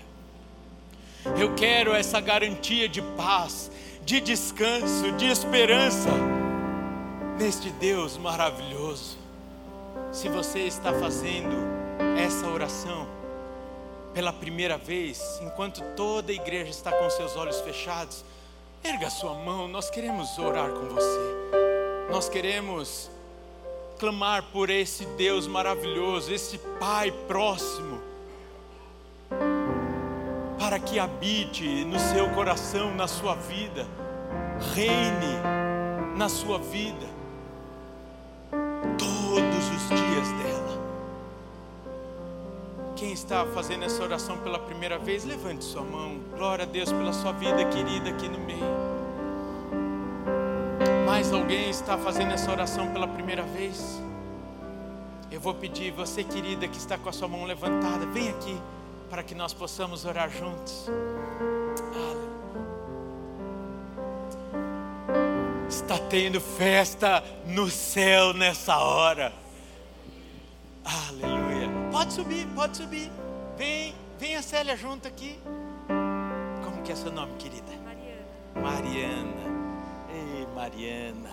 Eu 1.41 1.55
quero 1.55 1.95
essa 1.95 2.21
garantia 2.21 2.89
de 2.89 3.01
paz, 3.01 3.71
de 4.05 4.21
descanso, 4.21 5.13
de 5.13 5.27
esperança 5.27 6.11
neste 7.39 7.71
Deus 7.71 8.17
maravilhoso. 8.17 9.17
Se 10.11 10.29
você 10.29 10.63
está 10.63 10.93
fazendo 10.95 11.55
essa 12.19 12.49
oração 12.49 13.07
pela 14.13 14.33
primeira 14.33 14.77
vez, 14.77 15.39
enquanto 15.45 15.81
toda 15.95 16.33
a 16.33 16.35
igreja 16.35 16.73
está 16.73 16.91
com 16.91 17.09
seus 17.09 17.37
olhos 17.37 17.61
fechados, 17.61 18.25
erga 18.83 19.09
sua 19.09 19.35
mão, 19.35 19.69
nós 19.69 19.89
queremos 19.89 20.37
orar 20.41 20.73
com 20.73 20.89
você. 20.89 22.11
Nós 22.11 22.29
queremos 22.29 23.09
clamar 23.99 24.45
por 24.53 24.71
esse 24.71 25.05
Deus 25.05 25.47
maravilhoso, 25.47 26.33
esse 26.33 26.59
Pai 26.79 27.11
próximo, 27.27 28.01
para 30.59 30.79
que 30.79 30.99
habite 30.99 31.85
no 31.85 31.99
seu 31.99 32.31
coração, 32.31 32.95
na 32.95 33.09
sua 33.09 33.35
vida, 33.35 33.87
reine 34.75 35.59
na 36.17 36.29
sua 36.29 36.59
vida, 36.59 37.07
todos 38.99 39.69
os 39.69 39.89
dias 39.89 40.29
dela. 40.43 40.59
Quem 42.97 43.13
está 43.13 43.47
fazendo 43.47 43.85
essa 43.85 44.03
oração 44.03 44.39
pela 44.39 44.59
primeira 44.59 44.99
vez, 44.99 45.25
levante 45.25 45.65
sua 45.65 45.83
mão. 45.83 46.19
Glória 46.37 46.65
a 46.65 46.67
Deus 46.67 46.93
pela 46.93 47.13
sua 47.13 47.33
vida 47.33 47.65
querida 47.67 48.11
aqui 48.11 48.29
no 48.29 48.39
meio. 48.41 48.98
Mais 51.19 51.33
alguém 51.33 51.69
está 51.69 51.99
fazendo 51.99 52.33
essa 52.33 52.49
oração 52.49 52.93
pela 52.93 53.09
primeira 53.09 53.43
vez? 53.43 54.01
Eu 55.33 55.41
vou 55.41 55.53
pedir, 55.53 55.91
você 55.91 56.23
querida 56.23 56.69
que 56.69 56.79
está 56.79 56.97
com 56.97 57.09
a 57.09 57.13
sua 57.13 57.27
mão 57.27 57.45
levantada, 57.45 58.07
vem 58.07 58.29
aqui 58.29 58.57
para 59.11 59.25
que 59.25 59.35
nós 59.35 59.53
possamos 59.53 60.05
orar 60.05 60.31
juntos. 60.31 60.87
Está 65.69 65.99
tendo 66.09 66.41
festa 66.41 67.25
no 67.45 67.69
céu 67.69 68.33
nessa 68.33 68.79
hora. 68.79 69.33
Aleluia. 70.85 71.69
Pode 71.91 72.13
subir, 72.13 72.47
pode 72.55 72.77
subir. 72.77 73.11
Vem, 73.57 73.93
vem 74.21 74.37
a 74.37 74.43
Célia 74.43 74.77
junto 74.77 75.09
aqui. 75.09 75.37
Como 76.63 76.81
que 76.85 76.93
é 76.93 76.95
seu 76.95 77.11
nome, 77.11 77.33
querida? 77.39 77.73
Mariana. 78.55 78.63
Mariana. 78.63 79.58
Mariana. 80.59 81.31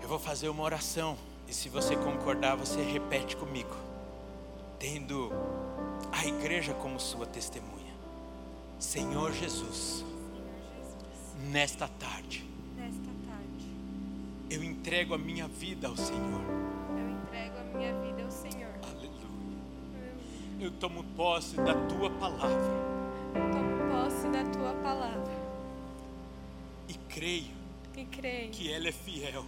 Eu 0.00 0.08
vou 0.08 0.16
fazer 0.16 0.48
uma 0.48 0.62
oração 0.62 1.18
e 1.48 1.52
se 1.52 1.68
você 1.68 1.96
concordar, 1.96 2.54
você 2.54 2.80
repete 2.80 3.36
comigo, 3.36 3.74
tendo 4.78 5.32
a 6.12 6.24
igreja 6.24 6.72
como 6.74 7.00
sua 7.00 7.26
testemunha. 7.26 7.92
Senhor 8.78 9.32
Jesus, 9.32 10.04
nesta 11.50 11.88
tarde, 11.88 12.44
Nesta 12.76 13.10
tarde, 13.26 13.66
eu 14.48 14.62
entrego 14.62 15.14
a 15.14 15.18
minha 15.18 15.48
vida 15.48 15.88
ao 15.88 15.96
Senhor. 15.96 16.42
eu 16.96 17.10
entrego 17.10 17.58
a 17.58 17.76
minha 17.76 18.00
vida 18.02 18.22
ao 18.22 18.30
Senhor. 18.30 18.72
Aleluia. 18.84 19.28
Eu 20.60 20.70
tomo 20.70 21.02
posse 21.16 21.56
da 21.56 21.74
tua 21.74 22.08
palavra 22.08 22.48
Eu 23.34 23.50
tomo 23.50 23.92
posse 23.92 24.28
da 24.28 24.44
tua 24.44 24.72
palavra 24.74 25.37
creio 27.18 27.50
e 27.96 28.04
creio 28.04 28.50
que 28.52 28.72
ela 28.72 28.88
é 28.88 28.92
fiel, 28.92 29.44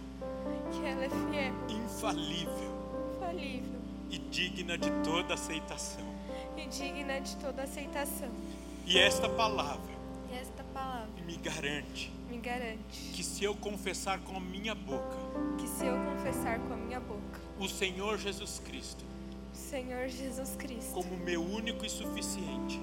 que 0.73 0.85
ela 0.85 1.05
é 1.05 1.09
fiel, 1.09 1.53
infalível 1.69 3.17
falível 3.17 3.79
e 4.09 4.17
digna 4.17 4.77
de 4.77 4.91
toda 5.05 5.35
aceitação. 5.35 6.03
e 6.57 6.67
digna 6.67 7.21
de 7.21 7.33
toda 7.37 7.63
aceitação. 7.63 8.29
E 8.85 8.97
esta 8.99 9.29
palavra 9.29 9.89
E 10.29 10.35
esta 10.35 10.63
palavra 10.73 11.09
me 11.25 11.37
garante 11.37 12.11
me 12.29 12.37
garante 12.39 13.11
que 13.13 13.23
se 13.23 13.43
eu 13.45 13.55
confessar 13.55 14.19
com 14.19 14.35
a 14.35 14.39
minha 14.41 14.75
boca 14.75 15.17
que 15.57 15.67
se 15.67 15.85
eu 15.85 15.95
confessar 16.03 16.59
com 16.59 16.73
a 16.73 16.77
minha 16.77 16.99
boca 16.99 17.39
o 17.57 17.69
Senhor 17.69 18.17
Jesus 18.17 18.59
Cristo 18.65 19.05
Senhor 19.53 20.09
Jesus 20.09 20.55
Cristo 20.57 20.93
como 20.93 21.15
meu 21.17 21.41
único 21.41 21.85
e 21.85 21.89
suficiente 21.89 22.81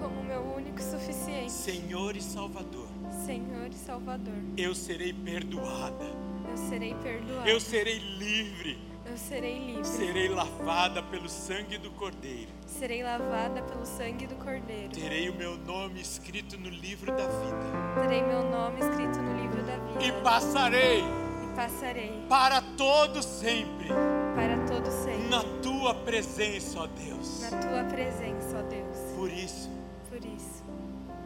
como 0.00 0.22
meu 0.24 0.40
único 0.56 0.78
e 0.80 0.82
suficiente 0.82 1.52
Senhor 1.52 2.16
e 2.16 2.22
Salvador, 2.22 2.83
Senhor 3.24 3.68
e 3.70 3.74
Salvador, 3.74 4.34
eu 4.56 4.74
serei 4.74 5.12
perdoada, 5.12 6.04
eu 6.50 6.56
serei 6.56 6.94
perdoada, 7.02 7.48
eu 7.48 7.60
serei 7.60 7.98
livre, 8.18 8.78
eu 9.06 9.16
serei 9.16 9.58
livre, 9.66 9.84
serei 9.84 10.28
lavada 10.28 11.02
pelo 11.02 11.28
sangue 11.28 11.78
do 11.78 11.90
Cordeiro, 11.92 12.50
serei 12.66 13.02
lavada 13.02 13.62
pelo 13.62 13.86
sangue 13.86 14.26
do 14.26 14.34
Cordeiro, 14.36 14.90
terei 14.92 15.28
o 15.30 15.34
meu 15.34 15.56
nome 15.56 16.00
escrito 16.00 16.58
no 16.58 16.68
livro 16.68 17.06
da 17.16 17.26
vida. 17.26 18.02
Terei 18.02 18.22
meu 18.22 18.42
nome 18.50 18.80
escrito 18.80 19.18
no 19.20 19.40
livro 19.40 19.62
da 19.62 19.76
vida. 19.76 20.04
E 20.04 20.22
passarei 20.22 21.00
e 21.00 21.24
Passarei 21.54 22.12
para 22.28 22.60
todo 22.76 23.22
sempre. 23.22 23.86
para 24.34 24.58
todo 24.66 24.90
sempre. 24.90 25.28
Na 25.28 25.42
tua 25.62 25.94
presença, 25.94 26.80
ó 26.80 26.86
Deus. 26.88 27.42
na 27.42 27.50
tua 27.60 27.84
presença, 27.84 28.58
ó 28.58 28.62
Deus. 28.62 28.98
Por 29.16 29.30
isso, 29.30 29.70
Por 30.10 30.18
isso, 30.24 30.53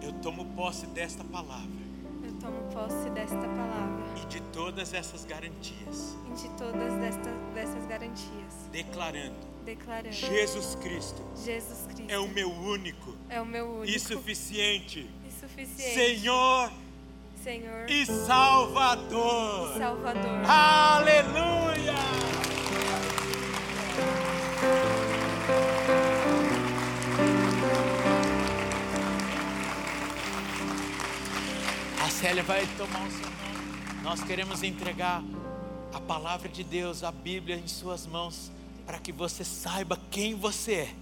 eu 0.08 0.12
tomo 0.22 0.44
posse 0.56 0.86
desta 0.86 1.22
palavra. 1.22 1.88
Eu 2.24 2.32
tomo 2.40 2.62
posse 2.72 3.10
desta 3.10 3.36
palavra. 3.36 4.04
E 4.22 4.26
de 4.26 4.40
todas 4.52 4.94
essas 4.94 5.24
garantias, 5.26 6.16
e 6.30 6.34
de 6.34 6.48
todas 6.56 6.94
desta, 6.94 7.30
dessas 7.54 7.86
garantias, 7.86 8.54
declarando: 8.72 9.36
declarando: 9.66 10.12
Jesus 10.12 10.74
Cristo. 10.76 11.22
Jesus 11.36 11.86
Cristo. 11.88 12.10
É 12.10 12.18
o 12.18 12.26
meu 12.28 12.50
único. 12.50 13.14
É 13.28 13.40
o 13.40 13.44
meu 13.44 13.66
único. 13.66 13.96
E 13.96 14.00
suficiente. 14.00 15.08
E 15.26 15.30
suficiente. 15.30 15.94
Senhor 15.94 16.72
Senhor. 17.44 17.88
e 17.88 18.06
Salvador. 18.06 19.76
e 19.76 19.78
Salvador. 19.78 20.44
Aleluia! 20.44 21.94
Célia 32.20 32.42
vai 32.42 32.66
tomar 32.76 33.06
o 33.06 33.10
seu 33.12 33.30
nome. 33.30 34.02
Nós 34.02 34.20
queremos 34.24 34.64
entregar 34.64 35.22
a 35.94 36.00
palavra 36.00 36.48
de 36.48 36.64
Deus, 36.64 37.04
a 37.04 37.12
Bíblia 37.12 37.54
em 37.54 37.68
suas 37.68 38.08
mãos, 38.08 38.50
para 38.84 38.98
que 38.98 39.12
você 39.12 39.44
saiba 39.44 39.96
quem 40.10 40.34
você 40.34 40.72
é, 40.72 40.94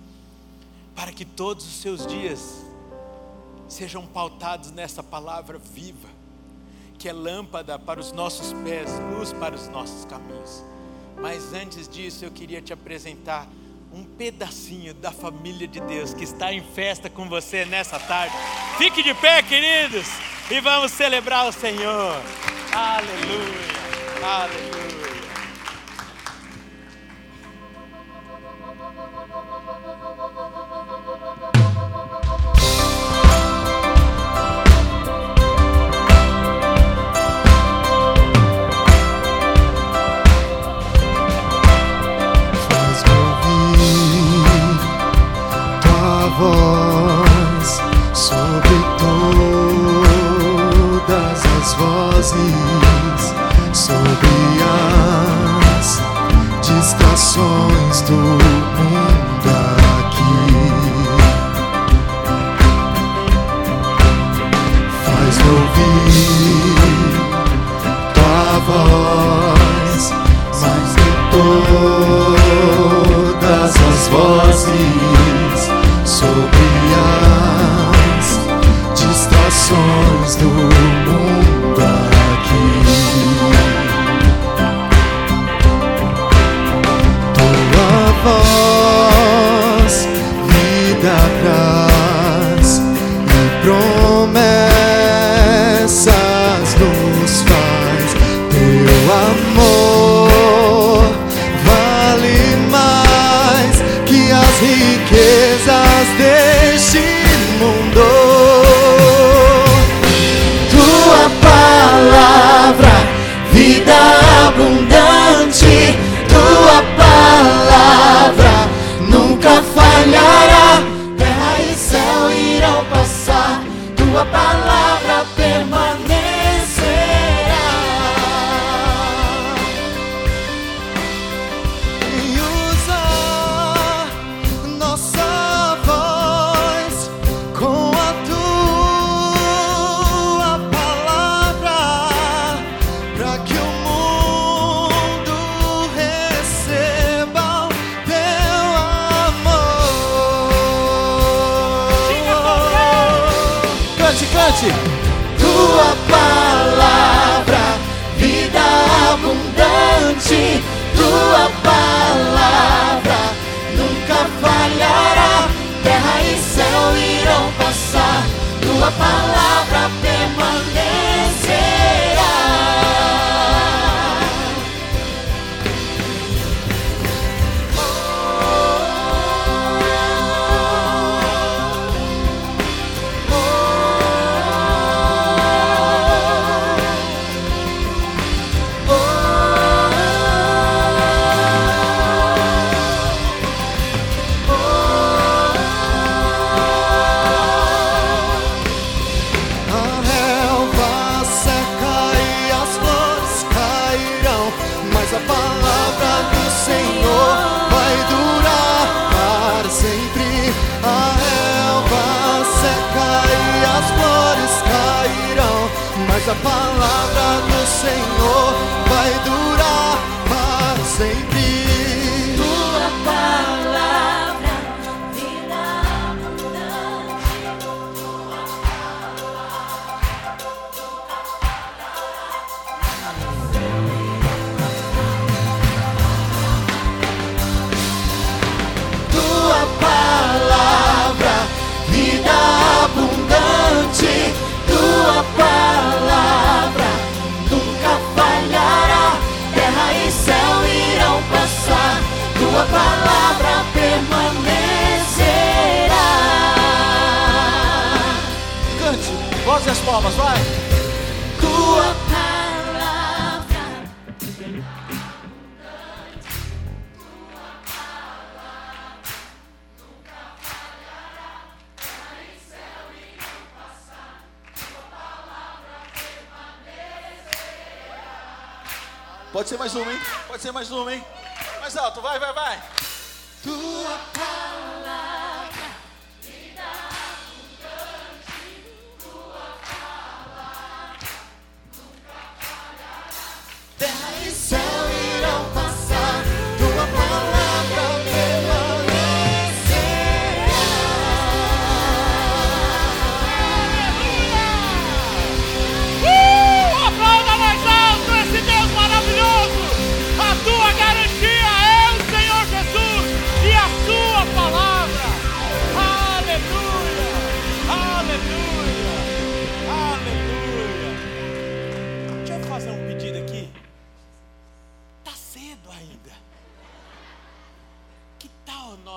para 0.94 1.10
que 1.12 1.24
todos 1.24 1.64
os 1.64 1.72
seus 1.80 2.06
dias 2.06 2.66
sejam 3.66 4.06
pautados 4.06 4.70
nessa 4.72 5.02
palavra 5.02 5.56
viva, 5.56 6.10
que 6.98 7.08
é 7.08 7.14
lâmpada 7.14 7.78
para 7.78 7.98
os 7.98 8.12
nossos 8.12 8.52
pés, 8.62 8.90
luz 9.16 9.32
para 9.32 9.54
os 9.54 9.68
nossos 9.68 10.04
caminhos. 10.04 10.62
Mas 11.18 11.54
antes 11.54 11.88
disso, 11.88 12.26
eu 12.26 12.30
queria 12.30 12.60
te 12.60 12.74
apresentar 12.74 13.48
um 13.97 14.05
pedacinho 14.05 14.92
da 14.92 15.11
família 15.11 15.66
de 15.66 15.80
Deus 15.80 16.12
que 16.12 16.24
está 16.24 16.53
em 16.53 16.62
festa 16.62 17.09
com 17.09 17.26
você 17.28 17.64
nessa 17.64 17.99
tarde. 17.99 18.34
Fique 18.76 19.03
de 19.03 19.14
pé, 19.14 19.42
queridos, 19.42 20.07
e 20.51 20.61
vamos 20.61 20.92
celebrar 20.92 21.49
o 21.49 21.53
Senhor. 21.53 22.20
Aleluia, 22.72 23.72
aleluia. 24.22 24.86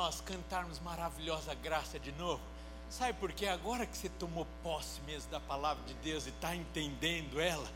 Nós 0.09 0.21
cantarmos 0.21 0.79
maravilhosa 0.79 1.53
graça 1.53 1.99
de 1.99 2.11
novo? 2.13 2.41
Sabe 2.89 3.13
por 3.13 3.31
quê? 3.31 3.45
Agora 3.45 3.85
que 3.85 3.95
você 3.95 4.09
tomou 4.09 4.47
posse 4.63 4.99
mesmo 5.01 5.29
da 5.29 5.39
palavra 5.39 5.83
de 5.85 5.93
Deus 5.93 6.25
e 6.25 6.29
está 6.29 6.55
entendendo 6.55 7.39
ela, 7.39 7.71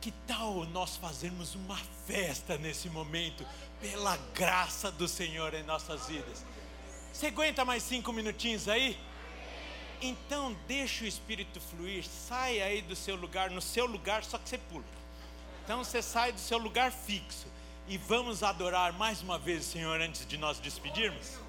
que 0.00 0.12
tal 0.28 0.64
nós 0.66 0.96
fazermos 0.96 1.56
uma 1.56 1.76
festa 2.06 2.56
nesse 2.56 2.88
momento, 2.88 3.44
pela 3.80 4.16
graça 4.32 4.92
do 4.92 5.08
Senhor 5.08 5.54
em 5.54 5.64
nossas 5.64 6.06
vidas? 6.06 6.44
Você 7.12 7.26
aguenta 7.26 7.64
mais 7.64 7.82
cinco 7.82 8.12
minutinhos 8.12 8.68
aí? 8.68 8.96
Então 10.00 10.56
deixa 10.68 11.02
o 11.02 11.08
Espírito 11.08 11.60
fluir, 11.60 12.04
sai 12.04 12.62
aí 12.62 12.80
do 12.80 12.94
seu 12.94 13.16
lugar, 13.16 13.50
no 13.50 13.60
seu 13.60 13.86
lugar, 13.86 14.22
só 14.22 14.38
que 14.38 14.48
você 14.48 14.58
pula. 14.58 14.84
Então 15.64 15.82
você 15.82 16.00
sai 16.00 16.30
do 16.30 16.38
seu 16.38 16.58
lugar 16.58 16.92
fixo 16.92 17.48
e 17.88 17.98
vamos 17.98 18.44
adorar 18.44 18.92
mais 18.92 19.20
uma 19.20 19.36
vez 19.36 19.66
o 19.66 19.68
Senhor 19.68 20.00
antes 20.00 20.24
de 20.24 20.36
nós 20.36 20.60
despedirmos? 20.60 21.44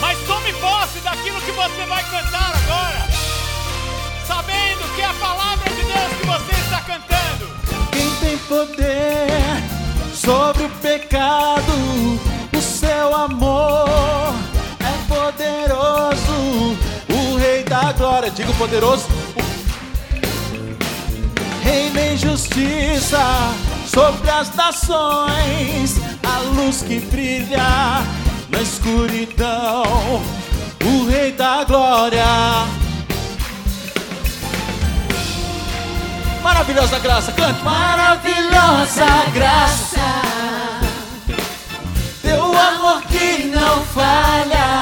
Mas 0.00 0.18
tome 0.26 0.52
posse 0.54 0.98
daquilo 1.00 1.40
que 1.40 1.52
você 1.52 1.86
vai 1.86 2.02
cantar 2.04 2.54
agora, 2.54 3.08
sabendo 4.26 4.94
que 4.94 5.00
é 5.00 5.06
a 5.06 5.14
palavra 5.14 5.70
de 5.70 5.82
Deus 5.82 6.12
que 6.20 6.26
você 6.26 6.60
está 6.60 6.80
cantando. 6.82 7.48
Quem 7.92 8.10
tem 8.16 8.38
poder 8.38 9.28
sobre 10.14 10.64
o 10.64 10.70
pecado, 10.70 11.72
o 12.56 12.60
seu 12.60 13.14
amor 13.14 14.34
é 14.80 15.14
poderoso. 15.14 16.76
O 17.08 17.36
Rei 17.36 17.64
da 17.64 17.92
Glória, 17.92 18.30
digo 18.30 18.52
poderoso. 18.54 19.06
Reina 21.62 22.00
em 22.00 22.16
justiça 22.16 23.18
sobre 23.86 24.30
as 24.30 24.54
nações, 24.54 25.96
a 26.22 26.38
luz 26.40 26.82
que 26.82 27.00
brilha 27.00 28.02
na 28.48 28.60
escuridão. 28.60 30.22
O 30.84 31.06
Rei 31.08 31.32
da 31.32 31.64
Glória. 31.64 32.24
Maravilhosa 36.42 36.98
graça, 36.98 37.32
cante. 37.32 37.62
Maravilhosa 37.62 39.06
graça, 39.34 40.00
teu 42.22 42.42
amor 42.42 43.02
que 43.02 43.44
não 43.44 43.82
falha, 43.84 44.80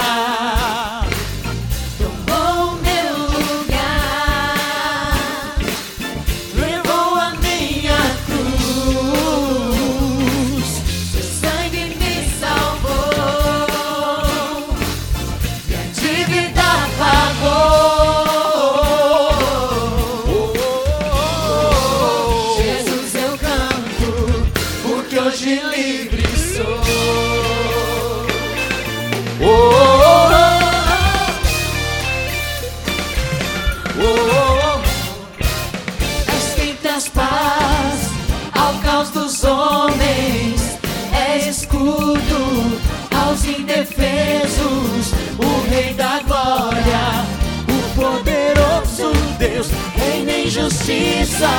justiça 51.36 51.50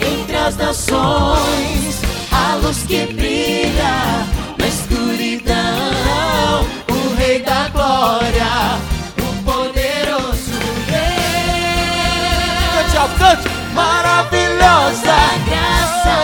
entre 0.00 0.36
as 0.36 0.56
nações, 0.56 2.00
a 2.30 2.54
luz 2.56 2.82
que 2.84 3.06
brilha 3.06 4.26
na 4.58 4.66
escuridão, 4.66 6.66
o 6.88 7.14
Rei 7.16 7.42
da 7.42 7.68
Glória, 7.68 8.78
o 9.18 9.22
poderoso 9.44 10.52
Deus. 10.86 12.72
Cante 12.74 12.96
cante. 13.18 13.48
Maravilhosa 13.74 15.16
graça, 15.46 16.16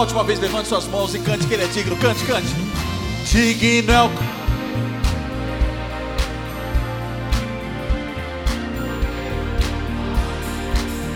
Uma 0.00 0.06
última 0.06 0.24
vez, 0.24 0.40
levante 0.40 0.66
suas 0.66 0.86
mãos 0.86 1.14
e 1.14 1.18
cante 1.18 1.46
que 1.46 1.52
ele 1.52 1.62
é 1.62 1.66
digno. 1.66 1.94
Cante, 1.98 2.24
cante. 2.24 2.48
Digno 3.26 3.92
é 3.92 4.02
o. 4.02 4.10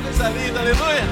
Coisa 0.03 0.29
linda, 0.29 0.61
aleluia. 0.61 1.03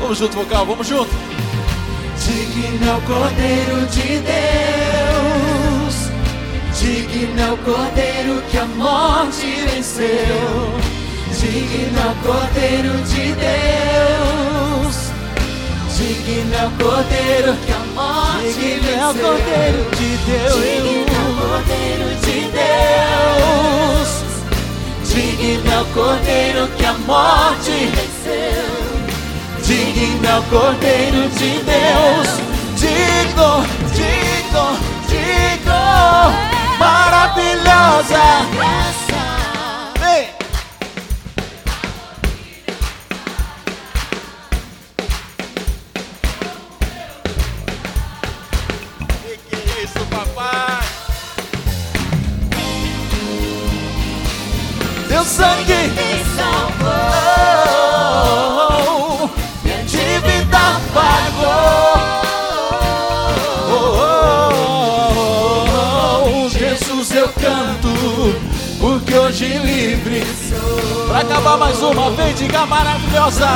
Vamos 0.00 0.16
junto, 0.16 0.34
vocal, 0.34 0.64
vamos 0.64 0.86
junto. 0.86 1.10
Digno 2.24 2.90
é 2.90 2.94
o 2.94 3.00
Cordeiro 3.02 3.86
de 3.88 4.18
Deus, 4.18 5.23
digno 6.84 7.40
é 7.40 7.50
o 7.50 7.56
Cordeiro 7.56 8.42
que 8.50 8.58
a 8.58 8.66
morte 8.66 9.46
venceu, 9.72 10.76
digno 11.30 11.98
é 11.98 12.06
o 12.10 12.14
Cordeiro 12.22 12.92
de 13.04 13.32
Deus, 13.32 14.96
digno 15.96 16.54
é 16.54 16.66
o 16.66 16.70
Cordeiro 16.72 17.56
que 17.64 17.72
a 17.72 17.78
morte 17.94 18.52
Digno 18.52 18.90
é 18.90 19.06
o 19.06 19.12
venceu, 19.14 19.28
Cordeiro 19.30 19.80
de 19.96 20.10
Deus. 20.26 20.54
digno 20.54 21.14
é 21.14 21.24
o 21.24 21.32
Cordeiro 21.40 22.08
de 22.20 22.38
Deus, 22.52 24.10
digno 25.08 25.72
é 25.72 25.80
o 25.80 25.84
Cordeiro 25.86 26.62
que 26.76 26.84
a 26.84 26.92
morte 27.06 27.72
venceu. 27.94 28.68
digno 29.62 30.28
é 30.28 30.36
o 30.38 30.42
Cordeiro 30.42 31.22
de 31.30 31.50
Deus, 31.64 32.28
digno, 32.76 33.64
digno, 33.94 34.66
digno, 35.08 36.43
maravilhosa 36.78 38.24
graça. 38.54 39.22
Vem! 40.00 40.28
Que 49.22 49.36
que 49.36 49.56
é 49.56 49.82
isso, 49.84 50.02
papai? 50.10 50.84
Teu 55.08 55.24
sangue 55.24 55.88
me 55.96 56.24
salvou, 56.36 56.63
hoje 69.34 69.58
livre. 69.58 70.22
Pra 71.08 71.18
acabar 71.18 71.56
mais 71.56 71.82
uma 71.82 72.10
vez, 72.12 72.38
diga. 72.38 72.64
Maravilhosa 72.66 73.48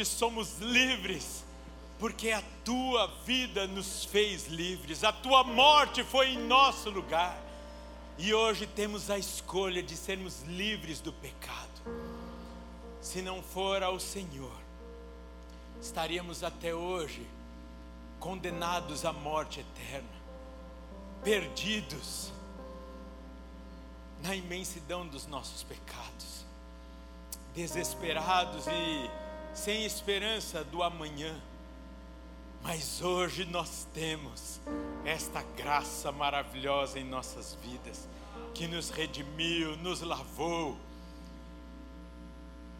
hoje 0.00 0.04
somos 0.06 0.58
livres, 0.60 1.44
porque 1.98 2.30
a 2.30 2.42
tua 2.64 3.06
vida 3.26 3.66
nos 3.66 4.04
fez 4.04 4.46
livres, 4.46 5.04
a 5.04 5.12
tua 5.12 5.44
morte 5.44 6.02
foi 6.02 6.30
em 6.30 6.38
nosso 6.38 6.88
lugar. 6.88 7.38
E 8.16 8.32
hoje 8.32 8.66
temos 8.66 9.10
a 9.10 9.18
escolha 9.18 9.82
de 9.82 9.96
sermos 9.96 10.42
livres 10.42 11.00
do 11.00 11.12
pecado. 11.12 11.68
Se 13.00 13.20
não 13.20 13.42
for 13.42 13.82
ao 13.82 14.00
Senhor, 14.00 14.56
estaríamos 15.82 16.42
até 16.42 16.74
hoje 16.74 17.26
condenados 18.18 19.04
à 19.04 19.12
morte 19.12 19.60
eterna 19.60 20.20
perdidos 21.22 22.32
na 24.22 24.34
imensidão 24.34 25.06
dos 25.06 25.26
nossos 25.26 25.62
pecados, 25.62 26.46
desesperados 27.54 28.66
e 28.66 29.29
sem 29.54 29.84
esperança 29.84 30.64
do 30.64 30.82
amanhã. 30.82 31.34
Mas 32.62 33.00
hoje 33.00 33.44
nós 33.44 33.86
temos 33.94 34.60
esta 35.04 35.42
graça 35.56 36.12
maravilhosa 36.12 36.98
em 36.98 37.04
nossas 37.04 37.56
vidas, 37.62 38.08
que 38.54 38.66
nos 38.66 38.90
redimiu, 38.90 39.76
nos 39.78 40.02
lavou 40.02 40.76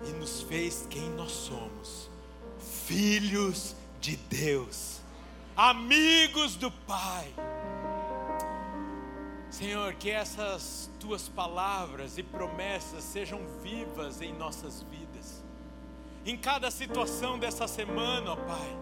e 0.05 0.13
nos 0.13 0.43
fez 0.43 0.87
quem 0.91 1.09
nós 1.11 1.33
somos: 1.33 2.11
filhos 2.87 3.75
de 4.01 4.17
Deus, 4.17 5.01
amigos 5.57 6.57
do 6.57 6.71
Pai. 6.71 7.33
Senhor, 9.51 9.95
que 9.95 10.11
essas 10.11 10.89
tuas 11.01 11.29
palavras 11.29 12.17
e 12.17 12.23
promessas 12.23 13.03
sejam 13.03 13.41
vivas 13.63 14.23
em 14.23 14.33
nossas 14.33 14.83
vidas. 14.83 15.10
Em 16.25 16.37
cada 16.37 16.71
situação 16.71 17.39
dessa 17.39 17.67
semana, 17.67 18.33
ó 18.33 18.37
Pai, 18.37 18.79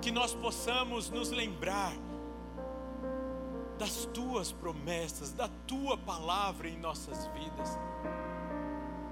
que 0.00 0.10
nós 0.10 0.34
possamos 0.34 1.08
nos 1.08 1.30
lembrar 1.30 1.92
das 3.78 4.06
tuas 4.06 4.50
promessas, 4.50 5.32
da 5.32 5.48
tua 5.66 5.96
palavra 5.96 6.68
em 6.68 6.76
nossas 6.76 7.26
vidas. 7.28 7.78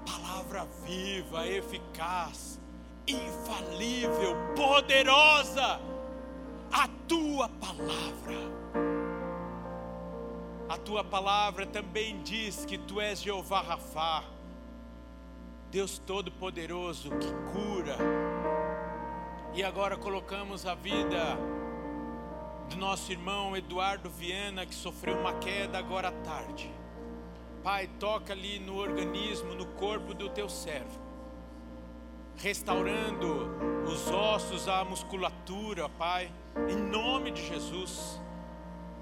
Palavra 0.05 0.67
viva, 0.85 1.47
eficaz, 1.47 2.59
infalível, 3.07 4.35
poderosa, 4.55 5.79
a 6.71 6.87
tua 7.07 7.47
palavra. 7.47 8.57
A 10.67 10.77
tua 10.77 11.03
palavra 11.03 11.65
também 11.65 12.21
diz 12.23 12.65
que 12.65 12.77
tu 12.77 12.99
és 12.99 13.21
Jeová 13.21 13.61
Rafá, 13.61 14.23
Deus 15.77 15.99
Todo-Poderoso 15.99 17.11
que 17.11 17.31
cura. 17.53 17.97
E 19.53 19.63
agora 19.63 19.95
colocamos 19.95 20.65
a 20.65 20.73
vida 20.73 21.37
do 22.67 22.77
nosso 22.77 23.11
irmão 23.11 23.55
Eduardo 23.55 24.09
Viana, 24.09 24.65
que 24.65 24.73
sofreu 24.73 25.15
uma 25.19 25.33
queda 25.33 25.77
agora 25.77 26.07
à 26.07 26.11
tarde. 26.11 26.73
Pai, 27.63 27.87
toca 27.99 28.33
ali 28.33 28.57
no 28.57 28.75
organismo, 28.75 29.53
no 29.53 29.67
corpo 29.67 30.15
do 30.15 30.29
teu 30.29 30.49
servo, 30.49 30.99
restaurando 32.37 33.47
os 33.85 34.09
ossos, 34.09 34.67
a 34.67 34.83
musculatura, 34.83 35.87
Pai, 35.89 36.31
em 36.67 36.75
nome 36.75 37.29
de 37.29 37.45
Jesus. 37.45 38.19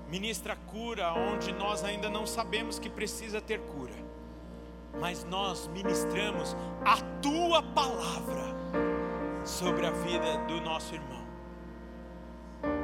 Ministra 0.09 0.57
cura 0.57 1.13
onde 1.13 1.53
nós 1.53 1.85
ainda 1.85 2.09
não 2.09 2.27
sabemos 2.27 2.77
que 2.77 2.89
precisa 2.89 3.39
ter 3.39 3.61
cura, 3.61 3.95
mas 4.99 5.23
nós 5.23 5.67
ministramos 5.67 6.55
a 6.83 6.97
tua 7.21 7.61
palavra 7.61 8.55
sobre 9.43 9.85
a 9.85 9.91
vida 9.91 10.37
do 10.47 10.59
nosso 10.61 10.93
irmão. 10.95 11.25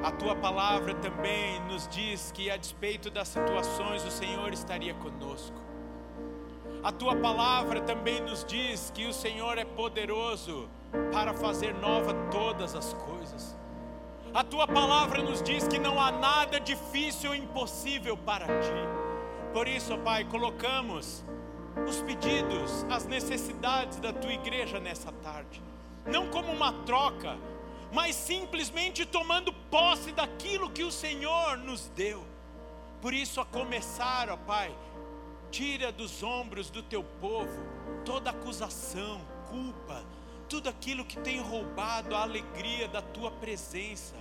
A 0.04 0.12
tua 0.12 0.36
palavra 0.36 0.94
também 0.96 1.60
nos 1.62 1.88
diz 1.88 2.32
que, 2.32 2.50
a 2.50 2.58
despeito 2.58 3.10
das 3.10 3.28
situações, 3.28 4.06
o 4.06 4.12
Senhor 4.12 4.54
estaria 4.54 4.94
conosco. 4.94 5.58
A 6.84 6.92
tua 6.92 7.16
palavra 7.16 7.82
também 7.82 8.22
nos 8.22 8.44
diz 8.44 8.92
que 8.92 9.06
o 9.06 9.14
Senhor 9.14 9.58
é 9.58 9.66
poderoso 9.66 10.70
para 11.12 11.34
fazer 11.34 11.74
nova 11.76 12.14
todas 12.32 12.76
as 12.76 12.94
coisas. 12.94 13.56
A 14.34 14.44
tua 14.44 14.68
palavra 14.68 15.22
nos 15.22 15.44
diz 15.44 15.68
que 15.68 15.78
não 15.78 16.00
há 16.00 16.12
nada 16.12 16.60
difícil 16.60 17.32
ou 17.32 17.36
impossível 17.36 18.16
para 18.18 18.46
ti. 18.46 19.52
Por 19.54 19.68
isso, 19.68 19.98
Pai, 20.00 20.24
colocamos 20.24 21.24
os 21.88 22.02
pedidos, 22.02 22.86
as 22.90 23.06
necessidades 23.06 24.00
da 24.00 24.14
tua 24.14 24.34
igreja 24.34 24.80
nessa 24.80 25.12
tarde, 25.12 25.62
não 26.06 26.30
como 26.30 26.52
uma 26.52 26.74
troca, 26.84 27.38
mas 27.92 28.16
simplesmente 28.16 29.06
tomando 29.06 29.52
posse 29.52 30.12
daquilo 30.12 30.70
que 30.70 30.84
o 30.84 30.92
Senhor 30.92 31.58
nos 31.58 31.90
deu. 31.90 32.26
Por 33.02 33.14
isso, 33.14 33.42
a 33.42 33.46
começar, 33.46 34.30
ó 34.30 34.38
Pai, 34.38 34.74
tira 35.50 35.92
dos 35.92 36.24
ombros 36.24 36.70
do 36.70 36.82
teu 36.82 37.04
povo 37.04 37.60
toda 38.06 38.30
acusação, 38.30 39.22
culpa, 39.50 40.04
tudo 40.48 40.70
aquilo 40.70 41.06
que 41.06 41.20
tem 41.20 41.40
roubado 41.40 42.16
a 42.16 42.22
alegria 42.22 42.88
da 42.88 43.02
tua 43.02 43.32
presença, 43.32 44.16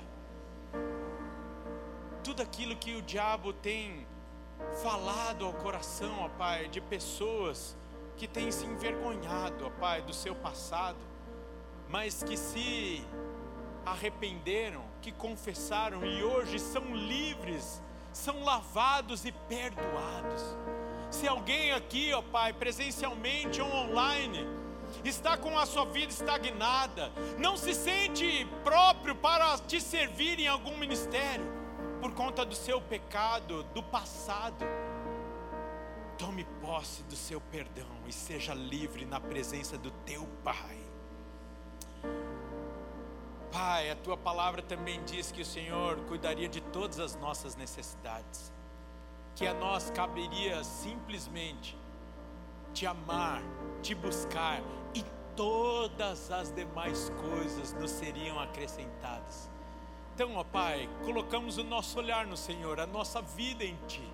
tudo 2.23 2.43
aquilo 2.43 2.77
que 2.77 2.95
o 2.97 3.03
diabo 3.03 3.53
tem 3.53 4.07
falado 4.83 5.45
ao 5.45 5.53
coração, 5.53 6.21
ó 6.21 6.29
Pai, 6.29 6.69
de 6.69 6.81
pessoas 6.81 7.77
que 8.17 8.27
têm 8.27 8.51
se 8.51 8.67
envergonhado, 8.67 9.67
ó 9.67 9.71
Pai, 9.71 10.03
do 10.03 10.13
seu 10.13 10.35
passado, 10.35 10.99
mas 11.89 12.23
que 12.23 12.37
se 12.37 13.05
arrependeram, 13.85 14.83
que 15.03 15.11
confessaram 15.11 16.05
e 16.05 16.23
hoje 16.23 16.59
são 16.59 16.95
livres, 16.95 17.83
são 18.13 18.43
lavados 18.45 19.25
e 19.25 19.33
perdoados. 19.33 20.43
Se 21.11 21.27
alguém 21.27 21.73
aqui, 21.73 22.13
ó 22.13 22.23
Pai, 22.23 22.53
presencialmente 22.53 23.61
ou 23.61 23.69
online, 23.69 24.47
está 25.05 25.37
com 25.37 25.59
a 25.59 25.67
sua 25.67 25.85
vida 25.85 26.13
estagnada, 26.13 27.11
não 27.39 27.57
se 27.57 27.75
sente 27.75 28.47
próprio 28.63 29.15
para 29.15 29.59
te 29.59 29.81
servir 29.81 30.39
em 30.39 30.47
algum 30.47 30.77
ministério, 30.77 31.60
por 32.01 32.13
conta 32.13 32.45
do 32.45 32.55
seu 32.55 32.81
pecado, 32.81 33.63
do 33.75 33.83
passado, 33.83 34.65
tome 36.17 36.45
posse 36.63 37.03
do 37.05 37.15
seu 37.15 37.41
perdão 37.41 37.87
e 38.07 38.13
seja 38.13 38.55
livre 38.55 39.05
na 39.05 39.21
presença 39.21 39.77
do 39.77 39.91
teu 39.91 40.27
Pai. 40.43 40.79
Pai, 43.53 43.91
a 43.91 43.97
tua 43.97 44.17
palavra 44.17 44.63
também 44.63 45.03
diz 45.05 45.31
que 45.31 45.43
o 45.43 45.45
Senhor 45.45 45.97
cuidaria 46.07 46.49
de 46.49 46.61
todas 46.61 47.01
as 47.01 47.17
nossas 47.17 47.57
necessidades, 47.57 48.53
que 49.35 49.47
a 49.47 49.53
nós 49.53 49.91
caberia 49.91 50.63
simplesmente 50.63 51.77
te 52.73 52.87
amar, 52.87 53.43
te 53.83 53.95
buscar 53.95 54.63
e 54.95 55.05
todas 55.35 56.31
as 56.31 56.53
demais 56.53 57.11
coisas 57.21 57.73
nos 57.75 57.91
seriam 57.91 58.39
acrescentadas. 58.39 59.50
Então, 60.23 60.37
ó 60.37 60.45
Pai, 60.45 60.87
colocamos 61.03 61.57
o 61.57 61.65
nosso 61.65 61.99
olhar 61.99 62.27
no 62.27 62.37
Senhor, 62.37 62.79
a 62.79 62.87
nossa 62.87 63.23
vida 63.23 63.65
em 63.65 63.75
Ti, 63.89 64.07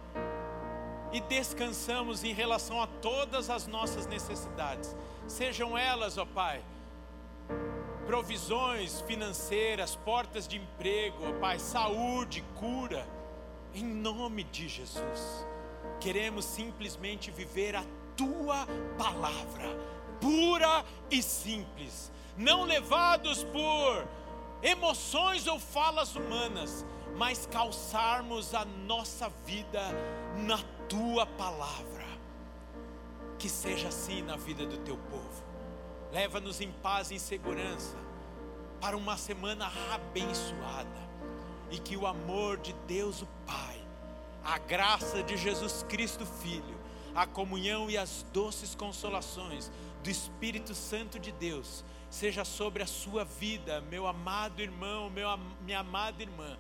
e 1.13 1.21
descansamos 1.21 2.23
em 2.23 2.33
relação 2.33 2.81
a 2.81 2.87
todas 2.87 3.51
as 3.51 3.67
nossas 3.67 4.07
necessidades, 4.07 4.95
sejam 5.27 5.77
elas, 5.77 6.17
ó 6.17 6.25
Pai, 6.25 6.63
provisões 8.07 9.01
financeiras, 9.01 9.97
portas 9.97 10.47
de 10.47 10.59
emprego, 10.59 11.17
ó 11.29 11.41
Pai, 11.41 11.59
saúde, 11.59 12.45
cura, 12.55 13.05
em 13.75 13.85
nome 13.85 14.45
de 14.45 14.69
Jesus. 14.69 15.45
Queremos 15.99 16.45
simplesmente 16.45 17.33
viver 17.33 17.75
a 17.75 17.83
tua 18.17 18.65
palavra, 18.97 19.77
pura 20.21 20.85
e 21.11 21.21
simples, 21.21 22.13
não 22.37 22.63
levados 22.63 23.43
por 23.43 24.07
emoções 24.63 25.47
ou 25.47 25.59
falas 25.59 26.15
humanas, 26.15 26.85
mas 27.17 27.47
calçarmos 27.47 28.55
a 28.55 28.65
nossa 28.65 29.29
vida 29.45 29.81
na 30.37 30.59
tua 30.89 31.27
palavra. 31.27 32.05
Que 33.39 33.49
seja 33.49 33.89
assim 33.89 34.23
na 34.23 34.37
vida 34.37 34.67
do 34.67 34.79
teu 34.79 34.97
povo. 34.97 35.45
Leva-nos 36.13 36.61
em 36.61 36.71
paz 36.71 37.11
e 37.11 37.15
em 37.15 37.19
segurança 37.19 37.97
para 38.81 38.97
uma 38.97 39.17
semana 39.17 39.71
abençoada. 39.93 41.07
E 41.71 41.79
que 41.79 41.97
o 41.97 42.07
amor 42.07 42.59
de 42.59 42.73
Deus, 42.87 43.23
o 43.23 43.29
Pai, 43.47 43.81
a 44.45 44.59
graça 44.59 45.23
de 45.23 45.37
Jesus 45.37 45.85
Cristo, 45.89 46.25
Filho, 46.25 46.77
a 47.15 47.27
comunhão 47.27 47.91
e 47.91 47.99
as 47.99 48.25
doces 48.33 48.75
consolações 48.75 49.71
do 50.05 50.11
Espírito 50.11 50.75
Santo 50.75 51.19
de 51.19 51.33
Deus, 51.33 51.85
seja 52.17 52.47
sobre 52.47 52.83
a 52.83 52.87
sua 52.87 53.27
vida, 53.27 53.83
meu 53.91 54.07
amado 54.07 54.63
irmão, 54.63 55.11
meu, 55.11 55.29
minha 55.61 55.81
amada 55.81 56.23
irmã, 56.23 56.57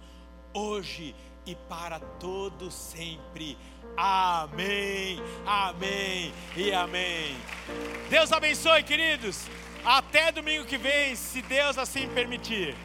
hoje 0.52 1.14
e 1.46 1.54
para 1.54 1.98
todo 1.98 2.70
sempre. 2.70 3.56
Amém, 3.96 5.18
amém 5.46 6.30
e 6.54 6.72
amém. 6.72 7.34
Deus 8.10 8.32
abençoe, 8.32 8.82
queridos. 8.82 9.46
Até 9.82 10.30
domingo 10.30 10.66
que 10.66 10.76
vem, 10.76 11.16
se 11.16 11.40
Deus 11.40 11.78
assim 11.78 12.06
permitir. 12.08 12.76